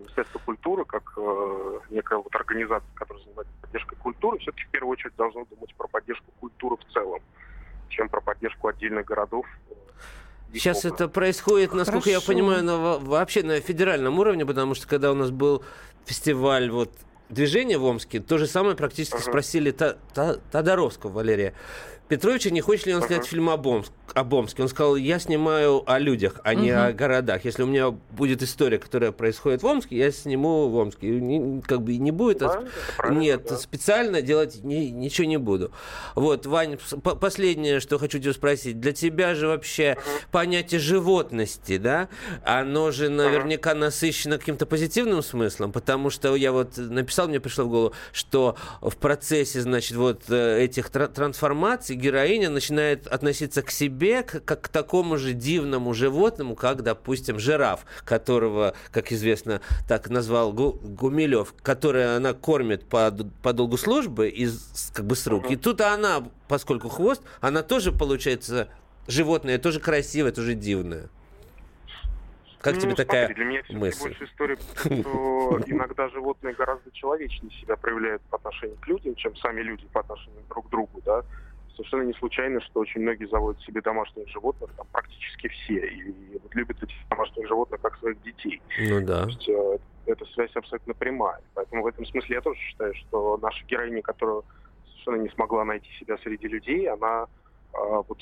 Министерство 0.00 0.38
культуры, 0.40 0.84
как 0.84 1.12
э, 1.16 1.78
некая 1.90 2.18
вот 2.18 2.34
организация, 2.34 2.90
которая 2.94 3.22
занимается 3.22 3.52
поддержкой 3.60 3.96
культуры, 3.96 4.38
все-таки 4.38 4.64
в 4.64 4.68
первую 4.68 4.92
очередь 4.92 5.14
должно 5.16 5.44
думать 5.44 5.74
про 5.74 5.88
поддержку 5.88 6.32
культуры 6.40 6.76
в 6.76 6.92
целом, 6.92 7.20
чем 7.88 8.08
про 8.08 8.20
поддержку 8.20 8.68
отдельных 8.68 9.06
городов. 9.06 9.46
Сейчас 10.52 10.84
это 10.84 11.08
происходит, 11.08 11.72
насколько 11.74 12.10
Хорошо. 12.10 12.20
я 12.20 12.26
понимаю, 12.26 12.64
на, 12.64 12.98
вообще 12.98 13.42
на 13.42 13.60
федеральном 13.60 14.18
уровне, 14.18 14.44
потому 14.44 14.74
что 14.74 14.88
когда 14.88 15.12
у 15.12 15.14
нас 15.14 15.30
был 15.30 15.62
фестиваль 16.06 16.70
вот 16.70 16.90
движение 17.28 17.78
в 17.78 17.84
Омске, 17.84 18.20
то 18.20 18.38
же 18.38 18.46
самое 18.46 18.74
практически 18.74 19.16
uh-huh. 19.16 19.30
спросили 19.30 19.70
Тодоровского 19.70 21.12
Валерия. 21.12 21.54
Петровича, 22.10 22.50
не 22.50 22.60
хочет 22.60 22.86
ли 22.86 22.94
он 22.94 23.02
снять 23.02 23.22
uh-huh. 23.22 23.28
фильм 23.28 23.50
об, 23.50 23.64
Омск, 23.68 23.92
об 24.14 24.32
Омске. 24.32 24.62
Он 24.62 24.68
сказал, 24.68 24.96
я 24.96 25.20
снимаю 25.20 25.88
о 25.88 26.00
людях, 26.00 26.40
а 26.42 26.52
uh-huh. 26.52 26.60
не 26.60 26.70
о 26.70 26.92
городах. 26.92 27.44
Если 27.44 27.62
у 27.62 27.66
меня 27.66 27.90
будет 27.90 28.42
история, 28.42 28.78
которая 28.78 29.12
происходит 29.12 29.62
в 29.62 29.66
Омске, 29.66 29.96
я 29.96 30.10
сниму 30.10 30.68
в 30.68 30.74
Омске. 30.74 31.06
Не, 31.08 31.62
как 31.62 31.82
бы 31.82 31.96
не 31.98 32.10
будет. 32.10 32.38
Да, 32.38 32.64
а... 32.98 33.10
Нет, 33.10 33.46
да. 33.48 33.56
специально 33.58 34.22
делать 34.22 34.64
не, 34.64 34.90
ничего 34.90 35.28
не 35.28 35.36
буду. 35.36 35.70
Вот, 36.16 36.46
Вань, 36.46 36.78
последнее, 37.00 37.78
что 37.78 37.96
хочу 37.98 38.18
тебя 38.18 38.32
спросить. 38.32 38.80
Для 38.80 38.90
тебя 38.90 39.36
же 39.36 39.46
вообще 39.46 39.92
uh-huh. 39.92 40.24
понятие 40.32 40.80
животности, 40.80 41.78
да, 41.78 42.08
оно 42.44 42.90
же 42.90 43.08
наверняка 43.08 43.70
uh-huh. 43.70 43.78
насыщено 43.78 44.36
каким-то 44.38 44.66
позитивным 44.66 45.22
смыслом, 45.22 45.70
потому 45.70 46.10
что 46.10 46.34
я 46.34 46.50
вот 46.50 46.76
написал, 46.76 47.28
мне 47.28 47.38
пришло 47.38 47.66
в 47.66 47.68
голову, 47.68 47.94
что 48.10 48.56
в 48.80 48.96
процессе, 48.96 49.60
значит, 49.60 49.96
вот 49.96 50.24
э, 50.28 50.64
этих 50.64 50.90
трансформаций 50.90 51.99
героиня 52.00 52.50
начинает 52.50 53.06
относиться 53.06 53.62
к 53.62 53.70
себе 53.70 54.22
как, 54.22 54.44
как 54.44 54.62
к 54.62 54.68
такому 54.68 55.16
же 55.16 55.32
дивному 55.32 55.94
животному, 55.94 56.56
как, 56.56 56.82
допустим, 56.82 57.38
жираф, 57.38 57.86
которого, 58.04 58.74
как 58.90 59.12
известно, 59.12 59.60
так 59.86 60.10
назвал 60.10 60.52
Гу, 60.52 60.72
Гумилев, 60.72 61.54
которое 61.62 62.16
она 62.16 62.32
кормит 62.32 62.84
по, 62.86 63.14
по 63.42 63.52
долгу 63.52 63.76
службы 63.76 64.28
из, 64.28 64.90
как 64.94 65.06
бы 65.06 65.14
с 65.14 65.26
рук. 65.26 65.50
И 65.50 65.56
тут 65.56 65.80
она, 65.80 66.28
поскольку 66.48 66.88
хвост, 66.88 67.22
она 67.40 67.62
тоже, 67.62 67.92
получается, 67.92 68.68
животное, 69.06 69.58
тоже 69.58 69.78
красивое, 69.78 70.32
тоже 70.32 70.54
дивное. 70.54 71.08
Как 72.60 72.74
ну, 72.74 72.80
тебе 72.80 72.90
смотри, 72.90 73.06
такая 73.06 73.34
для 73.34 73.44
меня 73.44 73.62
мысль? 73.70 74.08
больше 74.08 74.24
история, 74.24 74.58
что 74.76 75.60
иногда 75.66 76.10
животные 76.10 76.54
гораздо 76.54 76.90
человечнее 76.92 77.50
себя 77.58 77.76
проявляют 77.76 78.20
по 78.22 78.36
отношению 78.36 78.76
к 78.82 78.86
людям, 78.86 79.14
чем 79.14 79.34
сами 79.36 79.62
люди 79.62 79.86
по 79.92 80.00
отношению 80.00 80.42
друг 80.48 80.66
к 80.66 80.70
другу, 80.70 81.00
да 81.04 81.24
совершенно 81.76 82.02
не 82.02 82.12
случайно, 82.14 82.60
что 82.60 82.80
очень 82.80 83.00
многие 83.00 83.26
заводят 83.26 83.60
себе 83.62 83.80
домашних 83.80 84.28
животных, 84.28 84.70
там 84.76 84.86
практически 84.92 85.48
все, 85.48 85.86
и, 85.86 86.10
и 86.10 86.38
вот 86.42 86.54
любят 86.54 86.82
этих 86.82 86.96
домашних 87.08 87.46
животных 87.48 87.80
как 87.80 87.98
своих 87.98 88.20
детей. 88.22 88.60
Ну 88.88 89.00
да. 89.04 89.24
То 89.24 89.28
есть, 89.28 89.48
э, 89.48 89.78
эта 90.06 90.24
связь 90.26 90.54
абсолютно 90.54 90.94
прямая. 90.94 91.40
Поэтому 91.54 91.82
в 91.82 91.86
этом 91.86 92.04
смысле 92.06 92.36
я 92.36 92.40
тоже 92.40 92.58
считаю, 92.60 92.94
что 92.94 93.38
наша 93.40 93.64
героиня, 93.66 94.02
которая 94.02 94.42
совершенно 94.86 95.22
не 95.22 95.28
смогла 95.30 95.64
найти 95.64 95.88
себя 95.98 96.18
среди 96.18 96.48
людей, 96.48 96.88
она 96.88 97.26
э, 97.72 97.76
вот, 97.76 98.18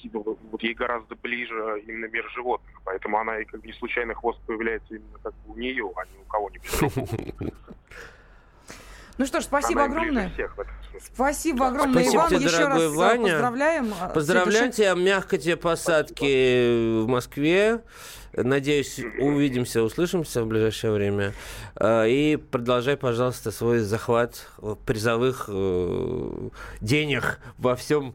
вот 0.52 0.62
ей 0.62 0.74
гораздо 0.74 1.16
ближе 1.16 1.82
именно 1.86 2.06
мир 2.06 2.28
животных. 2.30 2.80
Поэтому 2.84 3.18
она 3.18 3.38
и 3.38 3.44
как 3.44 3.60
бы 3.60 3.66
не 3.66 3.72
случайно 3.72 4.14
хвост 4.14 4.40
появляется 4.46 4.94
именно 4.94 5.18
как 5.22 5.34
бы 5.34 5.54
у 5.54 5.56
нее, 5.56 5.90
а 5.96 6.04
не 6.06 6.18
у 6.20 6.24
кого-нибудь. 6.28 7.52
Ну 9.18 9.26
что 9.26 9.40
ж, 9.40 9.44
спасибо 9.44 9.84
Она 9.84 9.92
огромное. 9.92 10.32
Спасибо 11.14 11.68
огромное, 11.68 12.04
спасибо 12.04 12.16
Иван. 12.20 12.28
Тебе, 12.30 12.44
Еще 12.44 12.66
раз 12.66 12.80
э, 12.80 12.88
Ваня. 12.88 13.32
поздравляем. 13.32 13.94
Поздравляем 14.14 14.70
тебя, 14.72 14.94
мягко 14.94 15.38
тебе 15.38 15.56
посадки 15.56 17.02
в 17.02 17.08
Москве. 17.08 17.80
Надеюсь, 18.32 19.00
увидимся, 19.18 19.82
услышимся 19.82 20.42
в 20.44 20.46
ближайшее 20.46 20.92
время. 20.92 21.32
Э, 21.74 22.08
и 22.08 22.36
продолжай, 22.36 22.96
пожалуйста, 22.96 23.50
свой 23.50 23.80
захват 23.80 24.46
призовых 24.86 25.46
э, 25.48 26.48
денег 26.80 27.40
во 27.58 27.74
всем 27.74 28.14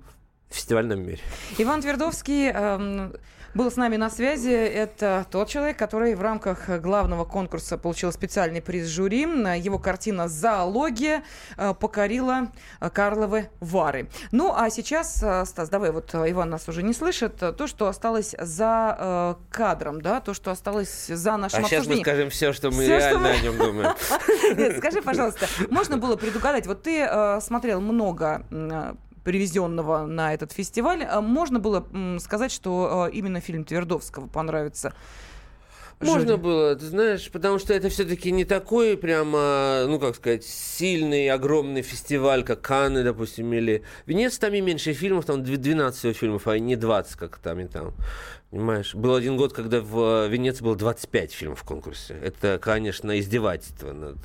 фестивальном 0.50 1.02
мире. 1.02 1.20
Иван 1.58 1.82
Твердовский 1.82 2.50
эм, 2.50 3.13
был 3.54 3.70
с 3.72 3.76
нами 3.76 3.98
на 3.98 4.10
связи. 4.10 4.50
Это 4.52 5.26
тот 5.30 5.48
человек, 5.48 5.78
который 5.78 6.16
в 6.16 6.22
рамках 6.22 6.70
главного 6.82 7.26
конкурса 7.26 7.78
получил 7.78 8.12
специальный 8.12 8.62
приз 8.62 8.88
жюри. 8.88 9.22
Его 9.22 9.80
картина 9.80 10.28
«Зоология» 10.28 11.24
э, 11.58 11.74
покорила 11.80 12.52
э, 12.80 12.89
Карловы 12.89 13.50
Вары. 13.60 14.10
Ну, 14.32 14.54
а 14.56 14.70
сейчас, 14.70 15.22
э, 15.22 15.46
Стас, 15.46 15.70
давай, 15.70 15.92
вот 15.92 16.13
Иван 16.13 16.50
нас 16.50 16.68
уже 16.68 16.84
не 16.84 16.94
слышит, 16.94 17.38
то, 17.38 17.68
что 17.68 17.88
осталось 17.88 18.36
за 18.39 19.38
кадром, 19.50 20.02
да, 20.02 20.20
то, 20.20 20.34
что 20.34 20.52
осталось 20.52 21.08
за 21.08 21.38
нашим 21.38 21.60
а 21.60 21.62
обсуждением. 21.63 21.84
сейчас 21.84 21.98
мы 21.98 22.02
скажем 22.02 22.30
все, 22.30 22.54
что 22.54 22.72
мы 22.72 22.84
все, 22.84 22.98
реально 22.98 23.10
что 23.10 23.20
мы... 23.20 23.30
о 23.30 23.42
нем 23.42 23.58
думаем. 23.58 23.96
Нет, 24.58 24.78
скажи, 24.78 25.02
пожалуйста, 25.02 25.48
можно 25.70 25.98
было 25.98 26.16
предугадать, 26.16 26.68
вот 26.68 26.84
ты 26.84 27.08
смотрел 27.42 27.82
много 27.82 28.46
привезенного 29.23 30.05
на 30.05 30.33
этот 30.33 30.51
фестиваль. 30.51 31.03
А 31.03 31.21
можно 31.21 31.59
было 31.59 31.86
сказать, 32.19 32.51
что 32.51 33.05
а, 33.05 33.07
именно 33.07 33.39
фильм 33.39 33.63
Твердовского 33.63 34.27
понравится? 34.27 34.93
Можно 35.99 36.31
жюри. 36.31 36.41
было, 36.41 36.75
ты 36.75 36.86
знаешь, 36.86 37.29
потому 37.31 37.59
что 37.59 37.73
это 37.73 37.89
все-таки 37.89 38.31
не 38.31 38.45
такой 38.45 38.97
прямо, 38.97 39.86
ну 39.88 39.99
как 39.99 40.15
сказать, 40.15 40.43
сильный, 40.43 41.29
огромный 41.29 41.81
фестиваль, 41.81 42.43
как 42.43 42.62
Канны, 42.62 43.03
допустим, 43.03 43.53
или 43.53 43.83
Венеция, 44.05 44.41
там 44.41 44.53
и 44.53 44.62
меньше 44.62 44.93
фильмов, 44.93 45.25
там 45.25 45.43
12 45.43 45.97
всего 45.97 46.13
фильмов, 46.13 46.47
а 46.47 46.59
не 46.59 46.75
20, 46.75 47.15
как 47.15 47.38
там 47.38 47.59
и 47.59 47.65
там. 47.65 47.93
Понимаешь? 48.51 48.93
Был 48.93 49.15
один 49.15 49.38
год, 49.38 49.53
когда 49.53 49.81
в 49.81 50.27
Венеции 50.27 50.63
было 50.63 50.75
25 50.75 51.31
фильмов 51.31 51.62
в 51.62 51.63
конкурсе. 51.63 52.15
Это, 52.21 52.59
конечно, 52.62 53.17
издевательство 53.19 53.93
над 53.93 54.17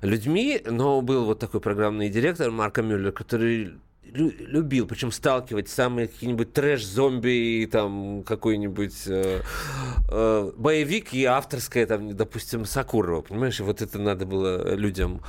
людьми, 0.00 0.60
но 0.64 1.00
был 1.00 1.24
вот 1.24 1.38
такой 1.38 1.60
программный 1.60 2.08
директор 2.08 2.50
Марко 2.50 2.82
Мюллер, 2.82 3.12
который 3.12 3.74
любил, 4.14 4.86
причем 4.86 5.10
сталкивать 5.10 5.68
самые 5.68 6.08
какие-нибудь 6.08 6.52
трэш-зомби, 6.52 7.68
там 7.70 8.22
какой-нибудь 8.24 9.06
э, 9.06 9.40
э, 10.08 10.52
боевик 10.56 11.14
и 11.14 11.24
авторское, 11.24 11.86
там, 11.86 12.14
допустим, 12.16 12.64
Сакурова, 12.64 13.22
понимаешь, 13.22 13.60
и 13.60 13.62
вот 13.62 13.82
это 13.82 13.98
надо 13.98 14.26
было 14.26 14.74
людям 14.74 15.22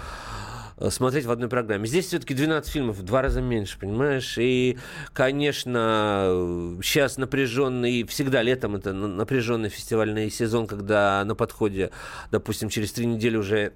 э, 0.77 0.89
смотреть 0.89 1.25
в 1.25 1.31
одной 1.31 1.49
программе. 1.49 1.87
Здесь 1.87 2.07
все-таки 2.07 2.33
12 2.33 2.71
фильмов, 2.71 2.97
в 2.97 3.03
два 3.03 3.21
раза 3.21 3.41
меньше, 3.41 3.79
понимаешь? 3.79 4.37
И, 4.37 4.77
конечно, 5.13 6.77
сейчас 6.83 7.17
напряженный, 7.17 8.03
всегда 8.03 8.41
летом 8.41 8.75
это 8.75 8.93
напряженный 8.93 9.69
фестивальный 9.69 10.29
сезон, 10.29 10.67
когда 10.67 11.23
на 11.25 11.35
подходе, 11.35 11.91
допустим, 12.31 12.69
через 12.69 12.91
три 12.91 13.05
недели 13.05 13.37
уже 13.37 13.73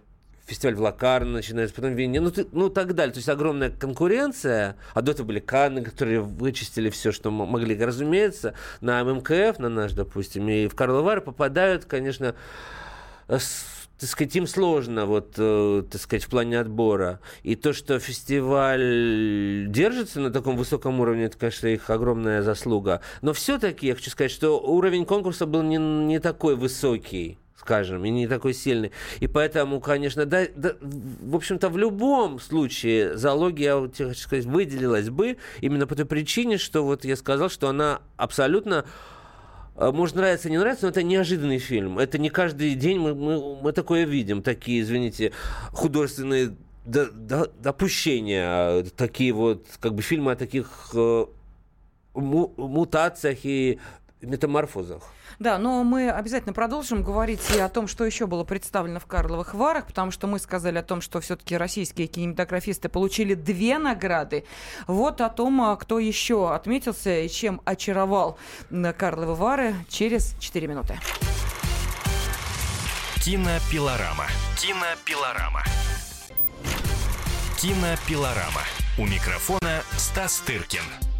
фестиваль 0.47 0.75
в 0.75 0.81
Лакарно 0.81 1.33
начинается, 1.33 1.75
потом 1.75 1.93
Вене, 1.93 2.21
ну, 2.21 2.31
ты, 2.31 2.47
ну 2.53 2.69
так 2.69 2.95
далее. 2.95 3.13
То 3.13 3.19
есть 3.19 3.29
огромная 3.29 3.69
конкуренция. 3.69 4.77
А 4.93 5.01
до 5.01 5.12
этого 5.12 5.27
были 5.27 5.39
Канны, 5.39 5.83
которые 5.83 6.21
вычистили 6.21 6.89
все, 6.89 7.12
что 7.12 7.29
могли. 7.29 7.77
Разумеется, 7.77 8.53
на 8.79 9.03
ММКФ, 9.03 9.60
на 9.60 9.69
наш, 9.69 9.91
допустим, 9.91 10.47
и 10.47 10.67
в 10.67 10.75
Карловар 10.75 11.21
попадают, 11.21 11.86
конечно, 11.86 12.33
так 13.27 14.10
сказать, 14.10 14.36
им 14.36 14.47
сложно, 14.47 15.05
вот, 15.05 15.33
э, 15.38 15.83
так 15.91 15.99
сказать, 15.99 16.23
в 16.23 16.29
плане 16.29 16.60
отбора. 16.60 17.19
И 17.43 17.55
то, 17.55 17.73
что 17.73 17.99
фестиваль 17.99 19.65
держится 19.69 20.19
на 20.19 20.31
таком 20.31 20.55
высоком 20.55 20.99
уровне, 20.99 21.25
это, 21.25 21.38
конечно, 21.38 21.67
их 21.67 21.89
огромная 21.89 22.43
заслуга. 22.43 23.01
Но 23.21 23.33
все-таки 23.33 23.88
я 23.88 23.95
хочу 23.95 24.12
сказать, 24.12 24.31
что 24.31 24.60
уровень 24.60 25.05
конкурса 25.05 25.45
был 25.45 25.63
не, 25.63 25.77
не 25.77 26.19
такой 26.19 26.55
высокий 26.55 27.39
скажем, 27.67 28.06
и 28.06 28.10
не 28.10 28.27
такой 28.27 28.53
сильный. 28.53 28.91
И 29.19 29.27
поэтому, 29.27 29.82
конечно, 29.82 30.25
да, 30.25 30.45
да, 30.56 30.75
в 30.82 31.36
общем-то, 31.36 31.69
в 31.69 31.77
любом 31.77 32.39
случае 32.39 33.17
зоология, 33.17 33.82
хочу 33.82 34.13
сказать, 34.13 34.45
выделилась 34.45 35.10
бы 35.10 35.36
именно 35.60 35.86
по 35.86 35.95
той 35.95 36.06
причине, 36.06 36.58
что 36.58 36.86
вот 36.86 37.03
я 37.03 37.17
сказал, 37.17 37.49
что 37.49 37.67
она 37.67 38.01
абсолютно 38.15 38.86
а, 39.75 39.91
может 39.91 40.15
нравиться, 40.15 40.49
не 40.49 40.58
нравится, 40.58 40.86
но 40.86 40.91
это 40.91 41.03
неожиданный 41.03 41.60
фильм. 41.60 41.99
Это 41.99 42.17
не 42.17 42.30
каждый 42.30 42.73
день 42.75 42.99
мы, 42.99 43.13
мы, 43.13 43.62
мы 43.62 43.73
такое 43.73 44.06
видим, 44.06 44.41
такие, 44.41 44.82
извините, 44.82 45.34
художественные 45.73 46.56
допущения, 46.86 48.84
такие 48.95 49.34
вот, 49.34 49.65
как 49.82 49.93
бы 49.93 50.01
фильмы 50.01 50.32
о 50.32 50.36
таких 50.38 50.69
э, 50.93 51.25
мутациях 52.13 53.39
и 53.43 53.77
метаморфозах. 54.21 55.16
Да, 55.39 55.60
но 55.60 55.84
мы 55.84 56.10
обязательно 56.10 56.54
продолжим 56.54 57.04
говорить 57.04 57.41
и 57.56 57.60
о 57.60 57.69
том, 57.69 57.88
что 57.88 58.06
еще 58.06 58.26
было 58.26 58.43
представлено 58.43 59.00
в 59.00 59.06
Карловых 59.06 59.54
Варах, 59.54 59.86
потому 59.86 60.10
что 60.10 60.26
мы 60.26 60.39
сказали 60.39 60.80
о 60.80 60.84
том, 60.84 61.00
что 61.00 61.21
все-таки 61.21 61.56
российские 61.56 62.08
кинематографисты 62.08 62.89
получили 62.89 63.36
две 63.36 63.78
награды. 63.78 64.45
Вот 64.88 65.21
о 65.21 65.30
том, 65.30 65.62
а, 65.62 65.76
кто 65.76 66.00
еще 66.00 66.54
отметился 66.54 67.19
и 67.19 67.30
чем 67.30 67.62
очаровал 67.65 68.39
Карловы 68.97 69.36
Вары 69.36 69.76
через 69.89 70.36
4 70.39 70.67
минуты. 70.67 71.00
Кинопилорама. 73.23 74.26
Кинопилорама. 74.56 75.63
Кинопилорама. 77.58 78.62
У 78.97 79.06
микрофона 79.06 79.82
Стас 79.97 80.39
Тыркин. 80.39 81.16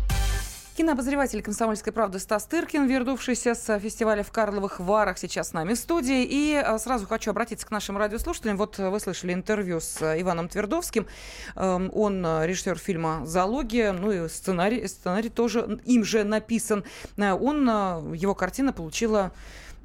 Кинообозреватель 0.78 1.42
«Комсомольской 1.42 1.92
правды» 1.92 2.20
Стас 2.20 2.46
Тыркин, 2.46 2.86
вернувшийся 2.86 3.56
с 3.56 3.80
фестиваля 3.80 4.22
в 4.22 4.32
Карловых 4.32 4.80
Варах, 4.80 5.18
сейчас 5.18 5.50
с 5.50 5.54
нами 5.54 5.74
в 5.74 5.78
студии. 5.80 6.24
И 6.24 6.54
а, 6.54 6.78
сразу 6.78 7.08
хочу 7.08 7.32
обратиться 7.32 7.66
к 7.66 7.72
нашим 7.72 7.98
радиослушателям. 7.98 8.58
Вот 8.58 8.78
вы 8.78 9.00
слышали 9.00 9.34
интервью 9.34 9.80
с 9.80 10.00
Иваном 10.22 10.48
Твердовским. 10.48 11.08
Эм, 11.56 11.90
он 11.96 12.24
режиссер 12.24 12.78
фильма 12.78 13.26
«Зоология», 13.26 13.92
ну 13.92 14.12
и 14.12 14.30
сценарий, 14.30 14.88
сценарий 14.88 15.30
тоже 15.30 15.80
им 15.84 16.04
же 16.04 16.24
написан. 16.24 16.84
Э, 17.18 17.32
он, 17.32 17.68
э, 17.68 18.16
его 18.16 18.36
картина 18.36 18.72
получила 18.72 19.32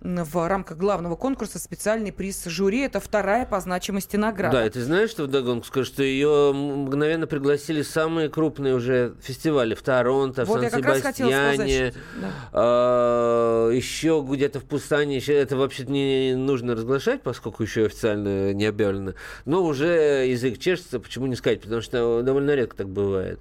в 0.02 0.48
рамках 0.48 0.78
главного 0.78 1.16
конкурса 1.16 1.58
специальный 1.58 2.12
приз 2.12 2.44
жюри. 2.44 2.80
Это 2.80 3.00
вторая 3.00 3.46
по 3.46 3.60
значимости 3.60 4.16
награда. 4.16 4.58
Да, 4.58 4.66
и 4.66 4.70
ты 4.70 4.82
знаешь, 4.82 5.10
что 5.10 5.24
вдогонку 5.24 5.66
скажу, 5.66 5.86
что 5.86 6.02
ее 6.02 6.52
мгновенно 6.52 7.26
пригласили 7.26 7.82
самые 7.82 8.28
крупные 8.28 8.74
уже 8.74 9.14
фестивали 9.22 9.74
в 9.74 9.82
Торонто, 9.82 10.44
вот 10.44 10.60
в 10.60 10.70
Сан-Себастьяне, 10.70 11.94
да. 12.20 12.28
а, 12.52 13.70
еще 13.70 14.24
где-то 14.28 14.60
в 14.60 14.64
Пусане. 14.64 15.16
Еще 15.16 15.34
это 15.34 15.56
вообще 15.56 15.84
не 15.84 16.34
нужно 16.34 16.74
разглашать, 16.74 17.22
поскольку 17.22 17.62
еще 17.62 17.86
официально 17.86 18.52
не 18.52 18.66
объявлено. 18.66 19.12
Но 19.44 19.62
уже 19.62 20.26
язык 20.26 20.58
чешется, 20.58 20.98
почему 20.98 21.26
не 21.26 21.36
сказать, 21.36 21.60
потому 21.60 21.80
что 21.80 22.22
довольно 22.22 22.54
редко 22.54 22.76
так 22.76 22.88
бывает. 22.88 23.38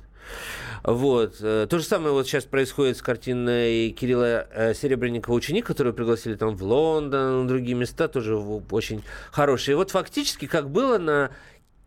Вот. 0.84 1.36
Э, 1.42 1.68
то 1.70 1.78
же 1.80 1.86
самое 1.86 2.14
вот 2.14 2.28
сейчас 2.28 2.46
происходит 2.46 2.98
с 2.98 3.02
картиной 3.02 3.92
Кирилла 3.92 4.48
э, 4.52 4.74
Серебренникова 4.74 5.34
«Ученик», 5.36 5.66
которую 5.66 5.94
пригласили 5.94 6.36
там 6.36 6.56
в 6.56 6.64
Лондон, 6.64 7.48
другие 7.48 7.76
места, 7.76 8.08
тоже 8.08 8.36
очень 8.36 9.04
хорошие. 9.32 9.74
И 9.74 9.76
вот 9.76 9.92
фактически, 9.92 10.48
как 10.48 10.70
было 10.70 10.98
на 10.98 11.32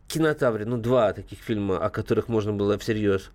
кинотавре, 0.07 0.65
ну, 0.65 0.77
два 0.77 1.13
таких 1.13 1.39
фильма, 1.39 1.77
о 1.77 1.89
которых 1.89 2.27
можно 2.27 2.53
было 2.53 2.77
всерьез 2.77 3.31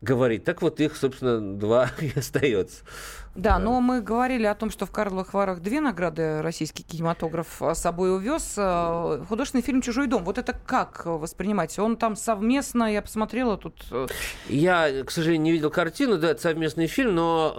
говорить. 0.00 0.44
Так 0.44 0.62
вот 0.62 0.80
их, 0.80 0.96
собственно, 0.96 1.40
два 1.40 1.90
и 2.00 2.12
остается. 2.16 2.84
Да, 3.34 3.60
но 3.60 3.80
мы 3.80 4.00
говорили 4.00 4.46
о 4.46 4.54
том, 4.56 4.68
что 4.68 4.84
в 4.84 4.90
Карловых 4.90 5.32
Варах 5.32 5.60
две 5.60 5.80
награды 5.80 6.42
российский 6.42 6.82
кинематограф 6.82 7.60
с 7.60 7.74
собой 7.78 8.12
увез. 8.12 8.54
Э, 8.56 9.24
художественный 9.28 9.62
фильм 9.62 9.80
«Чужой 9.80 10.08
дом». 10.08 10.24
Вот 10.24 10.38
это 10.38 10.58
как 10.66 11.06
воспринимать? 11.06 11.78
Он 11.78 11.96
там 11.96 12.16
совместно, 12.16 12.92
я 12.92 13.00
посмотрела 13.00 13.56
тут... 13.56 13.84
Э, 13.92 14.08
я, 14.48 15.04
к 15.04 15.10
сожалению, 15.12 15.42
не 15.44 15.52
видел 15.52 15.70
картину, 15.70 16.18
да, 16.18 16.30
это 16.30 16.42
совместный 16.42 16.88
фильм, 16.88 17.14
но 17.14 17.54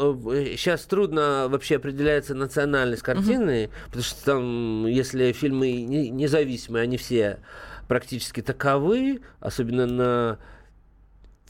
сейчас 0.58 0.86
э, 0.86 0.90
трудно 0.90 1.48
вообще 1.48 1.78
определяется 1.78 2.36
национальность 2.36 3.04
картины, 3.04 3.66
угу. 3.66 3.72
потому 3.86 4.04
что 4.04 4.26
там, 4.26 4.86
если 4.86 5.32
фильмы 5.32 5.72
независимые, 5.72 6.84
они 6.84 6.98
все 6.98 7.40
практически 7.88 8.42
таковы, 8.42 9.22
особенно 9.40 9.86
на 9.86 10.40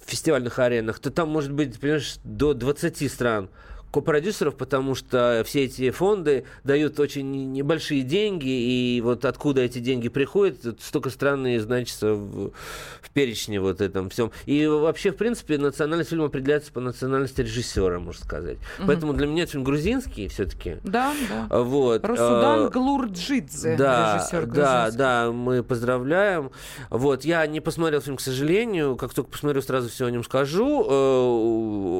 фестивальных 0.09 0.59
аренах, 0.59 0.99
то 0.99 1.11
там 1.11 1.29
может 1.29 1.51
быть, 1.51 1.79
понимаешь, 1.79 2.17
до 2.23 2.53
20 2.53 3.11
стран 3.11 3.49
копродюсеров, 3.91 4.55
потому 4.55 4.95
что 4.95 5.43
все 5.45 5.65
эти 5.65 5.89
фонды 5.91 6.45
дают 6.63 6.99
очень 6.99 7.51
небольшие 7.51 8.03
деньги, 8.03 8.47
и 8.47 9.01
вот 9.01 9.25
откуда 9.25 9.61
эти 9.61 9.79
деньги 9.79 10.09
приходят, 10.09 10.81
столько 10.81 11.09
странные 11.09 11.59
значится 11.59 12.13
в, 12.13 12.51
в 13.01 13.09
перечне 13.13 13.59
вот 13.59 13.81
этом 13.81 14.09
всем. 14.09 14.31
И 14.45 14.67
вообще, 14.67 15.11
в 15.11 15.15
принципе, 15.15 15.57
национальность 15.57 16.11
фильма 16.11 16.25
определяется 16.25 16.71
по 16.71 16.79
национальности 16.79 17.41
режиссера, 17.41 17.99
можно 17.99 18.23
сказать. 18.23 18.57
Угу. 18.77 18.87
Поэтому 18.87 19.13
для 19.13 19.27
меня 19.27 19.43
это 19.43 19.53
фильм 19.53 19.63
грузинский 19.63 20.27
все-таки. 20.27 20.77
Да, 20.83 21.13
да. 21.29 21.63
Вот. 21.63 22.05
Русудан 22.05 22.65
а, 22.65 22.69
Глурджидзе, 22.69 23.75
да, 23.75 24.17
режиссер 24.17 24.45
Да, 24.47 24.91
да, 24.91 25.31
мы 25.31 25.63
поздравляем. 25.63 26.51
Вот, 26.89 27.25
я 27.25 27.45
не 27.47 27.59
посмотрел 27.59 28.01
фильм, 28.01 28.17
к 28.17 28.21
сожалению, 28.21 28.95
как 28.95 29.13
только 29.13 29.31
посмотрю, 29.31 29.61
сразу 29.61 29.89
все 29.89 30.05
о 30.05 30.11
нем 30.11 30.23
скажу. 30.23 30.85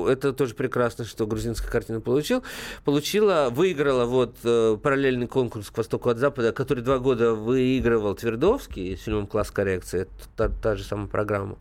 Э, 0.08 0.12
это 0.12 0.34
тоже 0.34 0.54
прекрасно, 0.54 1.06
что 1.06 1.26
грузинская 1.26 1.79
картину 1.80 2.02
получил, 2.02 2.44
получила, 2.84 3.50
выиграла 3.52 4.06
вот 4.06 4.36
э, 4.44 4.78
параллельный 4.82 5.28
конкурс 5.28 5.70
к 5.70 5.78
востоку 5.78 6.10
от 6.10 6.18
запада, 6.18 6.52
который 6.52 6.84
два 6.84 7.00
года 7.00 7.34
выигрывал 7.34 8.16
Твердовский 8.16 8.98
с 8.98 9.04
фильмом 9.04 9.28
«Класс 9.28 9.50
коррекции», 9.50 10.02
это 10.02 10.12
та, 10.36 10.50
та 10.50 10.76
же 10.76 10.84
самая 10.84 11.08
программа. 11.08 11.58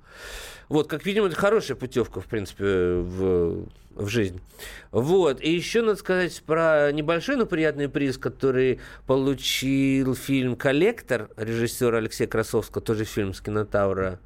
Вот, 0.68 0.88
как 0.88 1.06
видим, 1.06 1.24
это 1.24 1.36
хорошая 1.36 1.76
путевка, 1.76 2.20
в 2.20 2.26
принципе, 2.26 2.64
в, 2.64 3.68
в 3.94 4.08
жизнь. 4.08 4.40
Вот. 4.90 5.40
И 5.40 5.50
еще 5.50 5.82
надо 5.82 5.96
сказать 5.96 6.42
про 6.44 6.90
небольшой, 6.92 7.36
но 7.36 7.46
приятный 7.46 7.88
приз, 7.88 8.18
который 8.18 8.80
получил 9.06 10.16
фильм 10.16 10.56
«Коллектор» 10.56 11.30
режиссера 11.36 11.98
Алексея 11.98 12.28
Красовского, 12.28 12.82
тоже 12.82 13.04
фильм 13.04 13.34
с 13.34 13.40
кинотавра 13.40 14.18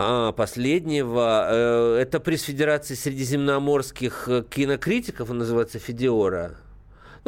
а, 0.00 0.30
последнего. 0.30 1.48
Э, 1.50 1.98
это 2.00 2.20
приз 2.20 2.42
Федерации 2.42 2.94
средиземноморских 2.94 4.28
э, 4.28 4.44
кинокритиков, 4.48 5.28
он 5.28 5.38
называется 5.38 5.80
Федиора 5.80 6.56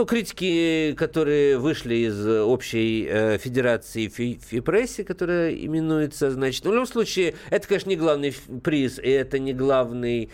ну, 0.01 0.07
критики, 0.07 0.95
которые 0.97 1.59
вышли 1.59 1.95
из 1.95 2.27
общей 2.27 3.07
э, 3.07 3.37
федерации 3.37 4.09
фи 4.09 4.41
ФИПресси, 4.43 5.05
которая 5.05 5.53
именуется, 5.53 6.31
значит, 6.31 6.65
ну, 6.65 6.71
в 6.71 6.73
любом 6.73 6.87
случае, 6.87 7.35
это, 7.51 7.69
конечно, 7.69 7.91
не 7.91 7.97
главный 7.97 8.35
приз, 8.65 8.99
и 8.99 9.11
это 9.11 9.39
не 9.39 9.53
главный, 9.53 10.31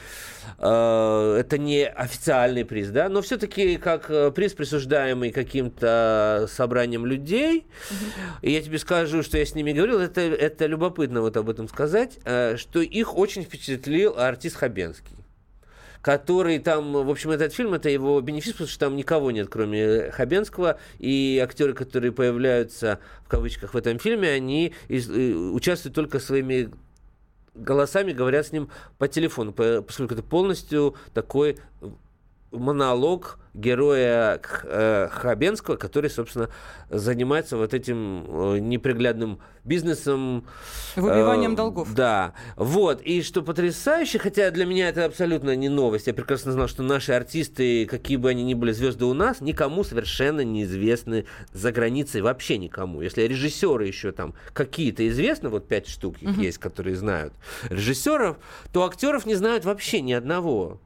э, 0.59 1.37
это 1.41 1.59
не 1.59 1.85
официальный 1.85 2.65
приз, 2.65 2.91
да, 2.91 3.09
но 3.09 3.23
все-таки 3.23 3.77
как 3.77 4.09
э, 4.09 4.31
приз, 4.31 4.53
присуждаемый 4.53 5.33
каким-то 5.33 6.47
собранием 6.49 7.05
людей, 7.05 7.67
mm-hmm. 7.67 8.43
и 8.43 8.53
я 8.53 8.63
тебе 8.63 8.79
скажу, 8.79 9.25
что 9.25 9.37
я 9.37 9.45
с 9.45 9.57
ними 9.57 9.73
говорил, 9.73 9.99
это, 9.99 10.21
это 10.21 10.67
любопытно 10.67 11.23
вот 11.23 11.37
об 11.37 11.51
этом 11.51 11.67
сказать, 11.67 12.21
э, 12.25 12.57
что 12.57 12.81
их 12.83 13.19
очень 13.19 13.43
впечатлил 13.43 14.15
артист 14.17 14.59
Хабенский 14.59 15.17
который 16.03 16.59
там, 16.59 16.93
в 16.93 17.11
общем, 17.11 17.31
этот 17.31 17.53
фильм, 17.53 17.75
это 17.75 17.89
его 17.89 18.21
бенефис, 18.21 18.53
потому 18.53 18.69
что 18.69 18.79
там 18.79 18.97
никого 18.97 19.31
нет, 19.31 19.49
кроме 19.49 20.11
Хабенского, 20.11 20.79
и 20.99 21.41
актеры, 21.43 21.75
которые 21.75 22.13
появляются, 22.13 23.01
в 23.25 23.29
кавычках, 23.29 23.75
в 23.75 23.77
этом 23.77 23.99
фильме, 23.99 24.31
они 24.31 24.73
э, 24.89 24.95
участвуют 25.33 25.95
только 25.95 26.21
своими 26.21 26.71
голосами, 27.55 28.13
говорят 28.13 28.47
с 28.47 28.53
ним 28.53 28.69
по 28.99 29.09
телефону, 29.09 29.53
поскольку 29.53 30.15
это 30.15 30.23
полностью 30.23 30.95
такой 31.15 31.59
монолог 32.59 33.39
героя 33.57 34.41
э, 34.65 35.09
Хабенского, 35.11 35.77
который, 35.77 36.11
собственно, 36.11 36.51
занимается 36.91 37.57
вот 37.57 37.75
этим 37.75 38.25
э, 38.29 38.59
неприглядным 38.59 39.41
бизнесом. 39.65 40.47
Выбиванием 40.95 41.55
э, 41.55 41.57
долгов. 41.57 41.93
Да. 41.95 42.35
Вот. 42.57 43.01
И 43.03 43.23
что 43.23 43.43
потрясающе, 43.43 44.19
хотя 44.19 44.51
для 44.51 44.67
меня 44.67 44.89
это 44.89 45.07
абсолютно 45.07 45.57
не 45.57 45.69
новость. 45.69 46.07
Я 46.07 46.15
прекрасно 46.15 46.53
знал, 46.53 46.69
что 46.69 46.83
наши 46.83 47.13
артисты, 47.13 47.87
какие 47.87 48.19
бы 48.19 48.29
они 48.31 48.45
ни 48.45 48.55
были 48.55 48.73
звезды 48.73 49.07
у 49.07 49.15
нас, 49.15 49.41
никому 49.41 49.85
совершенно 49.85 50.43
неизвестны 50.43 51.25
за 51.53 51.73
границей 51.73 52.21
вообще 52.21 52.59
никому. 52.59 53.01
Если 53.01 53.23
режиссеры 53.23 53.87
еще 53.87 54.13
там 54.13 54.35
какие-то 54.53 55.09
известны, 55.09 55.49
вот 55.49 55.67
пять 55.67 55.89
штук 55.89 56.17
uh-huh. 56.21 56.43
есть, 56.43 56.59
которые 56.59 56.97
знают 56.97 57.33
режиссеров, 57.71 58.37
то 58.73 58.85
актеров 58.85 59.25
не 59.25 59.35
знают 59.35 59.65
вообще 59.65 60.03
ни 60.03 60.13
одного. 60.13 60.81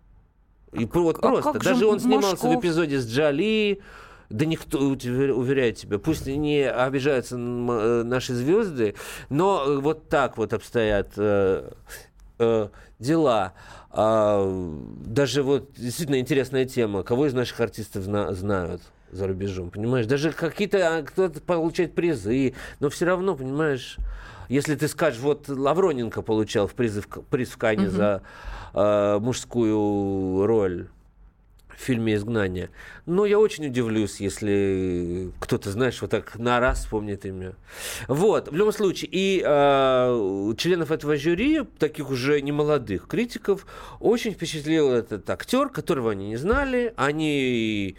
И 0.73 0.85
вот 0.85 1.19
а 1.19 1.21
просто. 1.21 1.59
Даже 1.59 1.87
он 1.87 2.01
снимался 2.01 2.47
Машков? 2.47 2.55
в 2.55 2.61
эпизоде 2.61 3.01
с 3.01 3.07
Джоли, 3.09 3.81
Да 4.29 4.47
никто, 4.47 4.79
уверяет 4.79 5.77
тебя, 5.77 5.99
пусть 5.99 6.27
не 6.27 6.71
обижаются 6.71 7.37
э, 7.37 8.03
наши 8.05 8.35
звезды, 8.35 8.95
но 9.29 9.81
вот 9.81 10.09
так 10.09 10.39
вот 10.39 10.53
обстоят 10.53 11.13
э, 11.17 11.73
э, 12.39 12.69
дела. 13.01 13.55
А, 13.93 14.77
даже 15.05 15.43
вот 15.43 15.73
действительно 15.77 16.21
интересная 16.21 16.65
тема. 16.65 17.03
Кого 17.03 17.27
из 17.27 17.35
наших 17.35 17.61
артистов 17.61 18.05
зна- 18.05 18.33
знают? 18.33 18.83
за 19.13 19.27
рубежом, 19.27 19.71
понимаешь? 19.71 20.07
Даже 20.07 20.31
какие-то 20.31 20.99
а, 20.99 21.03
кто-то 21.03 21.41
получает 21.41 21.95
призы, 21.97 22.55
но 22.79 22.91
все 22.91 23.07
равно, 23.07 23.35
понимаешь, 23.35 23.97
если 24.51 24.75
ты 24.75 24.89
скажешь, 24.89 25.21
вот 25.21 25.49
Лавроненко 25.49 26.23
получал 26.23 26.67
в 26.67 26.75
призы, 26.75 27.03
приз 27.31 27.51
в 27.51 27.57
Кане 27.57 27.87
угу. 27.87 27.97
за 27.97 28.23
э, 28.75 29.19
мужскую 29.21 30.45
роль 30.45 30.89
в 31.69 31.81
фильме 31.81 32.17
«Изгнание». 32.17 32.71
Но 33.07 33.27
я 33.27 33.39
очень 33.39 33.67
удивлюсь, 33.67 34.21
если 34.21 35.31
кто-то, 35.39 35.71
знаешь, 35.71 36.03
вот 36.03 36.11
так 36.11 36.37
на 36.37 36.59
раз 36.59 36.81
вспомнит 36.81 37.25
имя. 37.25 37.55
Вот, 38.09 38.49
в 38.49 38.57
любом 38.57 38.73
случае, 38.73 39.09
и 39.13 39.41
э, 39.47 40.53
членов 40.59 40.91
этого 40.91 41.17
жюри, 41.17 41.63
таких 41.79 42.11
уже 42.11 42.41
немолодых 42.43 43.07
критиков, 43.07 43.67
очень 44.01 44.33
впечатлил 44.33 44.91
этот 44.91 45.31
актер, 45.31 45.69
которого 45.69 46.11
они 46.11 46.27
не 46.27 46.37
знали. 46.37 46.93
Они 46.97 47.97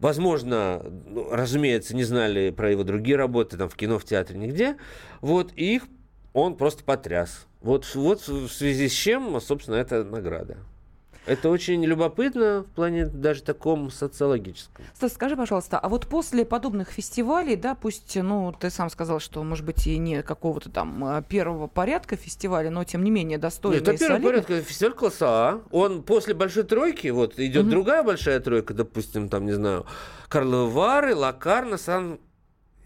возможно, 0.00 0.82
ну, 1.06 1.28
разумеется, 1.30 1.94
не 1.94 2.02
знали 2.04 2.50
про 2.50 2.70
его 2.70 2.82
другие 2.82 3.16
работы, 3.16 3.56
там, 3.56 3.68
в 3.68 3.76
кино, 3.76 3.98
в 3.98 4.04
театре, 4.04 4.38
нигде. 4.38 4.76
Вот, 5.20 5.52
и 5.54 5.76
их 5.76 5.84
он 6.32 6.56
просто 6.56 6.82
потряс. 6.82 7.46
Вот, 7.60 7.94
вот 7.94 8.26
в 8.26 8.48
связи 8.48 8.88
с 8.88 8.92
чем, 8.92 9.40
собственно, 9.40 9.76
эта 9.76 10.02
награда. 10.02 10.58
Это 11.26 11.50
очень 11.50 11.84
любопытно 11.84 12.62
в 12.62 12.74
плане 12.74 13.06
даже 13.06 13.42
таком 13.42 13.90
социологическом. 13.90 14.84
Стас, 14.94 15.12
скажи, 15.12 15.36
пожалуйста, 15.36 15.78
а 15.78 15.88
вот 15.88 16.06
после 16.06 16.44
подобных 16.44 16.90
фестивалей, 16.90 17.56
да, 17.56 17.74
пусть, 17.74 18.16
ну, 18.16 18.52
ты 18.58 18.70
сам 18.70 18.90
сказал, 18.90 19.20
что, 19.20 19.42
может 19.42 19.64
быть, 19.64 19.86
и 19.86 19.98
не 19.98 20.22
какого-то 20.22 20.70
там 20.70 21.04
а, 21.04 21.22
первого 21.22 21.66
порядка 21.66 22.16
фестиваля, 22.16 22.70
но, 22.70 22.84
тем 22.84 23.04
не 23.04 23.10
менее, 23.10 23.38
достойный 23.38 23.78
Это 23.80 23.96
первый 23.96 24.20
порядка 24.20 24.60
фестиваль 24.62 24.94
класса 24.94 25.26
А. 25.28 25.62
Он 25.70 26.02
после 26.02 26.34
большой 26.34 26.64
тройки, 26.64 27.08
вот, 27.08 27.38
идет 27.38 27.64
угу. 27.64 27.70
другая 27.70 28.02
большая 28.02 28.40
тройка, 28.40 28.74
допустим, 28.74 29.28
там, 29.28 29.46
не 29.46 29.52
знаю, 29.52 29.86
Карловы 30.28 30.70
Вары, 30.70 31.14
Лакарна, 31.14 31.76
Сан... 31.76 32.18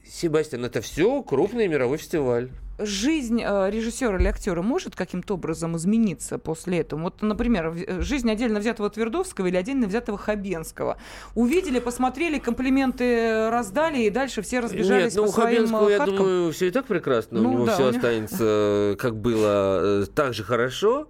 Себастьян, 0.06 0.64
это 0.64 0.82
все 0.82 1.22
крупный 1.22 1.66
мировой 1.66 1.96
фестиваль 1.96 2.50
жизнь 2.78 3.40
э, 3.42 3.70
режиссера 3.70 4.16
или 4.18 4.26
актера 4.26 4.62
может 4.62 4.96
каким-то 4.96 5.34
образом 5.34 5.76
измениться 5.76 6.38
после 6.38 6.80
этого? 6.80 7.00
Вот, 7.00 7.22
например, 7.22 7.74
э, 7.74 8.00
жизнь 8.00 8.30
отдельно 8.30 8.60
взятого 8.60 8.90
Твердовского 8.90 9.46
или 9.46 9.56
отдельно 9.56 9.86
взятого 9.86 10.18
Хабенского. 10.18 10.96
Увидели, 11.34 11.78
посмотрели, 11.78 12.38
комплименты 12.38 13.50
раздали, 13.50 14.02
и 14.02 14.10
дальше 14.10 14.42
все 14.42 14.60
разбежались 14.60 15.14
Нет, 15.14 15.22
ну, 15.22 15.26
по 15.26 15.32
своим 15.32 15.66
Хабенского, 15.66 15.88
хаткам. 15.88 16.14
я 16.14 16.18
думаю, 16.18 16.52
все 16.52 16.66
и 16.66 16.70
так 16.70 16.86
прекрасно. 16.86 17.40
Ну, 17.40 17.48
у 17.48 17.52
него 17.52 17.66
да, 17.66 17.74
все 17.74 17.84
у 17.84 17.88
останется, 17.88 18.96
как 18.98 19.16
было, 19.16 20.06
так 20.14 20.34
же 20.34 20.44
хорошо. 20.44 21.08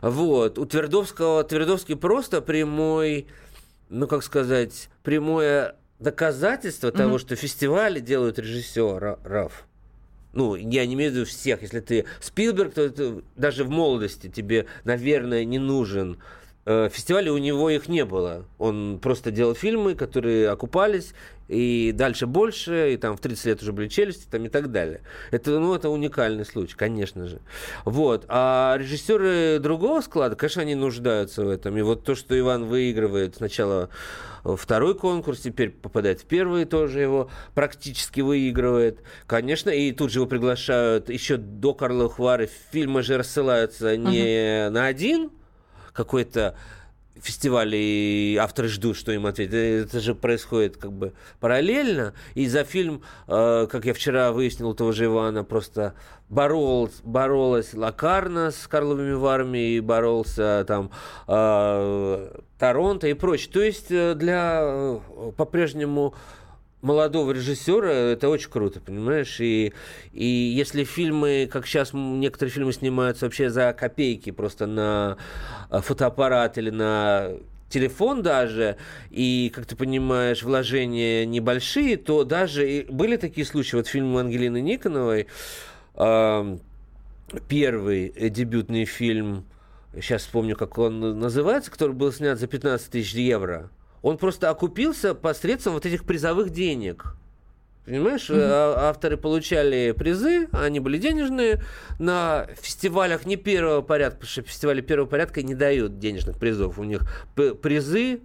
Вот. 0.00 0.58
У 0.58 0.66
Твердовского, 0.66 1.44
Твердовский 1.44 1.96
просто 1.96 2.40
прямой, 2.40 3.26
ну, 3.88 4.06
как 4.06 4.22
сказать, 4.22 4.88
прямое 5.02 5.76
доказательство 5.98 6.88
mm-hmm. 6.88 6.96
того, 6.96 7.18
что 7.18 7.36
фестивали 7.36 8.00
делают 8.00 8.38
режиссеров. 8.38 9.66
Ну, 10.34 10.56
я 10.56 10.84
не 10.86 10.94
имею 10.94 11.12
в 11.12 11.14
виду 11.14 11.26
всех. 11.26 11.62
Если 11.62 11.80
ты 11.80 12.04
Спилберг, 12.20 12.74
то 12.74 12.82
это, 12.82 13.22
даже 13.36 13.64
в 13.64 13.70
молодости 13.70 14.28
тебе, 14.28 14.66
наверное, 14.84 15.44
не 15.44 15.58
нужен 15.58 16.18
фестивалей 16.64 17.30
у 17.30 17.38
него 17.38 17.70
их 17.70 17.88
не 17.88 18.04
было. 18.04 18.46
Он 18.58 18.98
просто 18.98 19.30
делал 19.30 19.54
фильмы, 19.54 19.94
которые 19.94 20.48
окупались, 20.48 21.12
и 21.48 21.92
дальше 21.94 22.26
больше, 22.26 22.94
и 22.94 22.96
там 22.96 23.16
в 23.16 23.20
30 23.20 23.46
лет 23.46 23.62
уже 23.62 23.72
были 23.72 23.88
челюсти, 23.88 24.26
там 24.30 24.44
и 24.46 24.48
так 24.48 24.72
далее. 24.72 25.02
Это, 25.30 25.58
ну, 25.58 25.74
это 25.74 25.90
уникальный 25.90 26.46
случай, 26.46 26.74
конечно 26.74 27.28
же. 27.28 27.40
Вот. 27.84 28.24
А 28.28 28.76
режиссеры 28.78 29.58
другого 29.58 30.00
склада, 30.00 30.36
конечно, 30.36 30.62
они 30.62 30.74
нуждаются 30.74 31.44
в 31.44 31.48
этом. 31.50 31.76
И 31.76 31.82
вот 31.82 32.04
то, 32.04 32.14
что 32.14 32.38
Иван 32.38 32.64
выигрывает 32.64 33.36
сначала 33.36 33.90
второй 34.42 34.94
конкурс, 34.94 35.40
теперь 35.40 35.70
попадает 35.70 36.22
в 36.22 36.24
первый, 36.24 36.64
тоже 36.64 37.00
его 37.00 37.30
практически 37.54 38.22
выигрывает. 38.22 39.00
Конечно, 39.26 39.68
и 39.68 39.92
тут 39.92 40.12
же 40.12 40.20
его 40.20 40.26
приглашают 40.26 41.10
еще 41.10 41.36
до 41.36 41.74
Карла 41.74 42.08
Хвары. 42.08 42.48
Фильмы 42.72 43.02
же 43.02 43.18
рассылаются 43.18 43.96
не 43.96 44.18
uh-huh. 44.18 44.70
на 44.70 44.86
один 44.86 45.30
какой-то 45.94 46.54
фестивале 47.24 47.80
и 47.80 48.36
авторы 48.36 48.68
ждут, 48.68 48.96
что 48.96 49.12
им 49.12 49.26
ответят. 49.26 49.54
Это 49.54 50.00
же 50.00 50.14
происходит 50.14 50.76
как 50.76 50.92
бы 50.92 51.14
параллельно. 51.40 52.12
И 52.34 52.46
за 52.46 52.64
фильм, 52.64 53.02
э, 53.26 53.66
как 53.70 53.86
я 53.86 53.94
вчера 53.94 54.32
выяснил 54.32 54.70
у 54.70 54.74
того 54.74 54.92
же 54.92 55.06
Ивана, 55.06 55.42
просто 55.44 55.94
боролась, 56.28 57.00
боролась 57.02 57.72
Лакарна 57.72 58.50
с 58.50 58.66
Карловыми 58.66 59.14
Варами 59.14 59.76
и 59.76 59.80
боролся 59.80 60.64
там 60.66 60.90
э, 61.26 62.40
Торонто 62.58 63.08
и 63.08 63.14
прочее. 63.14 63.50
То 63.52 63.62
есть 63.62 63.90
э, 63.90 64.14
для 64.14 64.60
э, 64.62 65.00
по-прежнему 65.36 66.14
молодого 66.84 67.32
режиссера, 67.32 67.90
это 67.90 68.28
очень 68.28 68.50
круто, 68.50 68.80
понимаешь? 68.80 69.40
И, 69.40 69.72
и 70.12 70.24
если 70.24 70.84
фильмы, 70.84 71.48
как 71.50 71.66
сейчас 71.66 71.90
некоторые 71.92 72.52
фильмы 72.52 72.72
снимаются 72.72 73.24
вообще 73.24 73.50
за 73.50 73.72
копейки, 73.72 74.30
просто 74.30 74.66
на 74.66 75.16
э, 75.70 75.80
фотоаппарат 75.80 76.58
или 76.58 76.70
на 76.70 77.30
телефон 77.70 78.22
даже, 78.22 78.76
и, 79.10 79.50
как 79.54 79.66
ты 79.66 79.76
понимаешь, 79.76 80.42
вложения 80.42 81.24
небольшие, 81.24 81.96
то 81.96 82.22
даже 82.22 82.70
и 82.70 82.84
были 82.84 83.16
такие 83.16 83.46
случаи, 83.46 83.76
вот 83.76 83.88
фильм 83.88 84.16
Ангелины 84.16 84.60
Никоновой, 84.60 85.26
э, 85.94 86.58
первый 87.48 88.30
дебютный 88.30 88.84
фильм, 88.84 89.46
сейчас 89.94 90.22
вспомню, 90.22 90.54
как 90.54 90.76
он 90.76 91.18
называется, 91.18 91.70
который 91.70 91.92
был 91.92 92.12
снят 92.12 92.38
за 92.38 92.46
15 92.46 92.90
тысяч 92.90 93.14
евро– 93.14 93.70
он 94.04 94.18
просто 94.18 94.50
окупился 94.50 95.14
посредством 95.14 95.72
вот 95.72 95.86
этих 95.86 96.04
призовых 96.04 96.50
денег. 96.50 97.16
Понимаешь, 97.86 98.28
mm-hmm. 98.28 98.74
авторы 98.76 99.16
получали 99.16 99.94
призы, 99.96 100.46
они 100.52 100.78
были 100.78 100.98
денежные. 100.98 101.62
На 101.98 102.46
фестивалях 102.60 103.24
не 103.24 103.36
первого 103.36 103.80
порядка, 103.80 104.20
потому 104.20 104.30
что 104.30 104.42
фестивали 104.42 104.82
первого 104.82 105.08
порядка 105.08 105.42
не 105.42 105.54
дают 105.54 105.98
денежных 105.98 106.38
призов. 106.38 106.78
У 106.78 106.84
них 106.84 107.00
призы 107.34 108.20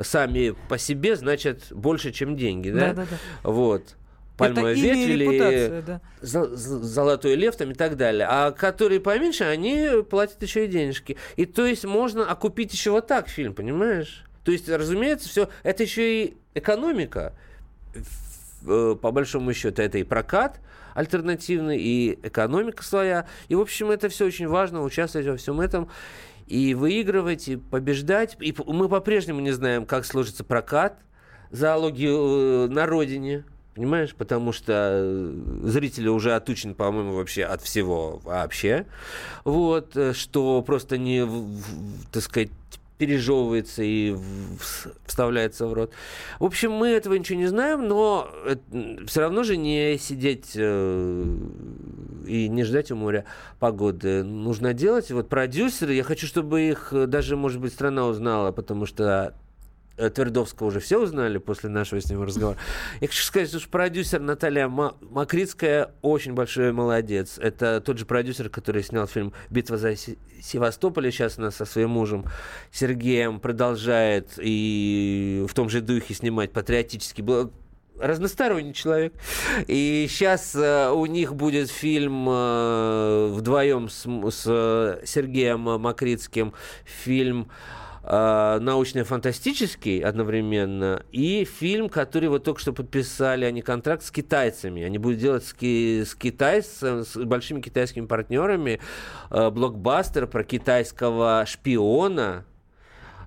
сами 0.00 0.56
по 0.68 0.76
себе 0.76 1.14
значат 1.14 1.68
больше, 1.70 2.10
чем 2.10 2.36
деньги, 2.36 2.70
да? 2.70 2.92
Да, 2.92 2.94
да, 2.94 3.06
да. 3.10 3.16
Вот. 3.48 3.94
Пальмовая 4.36 4.74
ветвь 4.74 5.08
или 5.08 5.84
да. 5.86 6.00
золотой 6.20 7.36
лев 7.36 7.54
там 7.54 7.70
и 7.70 7.74
так 7.74 7.96
далее. 7.96 8.26
А 8.28 8.50
которые 8.50 8.98
поменьше, 8.98 9.44
они 9.44 10.02
платят 10.02 10.42
еще 10.42 10.64
и 10.64 10.68
денежки. 10.68 11.16
И 11.36 11.46
то 11.46 11.64
есть 11.64 11.84
можно 11.84 12.28
окупить 12.28 12.72
еще 12.72 12.90
вот 12.90 13.06
так 13.06 13.28
фильм, 13.28 13.54
понимаешь? 13.54 14.24
То 14.44 14.52
есть, 14.52 14.68
разумеется, 14.68 15.28
все 15.28 15.48
это 15.62 15.82
еще 15.82 16.24
и 16.24 16.36
экономика. 16.54 17.32
Э, 18.66 18.96
по 19.00 19.10
большому 19.10 19.52
счету, 19.52 19.82
это 19.82 19.98
и 19.98 20.02
прокат 20.02 20.60
альтернативный, 20.94 21.78
и 21.78 22.18
экономика 22.22 22.82
своя. 22.84 23.26
И, 23.48 23.54
в 23.54 23.60
общем, 23.60 23.90
это 23.90 24.08
все 24.08 24.26
очень 24.26 24.46
важно, 24.46 24.82
участвовать 24.82 25.26
во 25.26 25.36
всем 25.36 25.60
этом 25.60 25.88
и 26.46 26.74
выигрывать, 26.74 27.48
и 27.48 27.56
побеждать. 27.56 28.36
И 28.40 28.54
мы 28.66 28.88
по-прежнему 28.88 29.40
не 29.40 29.52
знаем, 29.52 29.86
как 29.86 30.04
сложится 30.04 30.44
прокат 30.44 30.98
зоологию 31.50 32.66
э, 32.66 32.68
на 32.68 32.86
родине. 32.86 33.44
Понимаешь? 33.74 34.14
Потому 34.14 34.52
что 34.52 34.90
э, 34.92 35.60
зрители 35.62 36.08
уже 36.08 36.34
отучены, 36.34 36.74
по-моему, 36.74 37.14
вообще 37.14 37.44
от 37.44 37.62
всего 37.62 38.20
вообще. 38.22 38.84
Вот, 39.44 39.96
что 40.12 40.60
просто 40.60 40.98
не, 40.98 41.26
так 42.12 42.22
сказать, 42.22 42.50
пережевывается 42.98 43.82
и 43.82 44.16
вставляется 45.06 45.66
в 45.66 45.72
рот. 45.72 45.92
В 46.38 46.44
общем, 46.44 46.72
мы 46.72 46.88
этого 46.88 47.14
ничего 47.14 47.38
не 47.38 47.46
знаем, 47.46 47.88
но 47.88 48.30
все 49.06 49.20
равно 49.20 49.42
же 49.42 49.56
не 49.56 49.98
сидеть 49.98 50.52
э, 50.54 51.24
и 52.26 52.48
не 52.48 52.64
ждать 52.64 52.90
у 52.90 52.96
моря 52.96 53.24
погоды. 53.58 54.22
Нужно 54.22 54.72
делать. 54.74 55.10
Вот 55.10 55.28
продюсеры, 55.28 55.94
я 55.94 56.04
хочу, 56.04 56.26
чтобы 56.26 56.62
их 56.62 56.92
даже, 57.08 57.36
может 57.36 57.60
быть, 57.60 57.72
страна 57.72 58.06
узнала, 58.06 58.52
потому 58.52 58.86
что 58.86 59.02
Э, 59.02 59.32
Твердовского 59.96 60.68
уже 60.68 60.80
все 60.80 61.00
узнали 61.00 61.38
после 61.38 61.70
нашего 61.70 62.00
с 62.00 62.08
ним 62.08 62.22
разговора. 62.22 62.58
Я 63.00 63.08
хочу 63.08 63.22
сказать, 63.22 63.48
что 63.48 63.60
продюсер 63.68 64.20
Наталья 64.20 64.68
Макритская 64.68 65.92
очень 66.02 66.34
большой 66.34 66.72
молодец. 66.72 67.38
Это 67.38 67.80
тот 67.80 67.98
же 67.98 68.06
продюсер, 68.06 68.48
который 68.48 68.82
снял 68.82 69.06
фильм 69.06 69.32
«Битва 69.50 69.76
за 69.76 69.94
Севастополь». 69.96 71.10
Сейчас 71.10 71.38
она 71.38 71.50
со 71.50 71.64
своим 71.64 71.90
мужем 71.90 72.26
Сергеем 72.70 73.40
продолжает 73.40 74.30
и 74.38 75.44
в 75.48 75.54
том 75.54 75.68
же 75.68 75.80
духе 75.80 76.14
снимать 76.14 76.52
патриотический 76.52 77.22
разносторонний 77.98 78.74
человек. 78.74 79.14
И 79.66 80.06
сейчас 80.08 80.54
э, 80.54 80.90
у 80.90 81.06
них 81.06 81.34
будет 81.34 81.70
фильм 81.70 82.26
э, 82.28 83.32
вдвоем 83.32 83.88
с, 83.88 84.04
с 84.04 85.00
Сергеем 85.04 85.60
Макритским, 85.60 86.52
фильм 86.84 87.48
э, 87.48 87.81
научно-фантастический 88.04 90.00
одновременно 90.00 91.04
и 91.12 91.44
фильм, 91.44 91.88
который 91.88 92.28
вот 92.28 92.42
только 92.44 92.60
что 92.60 92.72
подписали 92.72 93.44
они 93.44 93.62
контракт 93.62 94.02
с 94.02 94.10
китайцами. 94.10 94.82
Они 94.82 94.98
будут 94.98 95.18
делать 95.18 95.44
с, 95.44 95.52
ки- 95.52 96.02
с 96.04 96.14
китайцами, 96.14 97.02
с 97.02 97.16
большими 97.16 97.60
китайскими 97.60 98.06
партнерами 98.06 98.80
э, 99.30 99.50
блокбастер 99.50 100.26
про 100.26 100.42
китайского 100.42 101.44
шпиона, 101.46 102.44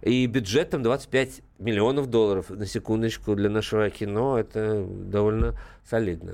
и 0.01 0.25
бюджетом 0.27 0.83
25 0.83 1.41
миллионов 1.57 2.09
долларов, 2.09 2.49
на 2.49 2.65
секундочку, 2.65 3.35
для 3.35 3.49
нашего 3.49 3.89
кино 3.89 4.37
это 4.37 4.85
довольно 4.85 5.55
солидно. 5.89 6.33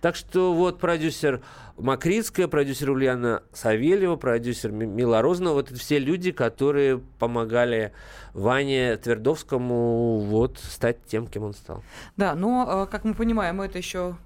Так 0.00 0.16
что 0.16 0.52
вот 0.54 0.78
продюсер 0.78 1.42
Макритская, 1.76 2.48
продюсер 2.48 2.90
Ульяна 2.90 3.42
Савельева, 3.52 4.16
продюсер 4.16 4.70
Мила 4.70 5.22
Розанова, 5.22 5.54
вот 5.54 5.70
это 5.70 5.80
все 5.80 5.98
люди, 5.98 6.30
которые 6.30 6.98
помогали 7.18 7.92
Ване 8.32 8.96
Твердовскому 8.96 10.20
вот 10.20 10.58
стать 10.58 11.04
тем, 11.06 11.26
кем 11.26 11.44
он 11.44 11.54
стал. 11.54 11.82
Да, 12.16 12.34
но, 12.34 12.84
э, 12.86 12.90
как 12.90 13.04
мы 13.04 13.14
понимаем, 13.14 13.60
это 13.60 13.78
еще 13.78 14.16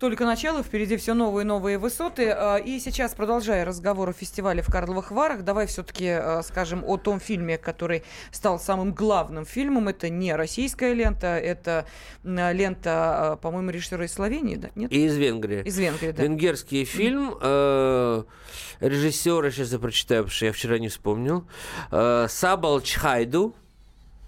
только 0.00 0.24
начало, 0.24 0.62
впереди 0.62 0.96
все 0.96 1.12
новые 1.12 1.44
и 1.44 1.46
новые 1.46 1.76
высоты. 1.76 2.30
А, 2.30 2.56
и 2.56 2.80
сейчас, 2.80 3.14
продолжая 3.14 3.66
разговор 3.66 4.08
о 4.08 4.12
фестивале 4.14 4.62
в 4.62 4.66
Карловых 4.66 5.10
Варах, 5.10 5.44
давай 5.44 5.66
все-таки 5.66 6.08
а, 6.08 6.40
скажем 6.42 6.82
о 6.86 6.96
том 6.96 7.20
фильме, 7.20 7.58
который 7.58 8.02
стал 8.32 8.58
самым 8.58 8.94
главным 8.94 9.44
фильмом. 9.44 9.88
Это 9.88 10.08
не 10.08 10.34
российская 10.34 10.94
лента, 10.94 11.36
это 11.36 11.84
лента, 12.24 13.32
а, 13.32 13.36
по-моему, 13.36 13.70
режиссера 13.70 14.06
из 14.06 14.12
Словении, 14.14 14.56
да? 14.56 14.70
Нет? 14.74 14.90
И 14.90 15.04
из 15.04 15.16
Венгрии. 15.18 15.62
Из 15.64 15.78
Венгрии, 15.78 16.12
да. 16.12 16.22
Венгерский 16.22 16.86
фильм. 16.86 17.34
Э, 17.38 18.22
режиссера, 18.80 19.50
сейчас 19.50 19.70
я 19.72 19.78
прочитаю, 19.78 20.22
потому 20.22 20.34
что 20.34 20.46
я 20.46 20.52
вчера 20.52 20.78
не 20.78 20.88
вспомнил. 20.88 21.44
Э, 21.92 22.26
Сабал 22.30 22.80
Чхайду. 22.80 23.54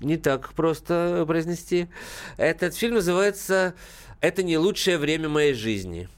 Не 0.00 0.18
так 0.18 0.52
просто 0.52 1.24
произнести. 1.26 1.88
Этот 2.36 2.74
фильм 2.74 2.96
называется 2.96 3.74
это 4.22 4.42
не 4.42 4.56
лучшее 4.56 4.96
время 4.96 5.28
моей 5.28 5.52
жизни. 5.52 6.08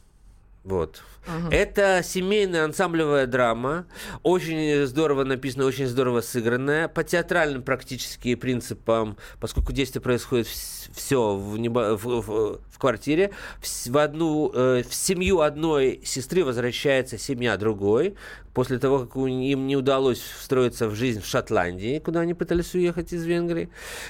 Вот. 0.65 1.03
Угу. 1.27 1.51
Это 1.51 2.01
семейная 2.03 2.65
ансамблевая 2.65 3.27
драма, 3.27 3.87
очень 4.23 4.87
здорово 4.87 5.25
написана, 5.25 5.67
очень 5.67 5.87
здорово 5.87 6.23
сыгранная, 6.23 6.89
по 6.89 7.05
театральным 7.05 7.63
практически 7.63 8.35
принципам, 8.35 9.19
поскольку 9.41 9.73
действие 9.73 10.01
происходит 10.01 10.47
все 10.47 11.37
в, 11.37 11.59
небо, 11.59 11.99
в, 11.99 12.05
в, 12.05 12.61
в 12.67 12.79
квартире, 12.79 13.33
в, 13.61 13.91
в, 13.91 13.99
одну, 13.99 14.51
э, 14.55 14.83
в 14.89 14.95
семью 14.95 15.41
одной 15.41 16.01
сестры 16.03 16.45
возвращается 16.45 17.19
семья 17.19 17.59
другой, 17.59 18.15
после 18.55 18.79
того, 18.79 19.01
как 19.01 19.17
им 19.17 19.67
не 19.67 19.77
удалось 19.77 20.21
встроиться 20.21 20.89
в 20.89 20.95
жизнь 20.95 21.21
в 21.21 21.27
Шотландии, 21.27 21.99
куда 21.99 22.21
они 22.21 22.33
пытались 22.33 22.75
уехать 22.75 23.13
из 23.13 23.25
Венгрии. 23.25 23.69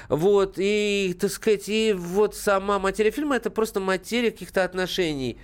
Вот, 0.09 0.55
и, 0.59 1.17
так 1.19 1.33
сказать, 1.33 1.69
и 1.69 1.93
вот 1.97 2.37
сама 2.37 2.79
материя 2.79 3.11
фильма, 3.11 3.37
это 3.37 3.51
просто 3.51 3.81
материя 3.81 4.31
каких-то 4.31 4.63
отношений 4.63 5.39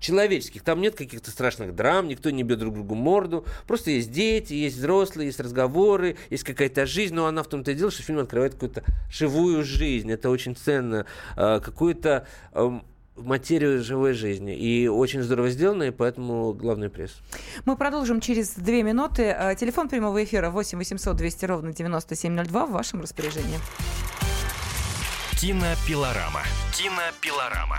человеческих. 0.00 0.62
Там 0.62 0.80
нет 0.80 0.94
каких-то 0.94 1.30
страшных 1.30 1.74
драм, 1.74 2.06
никто 2.06 2.30
не 2.30 2.42
бьет 2.42 2.58
друг 2.58 2.74
другу 2.74 2.94
морду. 2.94 3.44
Просто 3.66 3.90
есть 3.90 4.10
дети, 4.10 4.52
есть 4.52 4.76
взрослые, 4.76 5.26
есть 5.26 5.40
разговоры, 5.40 6.16
есть 6.30 6.44
какая-то 6.44 6.86
жизнь. 6.86 7.14
Но 7.14 7.26
она 7.26 7.42
в 7.42 7.48
том-то 7.48 7.70
и 7.70 7.74
дело, 7.74 7.90
что 7.90 8.02
фильм 8.02 8.18
открывает 8.18 8.54
какую-то 8.54 8.84
живую 9.10 9.64
жизнь. 9.64 10.10
Это 10.10 10.30
очень 10.30 10.56
ценно. 10.56 11.06
А, 11.36 11.60
какую-то 11.60 12.26
эм, 12.52 12.84
материю 13.16 13.82
живой 13.82 14.12
жизни. 14.14 14.56
И 14.56 14.88
очень 14.88 15.22
здорово 15.22 15.50
сделано, 15.50 15.84
и 15.84 15.90
поэтому 15.90 16.52
главный 16.52 16.90
приз. 16.90 17.16
Мы 17.64 17.76
продолжим 17.76 18.20
через 18.20 18.54
две 18.54 18.82
минуты. 18.82 19.30
А, 19.30 19.54
телефон 19.54 19.88
прямого 19.88 20.22
эфира 20.22 20.50
8 20.50 20.78
800 20.78 21.16
200 21.16 21.44
ровно 21.46 21.72
9702 21.72 22.66
в 22.66 22.72
вашем 22.72 23.00
распоряжении. 23.00 23.58
Кинопилорама. 25.40 26.42
Кинопилорама. 26.72 27.78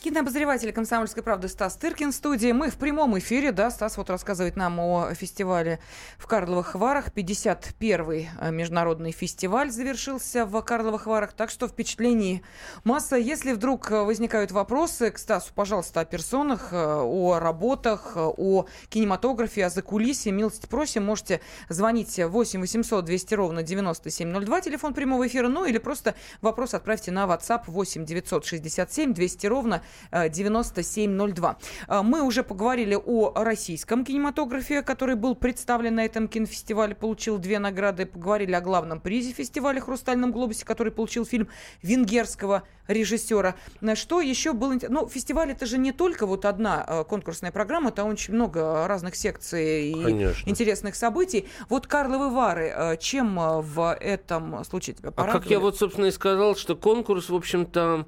Кинообозреватель 0.00 0.72
«Комсомольской 0.72 1.24
правды» 1.24 1.48
Стас 1.48 1.74
Тыркин 1.76 2.12
в 2.12 2.14
студии. 2.14 2.52
Мы 2.52 2.70
в 2.70 2.76
прямом 2.76 3.18
эфире, 3.18 3.50
да, 3.50 3.68
Стас 3.68 3.96
вот 3.96 4.10
рассказывает 4.10 4.54
нам 4.54 4.78
о 4.78 5.12
фестивале 5.12 5.80
в 6.18 6.28
Карловых 6.28 6.76
Варах. 6.76 7.08
51-й 7.08 8.28
э, 8.40 8.50
международный 8.52 9.10
фестиваль 9.10 9.72
завершился 9.72 10.46
в 10.46 10.62
Карловых 10.62 11.06
Варах, 11.06 11.32
так 11.32 11.50
что 11.50 11.66
впечатлений 11.66 12.44
масса. 12.84 13.16
Если 13.16 13.52
вдруг 13.52 13.90
возникают 13.90 14.52
вопросы 14.52 15.10
к 15.10 15.18
Стасу, 15.18 15.52
пожалуйста, 15.52 16.00
о 16.00 16.04
персонах, 16.04 16.68
э, 16.70 16.76
о 16.76 17.40
работах, 17.40 18.12
о 18.16 18.66
кинематографе, 18.90 19.66
о 19.66 19.70
закулисье, 19.70 20.30
милости 20.30 20.66
просим, 20.66 21.06
можете 21.06 21.40
звонить 21.68 22.20
8 22.24 22.60
800 22.60 23.04
200 23.04 23.34
ровно 23.34 23.62
9702, 23.64 24.60
телефон 24.60 24.94
прямого 24.94 25.26
эфира, 25.26 25.48
ну 25.48 25.64
или 25.64 25.78
просто 25.78 26.14
вопрос 26.40 26.74
отправьте 26.74 27.10
на 27.10 27.24
WhatsApp 27.24 27.62
8 27.66 28.04
967 28.04 29.12
200 29.12 29.46
ровно 29.48 29.82
9702. 30.12 31.58
Э, 31.88 32.02
мы 32.02 32.22
уже 32.22 32.42
поговорили 32.42 32.94
о 32.94 33.32
российском 33.34 34.04
кинематографе, 34.04 34.82
который 34.82 35.16
был 35.16 35.34
представлен 35.34 35.96
на 35.96 36.04
этом 36.04 36.28
кинофестивале, 36.28 36.94
получил 36.94 37.38
две 37.38 37.58
награды. 37.58 38.06
Поговорили 38.06 38.52
о 38.52 38.60
главном 38.60 39.00
призе 39.00 39.32
фестиваля 39.32 39.80
«Хрустальном 39.80 40.32
глобусе», 40.32 40.64
который 40.64 40.92
получил 40.92 41.24
фильм 41.24 41.48
венгерского 41.82 42.64
режиссера. 42.86 43.54
Что 43.94 44.20
еще 44.20 44.52
было? 44.52 44.74
Ну, 44.88 45.08
фестиваль 45.08 45.50
это 45.50 45.66
же 45.66 45.78
не 45.78 45.92
только 45.92 46.26
вот 46.26 46.44
одна 46.44 46.84
э, 46.86 47.04
конкурсная 47.04 47.52
программа, 47.52 47.90
там 47.90 48.08
очень 48.08 48.34
много 48.34 48.86
разных 48.88 49.14
секций 49.14 49.90
и 49.90 50.02
Конечно. 50.02 50.48
интересных 50.48 50.94
событий. 50.94 51.46
Вот 51.68 51.86
Карловы 51.86 52.30
Вары, 52.30 52.96
чем 53.00 53.36
в 53.38 53.96
этом 54.00 54.64
случае 54.64 54.96
тебя 54.96 55.10
порадовали? 55.10 55.38
А 55.38 55.40
как 55.40 55.50
я 55.50 55.60
вот, 55.60 55.76
собственно, 55.76 56.06
и 56.06 56.10
сказал, 56.10 56.56
что 56.56 56.76
конкурс, 56.76 57.28
в 57.28 57.34
общем-то, 57.34 58.06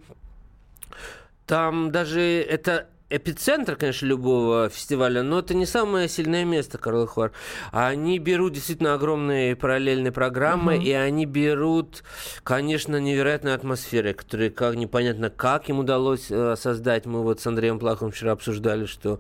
там 1.51 1.91
даже 1.91 2.21
это 2.21 2.90
эпицентр, 3.11 3.77
конечно, 3.77 4.07
любого 4.07 4.69
фестиваля, 4.69 5.23
но 5.23 5.41
это 5.41 5.55
не 5.55 5.67
самое 5.67 6.09
сильное 6.09 6.45
место 6.45 6.79
Карловых 6.79 7.17
Вар. 7.17 7.33
Они 7.73 8.19
берут 8.19 8.53
действительно 8.53 8.95
огромные 8.95 9.57
параллельные 9.57 10.13
программы, 10.13 10.77
угу. 10.77 10.83
и 10.83 10.93
они 10.93 11.27
берут, 11.27 12.05
конечно, 12.45 12.99
невероятные 13.01 13.55
атмосферы, 13.55 14.15
которые 14.15 14.51
как 14.51 14.77
непонятно, 14.77 15.29
как 15.29 15.69
им 15.69 15.81
удалось 15.81 16.27
э, 16.31 16.55
создать. 16.57 17.07
Мы 17.07 17.23
вот 17.23 17.41
с 17.41 17.47
Андреем 17.47 17.79
Плаховым 17.79 18.13
вчера 18.13 18.33
обсуждали, 18.33 18.87
что, 18.87 19.19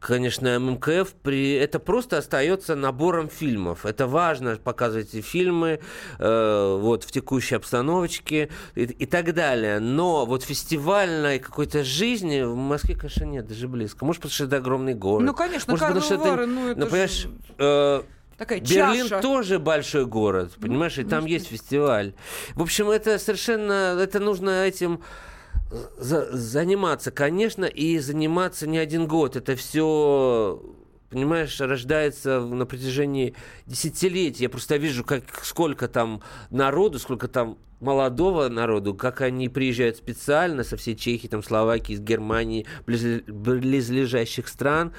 конечно, 0.00 0.58
ММКФ 0.58 1.14
при... 1.22 1.52
это 1.54 1.78
просто 1.78 2.18
остается 2.18 2.74
набором 2.74 3.28
фильмов. 3.28 3.86
Это 3.86 4.06
важно 4.08 4.56
показывать 4.56 5.14
эти 5.14 5.20
фильмы 5.20 5.80
э, 6.18 6.78
вот 6.80 7.04
в 7.04 7.12
текущей 7.12 7.54
обстановочке 7.54 8.50
и, 8.74 8.82
и 8.82 9.06
так 9.06 9.32
далее. 9.32 9.78
Но 9.78 10.26
вот 10.26 10.42
фестивальной 10.42 11.38
какой-то 11.38 11.84
жизни 11.84 12.42
в 12.42 12.56
Москве, 12.56 12.96
конечно, 12.96 13.27
нет, 13.30 13.46
даже 13.46 13.68
близко. 13.68 14.04
Может, 14.04 14.22
потому 14.22 14.34
что 14.34 14.44
это 14.44 14.56
огромный 14.56 14.94
город. 14.94 15.26
Ну, 15.26 15.34
конечно, 15.34 15.72
Может, 15.72 15.86
потому 15.86 16.04
что 16.04 16.14
это, 16.14 16.46
ну, 16.46 16.68
это 16.68 16.80
ну, 16.80 16.86
понимаешь, 16.86 17.26
э, 17.58 18.02
Такая 18.36 18.60
Берлин 18.60 19.08
чаша. 19.08 19.20
тоже 19.20 19.58
большой 19.58 20.06
город, 20.06 20.52
понимаешь, 20.60 20.96
ну, 20.96 21.02
и 21.02 21.06
там 21.06 21.26
есть 21.26 21.48
фестиваль. 21.48 22.14
В 22.54 22.62
общем, 22.62 22.88
это 22.88 23.18
совершенно, 23.18 23.98
это 24.00 24.20
нужно 24.20 24.64
этим 24.64 25.00
за, 25.98 26.36
заниматься, 26.36 27.10
конечно, 27.10 27.64
и 27.64 27.98
заниматься 27.98 28.66
не 28.66 28.78
один 28.78 29.06
год. 29.06 29.36
Это 29.36 29.56
все 29.56 30.62
понимаешь, 31.10 31.60
рождается 31.60 32.40
на 32.40 32.66
протяжении 32.66 33.34
десятилетий. 33.66 34.44
Я 34.44 34.48
просто 34.48 34.76
вижу, 34.76 35.04
как, 35.04 35.24
сколько 35.42 35.88
там 35.88 36.22
народу, 36.50 36.98
сколько 36.98 37.28
там 37.28 37.58
молодого 37.80 38.48
народу, 38.48 38.94
как 38.94 39.20
они 39.20 39.48
приезжают 39.48 39.96
специально 39.96 40.64
со 40.64 40.76
всей 40.76 40.96
Чехии, 40.96 41.28
там, 41.28 41.42
Словакии, 41.42 41.92
из 41.92 42.00
Германии, 42.00 42.66
близ, 42.86 43.22
близлежащих 43.26 44.48
стран, 44.48 44.92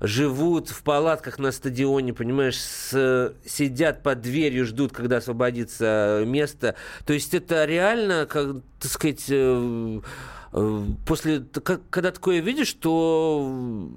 живут 0.00 0.68
в 0.68 0.82
палатках 0.82 1.38
на 1.38 1.50
стадионе, 1.52 2.12
понимаешь, 2.12 2.58
с, 2.58 3.34
сидят 3.44 4.02
под 4.02 4.20
дверью, 4.20 4.64
ждут, 4.64 4.92
когда 4.92 5.16
освободится 5.16 6.22
место. 6.26 6.76
То 7.04 7.12
есть 7.12 7.34
это 7.34 7.64
реально, 7.64 8.26
как, 8.26 8.62
так 8.78 8.90
сказать, 8.90 9.24
э, 9.28 10.00
после, 11.06 11.44
когда 11.90 12.10
такое 12.10 12.40
видишь, 12.40 12.72
то 12.74 13.88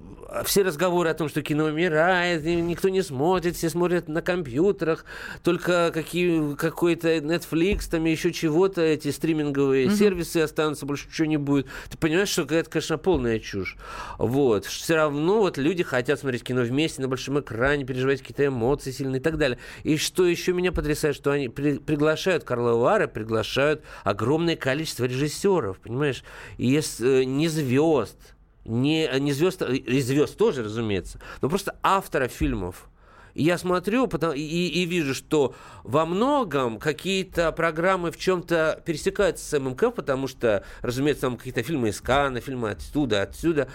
все 0.45 0.64
разговоры 0.64 1.10
о 1.10 1.14
том, 1.14 1.30
что 1.30 1.41
кино 1.41 1.66
умирает, 1.66 2.43
никто 2.43 2.89
не 2.89 3.01
смотрит, 3.01 3.56
все 3.56 3.70
смотрят 3.70 4.08
на 4.08 4.22
компьютерах, 4.22 5.06
только 5.43 5.91
какие, 5.91 6.56
какой-то 6.56 7.18
Netflix, 7.18 7.89
там 7.89 8.06
еще 8.06 8.32
чего-то, 8.32 8.82
эти 8.82 9.10
стриминговые 9.10 9.88
mm-hmm. 9.88 9.95
сервисы 9.95 10.38
останутся, 10.38 10.86
больше 10.86 11.08
ничего 11.08 11.28
не 11.28 11.38
будет. 11.38 11.68
Ты 11.89 11.97
понимаешь, 11.97 12.30
что 12.30 12.43
это, 12.43 12.70
конечно, 12.70 12.97
полная 12.97 13.39
чушь. 13.39 13.78
Вот. 14.18 14.66
Все 14.66 14.95
равно 14.95 15.39
вот 15.39 15.58
люди 15.58 15.84
хотят 15.84 16.20
смотреть 16.20 16.43
кино 16.43 16.62
вместе 16.62 17.01
на 17.01 17.08
большом 17.08 17.39
экране, 17.39 17.86
переживать 17.86 18.22
какие-то 18.22 18.45
эмоции 18.47 18.91
сильные 18.91 19.20
и 19.20 19.24
так 19.24 19.38
далее. 19.38 19.58
И 19.84 19.97
что 19.97 20.26
еще 20.26 20.54
меня 20.54 20.72
потрясает, 20.72 21.16
что 21.16 21.32
они 21.32 21.49
при, 21.49 21.78
приглашают 21.78 22.43
Карла 22.43 22.74
Вара, 22.74 23.08
приглашают 23.08 23.84
огромное 24.04 24.56
количество 24.56 25.06
режиссеров, 25.06 25.80
понимаешь? 25.80 26.24
И 26.58 26.80
э, 26.80 27.24
не 27.24 27.48
звезд, 27.48 28.18
Не, 28.66 29.10
не 29.20 29.34
звезд, 29.34 29.62
и 29.62 30.02
звезд 30.02 30.38
тоже, 30.38 30.64
разумеется, 30.64 31.20
но 31.41 31.50
просто 31.50 31.76
автора 31.84 32.28
фильмов. 32.28 32.89
И 33.34 33.44
я 33.44 33.58
смотрю 33.58 34.08
потом, 34.08 34.34
и, 34.34 34.39
и 34.39 34.86
вижу, 34.86 35.14
что 35.16 35.56
во 35.84 36.06
многом 36.06 36.78
какие-то 36.78 37.52
программы 37.52 38.12
в 38.12 38.18
чем-то 38.18 38.82
пересекаются 38.86 39.44
с 39.44 39.60
ММК, 39.60 39.94
потому 39.94 40.28
что, 40.28 40.64
разумеется, 40.82 41.22
там 41.22 41.38
какие-то 41.38 41.64
фильмы 41.64 41.89
из 41.89 42.00
Канна, 42.00 42.41
фильмы 42.41 42.72
отсюда, 42.72 43.24
отсюда. 43.24 43.68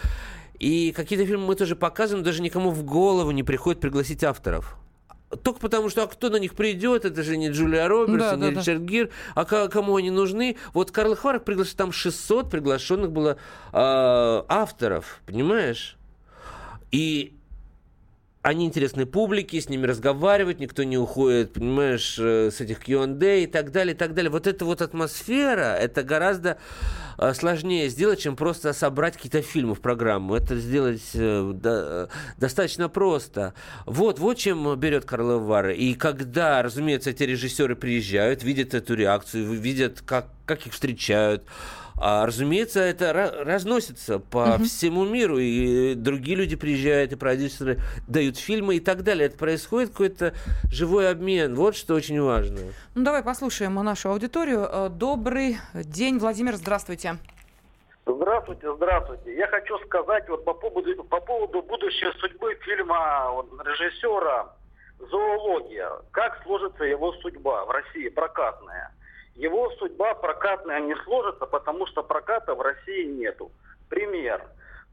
И 0.58 0.92
какие-то 0.92 1.26
фильмы 1.26 1.46
мы 1.46 1.54
тоже 1.54 1.76
показываем, 1.76 2.24
даже 2.24 2.42
никому 2.42 2.70
в 2.70 2.84
голову 2.84 3.30
не 3.30 3.42
приходит 3.42 3.80
пригласить 3.80 4.22
авторов. 4.24 4.76
Только 5.42 5.60
потому, 5.60 5.90
что 5.90 6.04
а 6.04 6.06
кто 6.06 6.30
на 6.30 6.36
них 6.36 6.54
придет, 6.54 7.04
это 7.04 7.22
же 7.22 7.36
не 7.36 7.50
Джулия 7.50 7.86
Робертс, 7.86 8.30
да, 8.30 8.36
не 8.36 8.50
да, 8.50 8.60
Ричард 8.60 8.84
да. 8.84 8.90
Гир, 8.90 9.10
а 9.34 9.44
кому 9.44 9.96
они 9.96 10.10
нужны? 10.10 10.56
Вот 10.72 10.90
Карл 10.90 11.14
Хварк 11.16 11.44
пригласил, 11.44 11.76
там 11.76 11.92
600 11.92 12.50
приглашенных 12.50 13.12
было 13.12 13.36
э, 13.72 14.42
авторов, 14.48 15.20
понимаешь? 15.26 15.96
И 16.90 17.37
они 18.48 18.64
интересны 18.64 19.04
публике, 19.04 19.60
с 19.60 19.68
ними 19.68 19.86
разговаривать, 19.86 20.58
никто 20.58 20.82
не 20.82 20.96
уходит, 20.96 21.52
понимаешь, 21.52 22.16
э, 22.18 22.50
с 22.50 22.60
этих 22.60 22.80
Q&A 22.80 23.36
и 23.36 23.46
так 23.46 23.70
далее, 23.72 23.94
и 23.94 23.96
так 23.96 24.14
далее. 24.14 24.30
Вот 24.30 24.46
эта 24.46 24.64
вот 24.64 24.80
атмосфера, 24.80 25.76
это 25.76 26.02
гораздо 26.02 26.58
э, 27.18 27.34
сложнее 27.34 27.88
сделать, 27.90 28.20
чем 28.20 28.36
просто 28.36 28.72
собрать 28.72 29.16
какие-то 29.16 29.42
фильмы 29.42 29.74
в 29.74 29.80
программу. 29.80 30.34
Это 30.34 30.56
сделать 30.56 31.10
э, 31.14 31.52
до, 31.54 32.08
достаточно 32.38 32.88
просто. 32.88 33.52
Вот, 33.84 34.18
вот 34.18 34.38
чем 34.38 34.78
берет 34.80 35.04
Карл 35.04 35.40
Вара. 35.40 35.74
И 35.74 35.92
когда, 35.92 36.62
разумеется, 36.62 37.10
эти 37.10 37.24
режиссеры 37.24 37.76
приезжают, 37.76 38.42
видят 38.42 38.72
эту 38.72 38.94
реакцию, 38.94 39.52
видят, 39.52 40.00
как, 40.00 40.28
как 40.46 40.66
их 40.66 40.72
встречают, 40.72 41.44
а, 42.00 42.26
разумеется, 42.26 42.80
это 42.80 43.12
разносится 43.44 44.18
по 44.18 44.54
угу. 44.54 44.64
всему 44.64 45.04
миру, 45.04 45.38
и 45.38 45.94
другие 45.94 46.36
люди 46.36 46.56
приезжают, 46.56 47.12
и 47.12 47.16
продюсеры 47.16 47.78
дают 48.06 48.36
фильмы 48.36 48.76
и 48.76 48.80
так 48.80 49.02
далее. 49.02 49.26
Это 49.26 49.36
происходит 49.36 49.90
какой-то 49.90 50.34
живой 50.70 51.10
обмен. 51.10 51.54
Вот 51.54 51.76
что 51.76 51.94
очень 51.94 52.20
важно. 52.20 52.58
Ну, 52.94 53.04
давай 53.04 53.22
послушаем 53.22 53.74
нашу 53.74 54.10
аудиторию. 54.10 54.68
Э, 54.70 54.88
добрый 54.88 55.58
день, 55.74 56.18
Владимир, 56.18 56.56
здравствуйте. 56.56 57.16
Здравствуйте, 58.06 58.74
здравствуйте. 58.74 59.36
Я 59.36 59.46
хочу 59.48 59.78
сказать 59.80 60.26
вот 60.28 60.44
по 60.44 60.54
поводу, 60.54 61.04
по 61.04 61.20
поводу 61.20 61.62
будущей 61.62 62.10
судьбы 62.20 62.54
фильма 62.62 63.30
вот, 63.32 63.52
режиссера 63.66 64.54
«Зоология». 64.98 65.90
Как 66.10 66.42
сложится 66.42 66.84
его 66.84 67.12
судьба 67.14 67.66
в 67.66 67.70
России, 67.70 68.08
прокатная? 68.08 68.92
Его 69.38 69.70
судьба 69.78 70.14
прокатная 70.14 70.80
не 70.80 70.96
сложится, 71.04 71.46
потому 71.46 71.86
что 71.86 72.02
проката 72.02 72.54
в 72.54 72.60
России 72.60 73.04
нету. 73.04 73.52
Пример. 73.88 74.42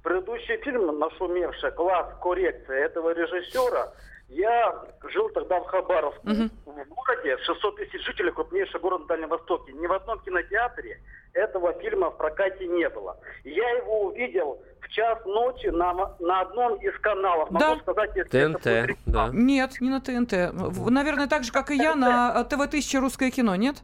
Предыдущий 0.03 0.57
фильм 0.57 0.99
«Нашумевший 0.99 1.71
класс 1.71 2.07
коррекции» 2.21 2.79
этого 2.79 3.09
режиссера 3.11 3.91
я 4.29 4.85
жил 5.11 5.29
тогда 5.29 5.59
в 5.59 5.65
Хабаровске, 5.65 6.27
uh-huh. 6.27 6.49
в 6.65 6.89
городе 6.89 7.37
600 7.43 7.75
тысяч 7.75 8.05
жителей, 8.05 8.31
крупнейший 8.31 8.79
город 8.79 9.01
на 9.01 9.07
Дальнем 9.07 9.29
Востоке. 9.29 9.73
Ни 9.73 9.87
в 9.87 9.93
одном 9.93 10.19
кинотеатре 10.19 10.99
этого 11.33 11.73
фильма 11.73 12.11
в 12.11 12.17
прокате 12.17 12.67
не 12.67 12.87
было. 12.89 13.17
Я 13.43 13.69
его 13.77 14.07
увидел 14.07 14.63
в 14.81 14.87
час 14.89 15.19
ночи 15.25 15.67
на, 15.67 15.93
на 16.19 16.41
одном 16.41 16.75
из 16.75 16.97
каналов. 16.99 17.49
Да. 17.51 17.69
Могу 17.69 17.81
сказать, 17.81 18.11
если 18.15 18.29
ТНТ, 18.29 18.67
это 18.67 18.93
да. 19.05 19.29
Нет, 19.33 19.81
не 19.81 19.89
на 19.89 20.01
ТНТ. 20.01 20.53
Наверное, 20.89 21.27
так 21.27 21.43
же, 21.43 21.51
как 21.51 21.71
и 21.71 21.75
я, 21.75 21.95
на 21.95 22.43
ТВ-1000 22.43 22.99
«Русское 22.99 23.31
кино», 23.31 23.55
нет? 23.55 23.77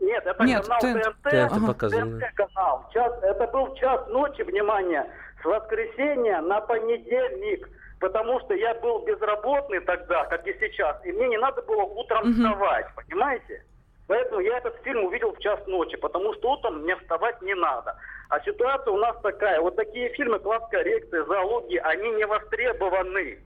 Нет, 0.00 0.26
это 0.26 0.44
Нет, 0.44 0.64
канал 0.66 0.80
ТНТ. 0.80 1.22
ТНТ, 1.22 1.50
ТНТ 1.50 1.66
показано. 1.66 2.20
ТНТ 2.20 2.34
канал. 2.34 2.84
Час, 2.92 3.12
это 3.22 3.46
был 3.48 3.74
час 3.74 4.06
ночи, 4.08 4.42
внимание, 4.42 5.06
с 5.42 5.44
воскресенья 5.44 6.40
на 6.40 6.60
понедельник. 6.60 7.68
Потому 8.00 8.38
что 8.40 8.54
я 8.54 8.74
был 8.74 9.00
безработный 9.04 9.80
тогда, 9.80 10.24
как 10.26 10.46
и 10.46 10.56
сейчас, 10.60 11.04
и 11.04 11.10
мне 11.10 11.28
не 11.28 11.38
надо 11.38 11.62
было 11.62 11.82
утром 11.82 12.22
угу. 12.22 12.32
вставать, 12.32 12.86
понимаете? 12.94 13.64
Поэтому 14.06 14.40
я 14.40 14.58
этот 14.58 14.76
фильм 14.84 15.04
увидел 15.04 15.32
в 15.32 15.38
час 15.38 15.60
ночи, 15.66 15.96
потому 15.96 16.32
что 16.34 16.52
утром 16.52 16.82
мне 16.82 16.96
вставать 16.96 17.42
не 17.42 17.54
надо. 17.54 17.96
А 18.30 18.40
ситуация 18.40 18.92
у 18.92 18.98
нас 18.98 19.16
такая. 19.22 19.60
Вот 19.60 19.76
такие 19.76 20.08
фильмы, 20.10 20.38
класс 20.38 20.62
коррекции, 20.70 21.26
зоологии, 21.26 21.78
они 21.78 22.10
не 22.12 22.24
востребованы. 22.24 23.38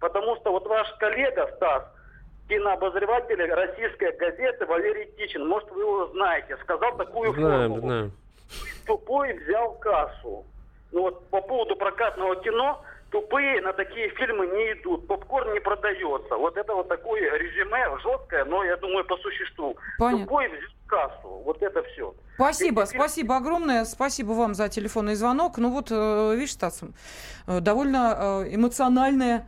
Потому 0.00 0.36
что 0.36 0.52
вот 0.52 0.66
ваш 0.66 0.90
коллега 0.98 1.50
Стас, 1.56 1.84
кинообозреватель 2.48 3.42
российской 3.52 4.16
газеты 4.16 4.66
Валерий 4.66 5.10
Тичин, 5.16 5.46
может 5.46 5.70
вы 5.70 5.82
его 5.82 6.06
знаете, 6.08 6.56
сказал 6.62 6.96
такую 6.96 7.32
знаем, 7.34 7.70
формулу. 7.70 7.80
Знаем. 7.80 8.12
Тупой 8.86 9.32
взял 9.34 9.74
кассу. 9.74 10.44
Ну 10.92 11.02
вот 11.02 11.28
по 11.28 11.40
поводу 11.40 11.74
прокатного 11.76 12.36
кино, 12.36 12.80
тупые 13.10 13.60
на 13.60 13.72
такие 13.72 14.08
фильмы 14.10 14.46
не 14.46 14.72
идут, 14.72 15.06
попкорн 15.08 15.52
не 15.54 15.60
продается. 15.60 16.36
Вот 16.36 16.56
это 16.56 16.74
вот 16.74 16.88
такое 16.88 17.20
резюме 17.36 17.98
жесткое, 18.02 18.44
но 18.44 18.62
я 18.64 18.76
думаю 18.76 19.04
по 19.04 19.16
существу. 19.16 19.76
Понятно. 19.98 20.24
Тупой 20.24 20.48
взял 20.48 20.70
кассу. 20.86 21.28
Вот 21.44 21.60
это 21.62 21.82
все. 21.82 22.14
Спасибо, 22.36 22.82
Эти 22.82 22.90
спасибо 22.90 23.36
огромное. 23.36 23.84
Спасибо 23.84 24.32
вам 24.32 24.54
за 24.54 24.68
телефонный 24.68 25.16
звонок. 25.16 25.58
Ну 25.58 25.70
вот, 25.70 25.88
э, 25.90 26.34
видишь, 26.36 26.52
Стас, 26.52 26.82
э, 27.46 27.60
довольно 27.60 28.44
э, 28.44 28.54
эмоциональная 28.54 29.46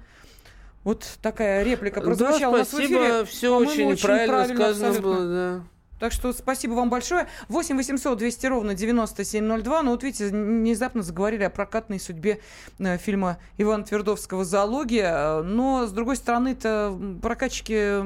вот 0.88 1.18
такая 1.20 1.64
реплика 1.64 2.00
прозвучала 2.00 2.40
да, 2.40 2.48
у 2.48 2.56
нас 2.60 2.72
в 2.72 2.80
эфире. 2.80 3.26
Все 3.26 3.54
очень, 3.54 3.92
очень 3.92 4.02
правильно, 4.02 4.32
правильно 4.32 4.54
сказано 4.54 4.88
абсолютно. 4.88 5.12
было, 5.12 5.26
да. 5.28 5.62
Так 6.00 6.12
что 6.12 6.32
спасибо 6.32 6.72
вам 6.72 6.88
большое. 6.88 7.28
8 7.48 7.76
800 7.76 8.16
200 8.16 8.46
ровно 8.46 8.74
9702. 8.74 9.82
Ну 9.82 9.90
вот 9.90 10.02
видите, 10.02 10.28
внезапно 10.28 11.02
заговорили 11.02 11.42
о 11.42 11.50
прокатной 11.50 12.00
судьбе 12.00 12.40
э, 12.78 12.96
фильма 12.96 13.36
Ивана 13.58 13.84
Твердовского 13.84 14.46
«Зоология». 14.46 15.42
Но, 15.42 15.86
с 15.86 15.92
другой 15.92 16.16
стороны, 16.16 16.52
это 16.52 16.98
прокатчики, 17.20 17.98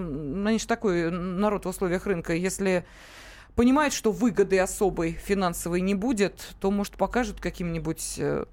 они 0.45 0.59
же 0.59 0.67
такой 0.67 1.09
народ 1.13 1.67
в 1.67 1.69
условиях 1.69 2.05
рынка. 2.07 2.35
Если 2.35 2.85
понимают, 3.55 3.95
что 3.95 4.11
выгоды 4.11 4.59
особой 4.59 5.13
финансовой 5.13 5.83
не 5.83 5.95
будет, 5.95 6.57
то, 6.61 6.73
может, 6.73 6.95
покажут 6.95 7.41
каким-нибудь 7.41 8.15
э, 8.19 8.45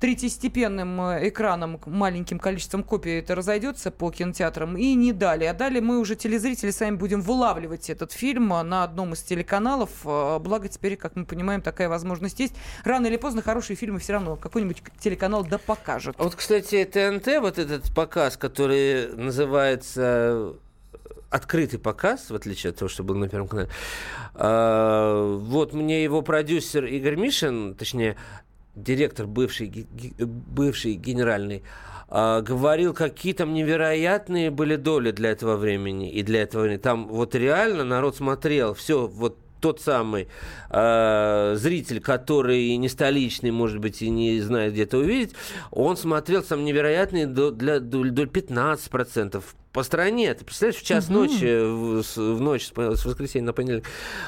третьестепенным 0.00 1.00
э, 1.00 1.28
экраном, 1.28 1.80
маленьким 1.86 2.38
количеством 2.38 2.82
копий 2.82 3.18
это 3.18 3.34
разойдется 3.34 3.90
по 3.90 4.10
кинотеатрам, 4.10 4.76
и 4.76 4.94
не 4.94 5.12
далее. 5.12 5.50
А 5.50 5.54
далее 5.54 5.80
мы 5.80 5.98
уже, 5.98 6.16
телезрители, 6.16 6.70
сами 6.70 6.96
будем 6.96 7.22
вылавливать 7.22 7.88
этот 7.88 8.12
фильм 8.12 8.48
на 8.48 8.84
одном 8.84 9.14
из 9.14 9.22
телеканалов. 9.22 9.90
А, 10.04 10.38
благо 10.38 10.68
теперь, 10.68 10.96
как 10.96 11.16
мы 11.16 11.24
понимаем, 11.24 11.62
такая 11.62 11.88
возможность 11.88 12.38
есть. 12.40 12.54
Рано 12.84 13.06
или 13.06 13.16
поздно 13.16 13.42
хорошие 13.42 13.76
фильмы 13.76 13.98
все 13.98 14.14
равно 14.14 14.36
какой-нибудь 14.36 14.82
телеканал 15.00 15.44
да 15.44 15.58
покажет. 15.58 16.16
Вот, 16.18 16.34
кстати, 16.34 16.84
ТНТ, 16.84 17.40
вот 17.40 17.58
этот 17.58 17.94
показ, 17.94 18.36
который 18.36 19.14
называется 19.14 20.54
открытый 21.30 21.78
показ, 21.78 22.30
в 22.30 22.34
отличие 22.34 22.70
от 22.70 22.76
того, 22.76 22.88
что 22.88 23.02
был 23.02 23.14
на 23.16 23.28
Первом 23.28 23.48
канале. 23.48 23.68
А, 24.34 25.36
вот 25.38 25.72
мне 25.72 26.02
его 26.02 26.22
продюсер 26.22 26.84
Игорь 26.84 27.16
Мишин, 27.16 27.74
точнее, 27.74 28.16
директор 28.76 29.26
бывший, 29.26 29.86
бывший 30.18 30.94
генеральный, 30.94 31.62
а, 32.08 32.40
говорил, 32.42 32.94
какие 32.94 33.32
там 33.32 33.52
невероятные 33.52 34.50
были 34.50 34.76
доли 34.76 35.10
для 35.10 35.30
этого 35.30 35.56
времени 35.56 36.10
и 36.10 36.22
для 36.22 36.42
этого 36.42 36.62
времени. 36.62 36.78
Там 36.78 37.08
вот 37.08 37.34
реально 37.34 37.84
народ 37.84 38.16
смотрел, 38.16 38.74
все, 38.74 39.06
вот 39.08 39.38
тот 39.60 39.80
самый 39.80 40.28
э, 40.70 41.54
зритель, 41.56 42.00
который 42.00 42.76
не 42.76 42.88
столичный, 42.88 43.50
может 43.50 43.78
быть, 43.78 44.02
и 44.02 44.10
не 44.10 44.40
знает 44.40 44.74
где-то 44.74 44.98
увидеть, 44.98 45.34
он 45.72 45.96
смотрел 45.96 46.42
там 46.42 46.64
невероятные 46.64 47.26
до, 47.26 47.50
для, 47.50 47.80
до, 47.80 48.04
до 48.04 48.22
15% 48.24 49.42
по 49.76 49.82
стране. 49.82 50.32
Ты 50.32 50.42
представляешь, 50.42 50.80
в 50.80 50.84
час 50.84 51.04
угу. 51.04 51.12
ночи, 51.12 51.44
в, 51.44 52.02
в 52.16 52.40
ночь 52.40 52.68
с, 52.68 53.04
воскресенья 53.04 53.48
на 53.48 53.52
понедельник. 53.52 53.84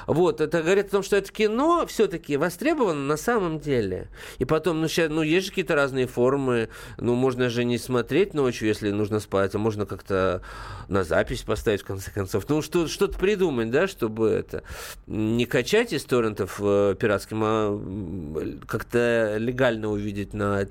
Вот, 0.06 0.42
это 0.42 0.62
говорит 0.62 0.88
о 0.88 0.90
том, 0.90 1.02
что 1.02 1.16
это 1.16 1.32
кино 1.32 1.86
все-таки 1.88 2.36
востребовано 2.36 3.06
на 3.06 3.16
самом 3.16 3.58
деле. 3.58 4.10
И 4.36 4.44
потом, 4.44 4.82
ну, 4.82 4.88
сейчас, 4.88 5.08
ну, 5.10 5.22
есть 5.22 5.46
же 5.46 5.52
какие-то 5.52 5.74
разные 5.74 6.06
формы. 6.06 6.68
Ну, 6.98 7.14
можно 7.14 7.48
же 7.48 7.64
не 7.64 7.78
смотреть 7.78 8.34
ночью, 8.34 8.68
если 8.68 8.90
нужно 8.90 9.20
спать, 9.20 9.54
а 9.54 9.58
можно 9.58 9.86
как-то 9.86 10.42
на 10.88 11.02
запись 11.02 11.40
поставить, 11.40 11.80
в 11.80 11.86
конце 11.86 12.10
концов. 12.10 12.46
Ну, 12.50 12.60
что, 12.60 12.86
что-то 12.86 13.18
придумать, 13.18 13.70
да, 13.70 13.88
чтобы 13.88 14.28
это 14.28 14.64
не 15.06 15.46
качать 15.46 15.94
из 15.94 16.04
торрентов 16.04 16.60
э, 16.62 16.94
пиратским, 17.00 17.40
а 17.42 18.58
как-то 18.66 19.38
легально 19.38 19.88
увидеть 19.88 20.34
на 20.34 20.66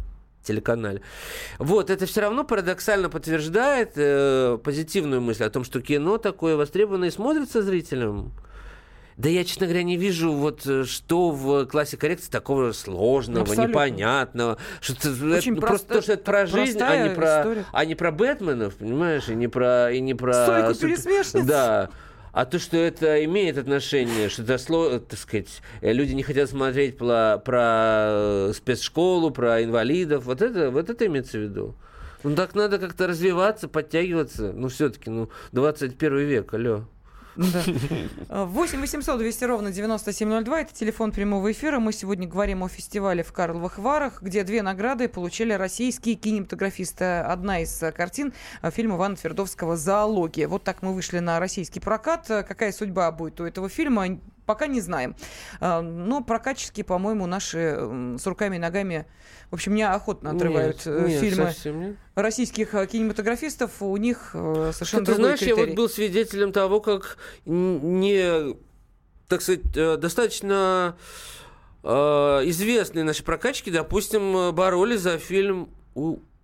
телеканале. 0.48 1.02
Вот, 1.60 1.90
это 1.90 2.06
все 2.06 2.22
равно 2.22 2.44
парадоксально 2.44 3.10
подтверждает 3.10 3.94
э, 3.96 4.58
позитивную 4.64 5.22
мысль 5.22 5.44
о 5.44 5.50
том, 5.50 5.64
что 5.64 5.82
кино 5.82 6.18
такое 6.18 6.56
востребованное 6.56 7.10
и 7.10 7.12
смотрится 7.12 7.62
зрителям. 7.62 8.34
Да 9.18 9.30
я, 9.30 9.44
честно 9.44 9.66
говоря, 9.66 9.82
не 9.82 9.98
вижу, 9.98 10.32
вот 10.32 10.68
э, 10.68 10.84
что 10.84 11.32
в 11.32 11.66
классе 11.66 11.98
коррекции 11.98 12.30
такого 12.30 12.72
сложного, 12.72 13.42
Абсолютно. 13.42 13.70
непонятного. 13.70 14.58
Что 14.80 14.94
Очень 14.94 15.54
это, 15.54 15.62
просто 15.62 15.94
то, 15.96 16.02
что 16.04 16.14
это 16.14 16.24
про 16.24 16.46
жизнь, 16.46 16.80
а 16.80 17.08
не 17.08 17.16
про, 17.16 17.66
а 17.72 17.86
не 17.86 17.96
про 17.96 18.12
Бэтменов, 18.12 18.76
понимаешь, 18.76 19.28
и 19.28 19.34
не 19.34 19.48
про... 19.48 19.92
И 19.92 20.00
не 20.02 20.14
про 20.14 20.74
Стойку 20.74 21.44
Да. 21.44 21.90
А 22.38 22.46
то, 22.46 22.60
что 22.60 22.78
это 22.78 23.26
имеет 23.26 23.58
отношение, 23.58 24.30
что 24.30 24.44
это, 24.44 24.60
сло, 24.60 25.00
так 25.00 25.18
сказать, 25.18 25.60
э, 25.82 25.92
люди 25.92 26.14
не 26.14 26.22
хотят 26.22 26.48
смотреть 26.48 26.96
про, 26.96 27.42
про 27.44 28.52
спецшколу, 28.54 29.32
про 29.32 29.64
инвалидов, 29.64 30.26
вот 30.26 30.44
это, 30.44 30.70
вот 30.70 30.88
это 30.88 31.08
имеется 31.08 31.40
в 31.40 31.42
виду. 31.42 31.74
Ну 32.22 32.36
так 32.36 32.54
надо 32.54 32.78
как-то 32.78 33.08
развиваться, 33.08 33.68
подтягиваться. 33.68 34.54
Ну 34.54 34.68
все-таки, 34.68 35.10
ну 35.10 35.32
21 35.52 36.18
век, 36.20 36.54
алло. 36.54 36.84
Да. 37.38 38.46
8 38.46 38.80
800 38.82 39.20
200 39.20 39.44
ровно 39.46 39.72
9702. 39.72 40.62
Это 40.62 40.74
телефон 40.74 41.12
прямого 41.12 41.52
эфира. 41.52 41.80
Мы 41.80 41.94
сегодня 41.94 42.28
говорим 42.28 42.64
о 42.64 42.70
фестивале 42.70 43.24
в 43.24 43.32
Карловых 43.32 43.78
Варах, 43.78 44.22
где 44.22 44.44
две 44.44 44.62
награды 44.62 45.08
получили 45.08 45.54
российские 45.54 46.16
кинематографисты. 46.16 47.06
Одна 47.20 47.62
из 47.62 47.84
картин 47.96 48.34
э, 48.62 48.72
фильма 48.72 48.96
Ивана 48.96 49.16
Твердовского 49.16 49.78
«Зоология». 49.78 50.48
Вот 50.48 50.64
так 50.64 50.82
мы 50.82 50.94
вышли 50.94 51.20
на 51.20 51.40
российский 51.40 51.80
прокат. 51.80 52.26
Какая 52.28 52.72
судьба 52.72 53.12
будет 53.12 53.40
у 53.40 53.46
этого 53.46 53.70
фильма, 53.70 54.20
пока 54.48 54.66
не 54.66 54.82
знаем. 54.82 55.16
Э, 55.62 55.82
но 55.82 56.24
прокатчики, 56.24 56.82
по-моему, 56.82 57.28
наши 57.28 58.16
с 58.18 58.26
руками 58.26 58.56
и 58.56 58.60
ногами 58.60 59.06
в 59.50 59.54
общем, 59.54 59.74
меня 59.74 59.94
охотно 59.94 60.32
отрывают 60.32 60.86
нет, 60.86 61.08
нет, 61.08 61.22
фильмы 61.22 61.56
нет. 61.64 61.96
российских 62.16 62.74
э, 62.74 62.86
кинематографистов. 62.86 63.82
У 63.82 63.96
них 63.96 64.32
э, 64.34 64.72
совершенно 64.74 65.06
Ты 65.06 65.16
знаешь, 65.16 65.40
критерий. 65.40 65.62
я 65.62 65.66
вот 65.68 65.76
был 65.76 65.90
свидетелем 65.90 66.52
того, 66.52 66.82
как 66.82 67.18
не, 67.46 68.58
так 69.30 69.42
сказать, 69.42 69.62
э, 69.74 69.96
достаточно 69.96 70.98
э, 71.82 71.90
известные 71.90 73.06
наши 73.06 73.24
прокачки, 73.24 73.72
допустим, 73.72 74.54
боролись 74.54 75.00
за 75.00 75.18
фильм 75.18 75.70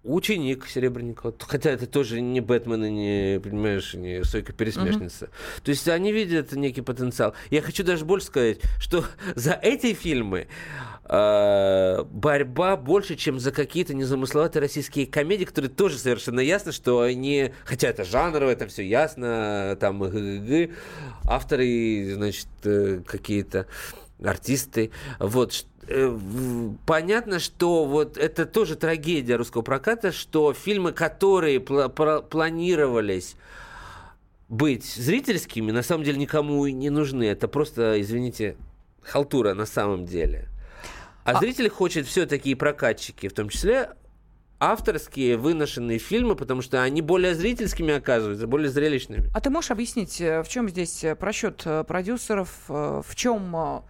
ученик 0.03 0.67
Серебренникова. 0.67 1.33
Хотя 1.39 1.71
это 1.71 1.87
тоже 1.87 2.21
не 2.21 2.41
Бэтмен 2.41 2.85
и 2.85 2.89
не, 2.89 3.39
понимаешь, 3.39 3.93
не 3.93 4.23
Сойка 4.23 4.53
Пересмешница. 4.53 5.25
Mm-hmm. 5.25 5.61
То 5.63 5.69
есть 5.69 5.87
они 5.87 6.11
видят 6.11 6.51
некий 6.51 6.81
потенциал. 6.81 7.33
Я 7.49 7.61
хочу 7.61 7.83
даже 7.83 8.05
больше 8.05 8.27
сказать, 8.27 8.59
что 8.79 9.05
за 9.35 9.53
эти 9.53 9.93
фильмы 9.93 10.47
э, 11.05 12.03
борьба 12.03 12.75
больше, 12.75 13.15
чем 13.15 13.39
за 13.39 13.51
какие-то 13.51 13.93
незамысловатые 13.93 14.61
российские 14.61 15.07
комедии, 15.07 15.45
которые 15.45 15.71
тоже 15.71 15.97
совершенно 15.97 16.41
ясно, 16.41 16.71
что 16.71 17.01
они, 17.01 17.51
хотя 17.63 17.87
это 17.87 18.03
жанровое, 18.03 18.53
это 18.53 18.67
все 18.67 18.85
ясно, 18.85 19.77
там 19.79 20.03
авторы, 21.25 22.13
значит, 22.15 22.47
э, 22.63 23.01
какие-то 23.05 23.67
артисты, 24.23 24.91
вот, 25.19 25.53
э, 25.53 25.72
понятно, 26.85 27.39
что 27.39 27.85
вот 27.85 28.17
это 28.17 28.45
тоже 28.45 28.75
трагедия 28.75 29.35
русского 29.35 29.61
проката, 29.61 30.11
что 30.11 30.53
фильмы, 30.53 30.91
которые 30.91 31.57
пл- 31.57 32.27
планировались 32.27 33.35
быть 34.49 34.85
зрительскими, 34.85 35.71
на 35.71 35.83
самом 35.83 36.03
деле 36.03 36.17
никому 36.17 36.65
не 36.67 36.89
нужны. 36.89 37.23
Это 37.23 37.47
просто, 37.47 37.99
извините, 38.01 38.55
халтура 39.01 39.53
на 39.53 39.65
самом 39.65 40.05
деле. 40.05 40.47
А, 41.25 41.31
а... 41.31 41.39
зритель 41.39 41.69
хочет 41.69 42.05
все-таки 42.05 42.51
и 42.51 42.55
прокатчики, 42.55 43.27
в 43.27 43.33
том 43.33 43.49
числе 43.49 43.89
авторские 44.59 45.37
выношенные 45.37 45.99
фильмы, 45.99 46.35
потому 46.35 46.61
что 46.61 46.81
они 46.81 47.01
более 47.01 47.35
зрительскими 47.35 47.93
оказываются, 47.93 48.47
более 48.47 48.69
зрелищными. 48.69 49.29
А 49.33 49.41
ты 49.41 49.49
можешь 49.49 49.71
объяснить, 49.71 50.21
э, 50.21 50.41
в 50.41 50.47
чем 50.47 50.69
здесь 50.69 51.03
э, 51.03 51.15
просчет 51.15 51.63
э, 51.65 51.83
продюсеров, 51.83 52.49
в 52.67 53.15
чем 53.15 53.83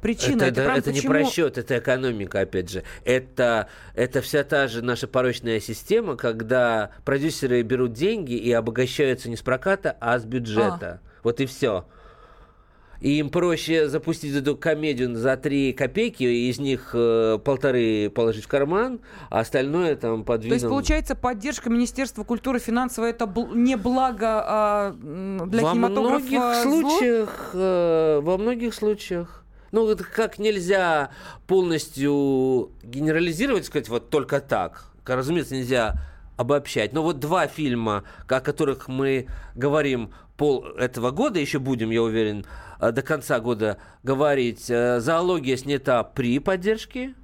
причина? 0.00 0.42
Это, 0.42 0.62
это, 0.62 0.72
это 0.72 0.90
почему... 0.90 1.14
не 1.14 1.20
просчет, 1.20 1.58
это 1.58 1.78
экономика, 1.78 2.40
опять 2.40 2.70
же. 2.70 2.84
Это, 3.04 3.68
это 3.94 4.20
вся 4.20 4.44
та 4.44 4.68
же 4.68 4.82
наша 4.82 5.06
порочная 5.06 5.60
система, 5.60 6.16
когда 6.16 6.90
продюсеры 7.04 7.62
берут 7.62 7.92
деньги 7.92 8.34
и 8.34 8.52
обогащаются 8.52 9.28
не 9.28 9.36
с 9.36 9.42
проката, 9.42 9.96
а 10.00 10.18
с 10.18 10.24
бюджета. 10.24 11.00
А. 11.02 11.20
Вот 11.22 11.40
и 11.40 11.46
все 11.46 11.84
и 13.04 13.18
им 13.18 13.28
проще 13.28 13.86
запустить 13.88 14.34
эту 14.34 14.56
комедию 14.56 15.14
за 15.14 15.36
3 15.36 15.74
копейки, 15.74 16.22
из 16.22 16.58
них 16.58 16.90
э, 16.94 17.38
полторы 17.44 18.08
положить 18.08 18.44
в 18.44 18.48
карман, 18.48 19.00
а 19.28 19.40
остальное 19.40 19.94
там 19.96 20.24
подвинуть. 20.24 20.60
То 20.60 20.64
есть, 20.64 20.68
получается, 20.68 21.14
поддержка 21.14 21.68
Министерства 21.68 22.24
культуры 22.24 22.58
финансовой 22.58 23.10
это 23.10 23.26
бл- 23.26 23.54
не 23.54 23.76
благо 23.76 24.42
а 24.46 24.92
для 24.92 25.62
во 25.62 25.72
кинематографа 25.72 26.24
многих 26.24 26.62
случаях, 26.62 27.50
э, 27.52 28.20
Во 28.22 28.38
многих 28.38 28.74
случаях. 28.74 29.43
Ну, 29.74 29.88
это 29.90 30.04
как 30.04 30.38
нельзя 30.38 31.10
полностью 31.46 32.70
генерализировать, 32.82 33.66
сказать, 33.66 33.88
вот 33.88 34.08
только 34.08 34.40
так. 34.40 34.84
Разумеется, 35.04 35.54
нельзя 35.54 35.96
обобщать. 36.36 36.92
Но 36.92 37.02
вот 37.02 37.18
два 37.18 37.46
фильма, 37.46 38.04
о 38.28 38.40
которых 38.40 38.88
мы 38.88 39.26
говорим 39.54 40.12
пол 40.36 40.64
этого 40.78 41.10
года, 41.10 41.38
еще 41.38 41.58
будем, 41.58 41.90
я 41.90 42.02
уверен, 42.02 42.46
Э, 42.84 42.92
до 42.92 43.02
конца 43.02 43.40
года 43.40 43.78
говорить, 44.02 44.68
э, 44.68 45.00
зоология 45.00 45.56
снята 45.56 46.02
при 46.02 46.38
поддержке, 46.38 47.14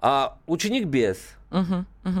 а 0.00 0.38
ученик 0.46 0.86
без. 0.86 1.18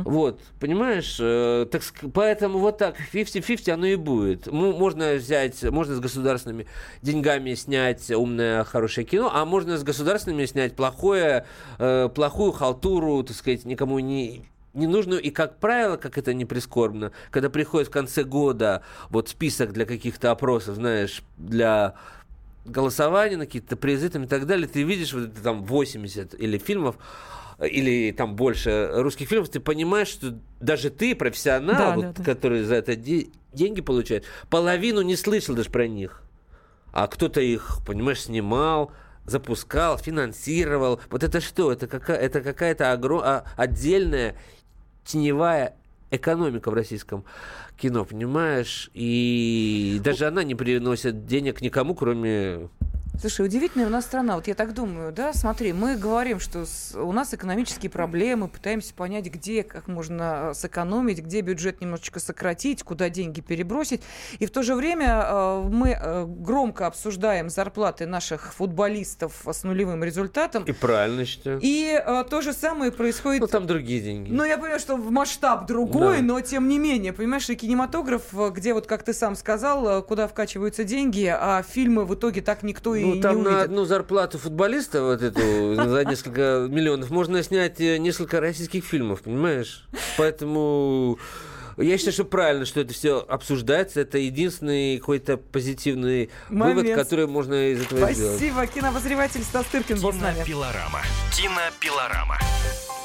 Вот, 0.04 0.40
понимаешь? 0.60 1.16
Э, 1.20 1.66
так, 1.70 1.82
поэтому 2.12 2.60
вот 2.60 2.78
так 2.78 2.96
50-50 3.12 3.70
оно 3.72 3.86
и 3.86 3.96
будет. 3.96 4.46
Можно 4.46 5.14
взять, 5.14 5.62
можно 5.64 5.96
с 5.96 6.00
государственными 6.00 6.66
деньгами 7.02 7.54
снять 7.54 8.10
умное, 8.10 8.62
хорошее 8.64 9.04
кино, 9.06 9.30
а 9.34 9.44
можно 9.44 9.76
с 9.76 9.82
государственными 9.82 10.46
снять 10.46 10.76
плохое, 10.76 11.46
э, 11.78 12.08
плохую 12.14 12.52
халтуру, 12.52 13.24
так 13.24 13.36
сказать, 13.36 13.64
никому 13.64 13.98
не, 13.98 14.44
ненужную. 14.72 15.20
И, 15.20 15.30
как 15.30 15.58
правило, 15.58 15.96
как 15.96 16.16
это 16.16 16.32
не 16.32 16.44
прискорбно, 16.44 17.10
когда 17.30 17.50
приходит 17.50 17.88
в 17.88 17.90
конце 17.90 18.22
года 18.22 18.82
вот 19.10 19.28
список 19.28 19.72
для 19.72 19.84
каких-то 19.84 20.30
опросов, 20.30 20.76
знаешь, 20.76 21.22
для 21.36 21.94
голосования, 22.64 23.36
на 23.36 23.46
какие-то 23.46 23.76
призы 23.76 24.08
там, 24.08 24.24
и 24.24 24.26
так 24.26 24.46
далее, 24.46 24.68
ты 24.68 24.82
видишь 24.82 25.12
вот 25.12 25.24
это 25.24 25.42
там 25.42 25.64
80 25.64 26.34
или 26.34 26.58
фильмов, 26.58 26.96
или 27.62 28.12
там 28.12 28.36
больше 28.36 28.90
русских 28.92 29.28
фильмов, 29.28 29.48
ты 29.48 29.60
понимаешь, 29.60 30.08
что 30.08 30.38
даже 30.60 30.90
ты, 30.90 31.14
профессионал, 31.14 31.76
да, 31.76 31.94
вот, 31.94 32.04
да, 32.06 32.12
да. 32.16 32.24
который 32.24 32.62
за 32.64 32.74
это 32.76 32.96
де- 32.96 33.28
деньги 33.52 33.80
получает, 33.80 34.24
половину 34.50 35.02
не 35.02 35.16
слышал 35.16 35.54
даже 35.54 35.70
про 35.70 35.86
них. 35.86 36.22
А 36.92 37.06
кто-то 37.06 37.40
их, 37.40 37.78
понимаешь, 37.86 38.22
снимал, 38.22 38.92
запускал, 39.26 39.98
финансировал. 39.98 41.00
Вот 41.10 41.22
это 41.22 41.40
что? 41.40 41.72
Это, 41.72 41.86
какая- 41.86 42.18
это 42.18 42.40
какая-то 42.40 42.92
огром- 42.92 43.22
а, 43.24 43.44
отдельная 43.56 44.36
теневая 45.04 45.74
экономика 46.10 46.70
в 46.70 46.74
российском 46.74 47.24
кино, 47.76 48.04
понимаешь? 48.04 48.90
И 48.94 50.00
даже 50.04 50.26
она 50.26 50.44
не 50.44 50.54
приносит 50.54 51.26
денег 51.26 51.60
никому, 51.60 51.94
кроме 51.94 52.68
Слушай, 53.20 53.46
удивительная 53.46 53.86
у 53.86 53.90
нас 53.90 54.04
страна. 54.04 54.34
Вот 54.34 54.48
я 54.48 54.54
так 54.54 54.74
думаю, 54.74 55.12
да, 55.12 55.32
смотри, 55.32 55.72
мы 55.72 55.96
говорим, 55.96 56.40
что 56.40 56.64
у 56.96 57.12
нас 57.12 57.32
экономические 57.32 57.88
проблемы, 57.88 58.48
пытаемся 58.48 58.92
понять, 58.92 59.26
где 59.26 59.62
как 59.62 59.86
можно 59.86 60.50
э, 60.50 60.54
сэкономить, 60.54 61.20
где 61.20 61.40
бюджет 61.40 61.80
немножечко 61.80 62.18
сократить, 62.18 62.82
куда 62.82 63.08
деньги 63.08 63.40
перебросить. 63.40 64.02
И 64.40 64.46
в 64.46 64.50
то 64.50 64.62
же 64.62 64.74
время 64.74 65.24
э, 65.26 65.62
мы 65.70 65.90
э, 65.90 66.24
громко 66.26 66.86
обсуждаем 66.86 67.50
зарплаты 67.50 68.06
наших 68.06 68.52
футболистов 68.52 69.46
с 69.50 69.62
нулевым 69.62 70.02
результатом. 70.02 70.64
И 70.64 70.72
правильно 70.72 71.24
считаю. 71.24 71.60
И 71.62 72.02
то 72.28 72.40
же 72.42 72.52
самое 72.52 72.90
происходит... 72.90 73.40
Ну, 73.40 73.46
там 73.46 73.66
другие 73.66 74.00
деньги. 74.00 74.30
Ну, 74.32 74.44
я 74.44 74.58
понимаю, 74.58 74.80
что 74.80 74.96
масштаб 74.96 75.66
другой, 75.66 76.18
да. 76.18 76.22
но 76.24 76.40
тем 76.40 76.68
не 76.68 76.78
менее, 76.78 77.12
понимаешь, 77.12 77.48
и 77.48 77.54
кинематограф, 77.54 78.34
где 78.50 78.74
вот, 78.74 78.86
как 78.86 79.04
ты 79.04 79.12
сам 79.12 79.36
сказал, 79.36 80.02
куда 80.02 80.26
вкачиваются 80.26 80.82
деньги, 80.84 81.26
а 81.26 81.62
фильмы 81.62 82.04
в 82.04 82.14
итоге 82.14 82.42
так 82.42 82.62
никто 82.64 82.94
и 82.94 83.03
ну, 83.04 83.20
там 83.20 83.38
не 83.38 83.42
на 83.42 83.62
одну 83.62 83.84
зарплату 83.84 84.38
футболиста, 84.38 85.02
вот 85.02 85.22
эту, 85.22 85.74
за 85.88 86.04
несколько 86.04 86.66
миллионов, 86.68 87.10
можно 87.10 87.42
снять 87.42 87.80
э, 87.80 87.98
несколько 87.98 88.40
российских 88.40 88.84
фильмов, 88.84 89.22
понимаешь? 89.22 89.86
Поэтому... 90.16 91.18
Я 91.76 91.98
считаю, 91.98 92.14
что 92.14 92.24
правильно, 92.24 92.66
что 92.66 92.80
это 92.80 92.94
все 92.94 93.18
обсуждается. 93.18 94.00
Это 94.00 94.18
единственный 94.18 94.98
какой-то 94.98 95.36
позитивный 95.38 96.30
Момент. 96.48 96.82
вывод, 96.82 96.94
который 96.94 97.26
можно 97.26 97.72
из 97.72 97.82
этого 97.82 97.98
Спасибо. 97.98 98.14
сделать. 98.14 98.38
Спасибо. 98.38 98.66
Кинообозреватель 98.68 99.42
Стас 99.42 99.66
Тыркин 99.66 100.00
был 100.00 100.12
с 100.12 100.20
нами. 100.20 100.34
Кинопилорама. 100.36 101.00
Кинопилорама. 101.32 102.38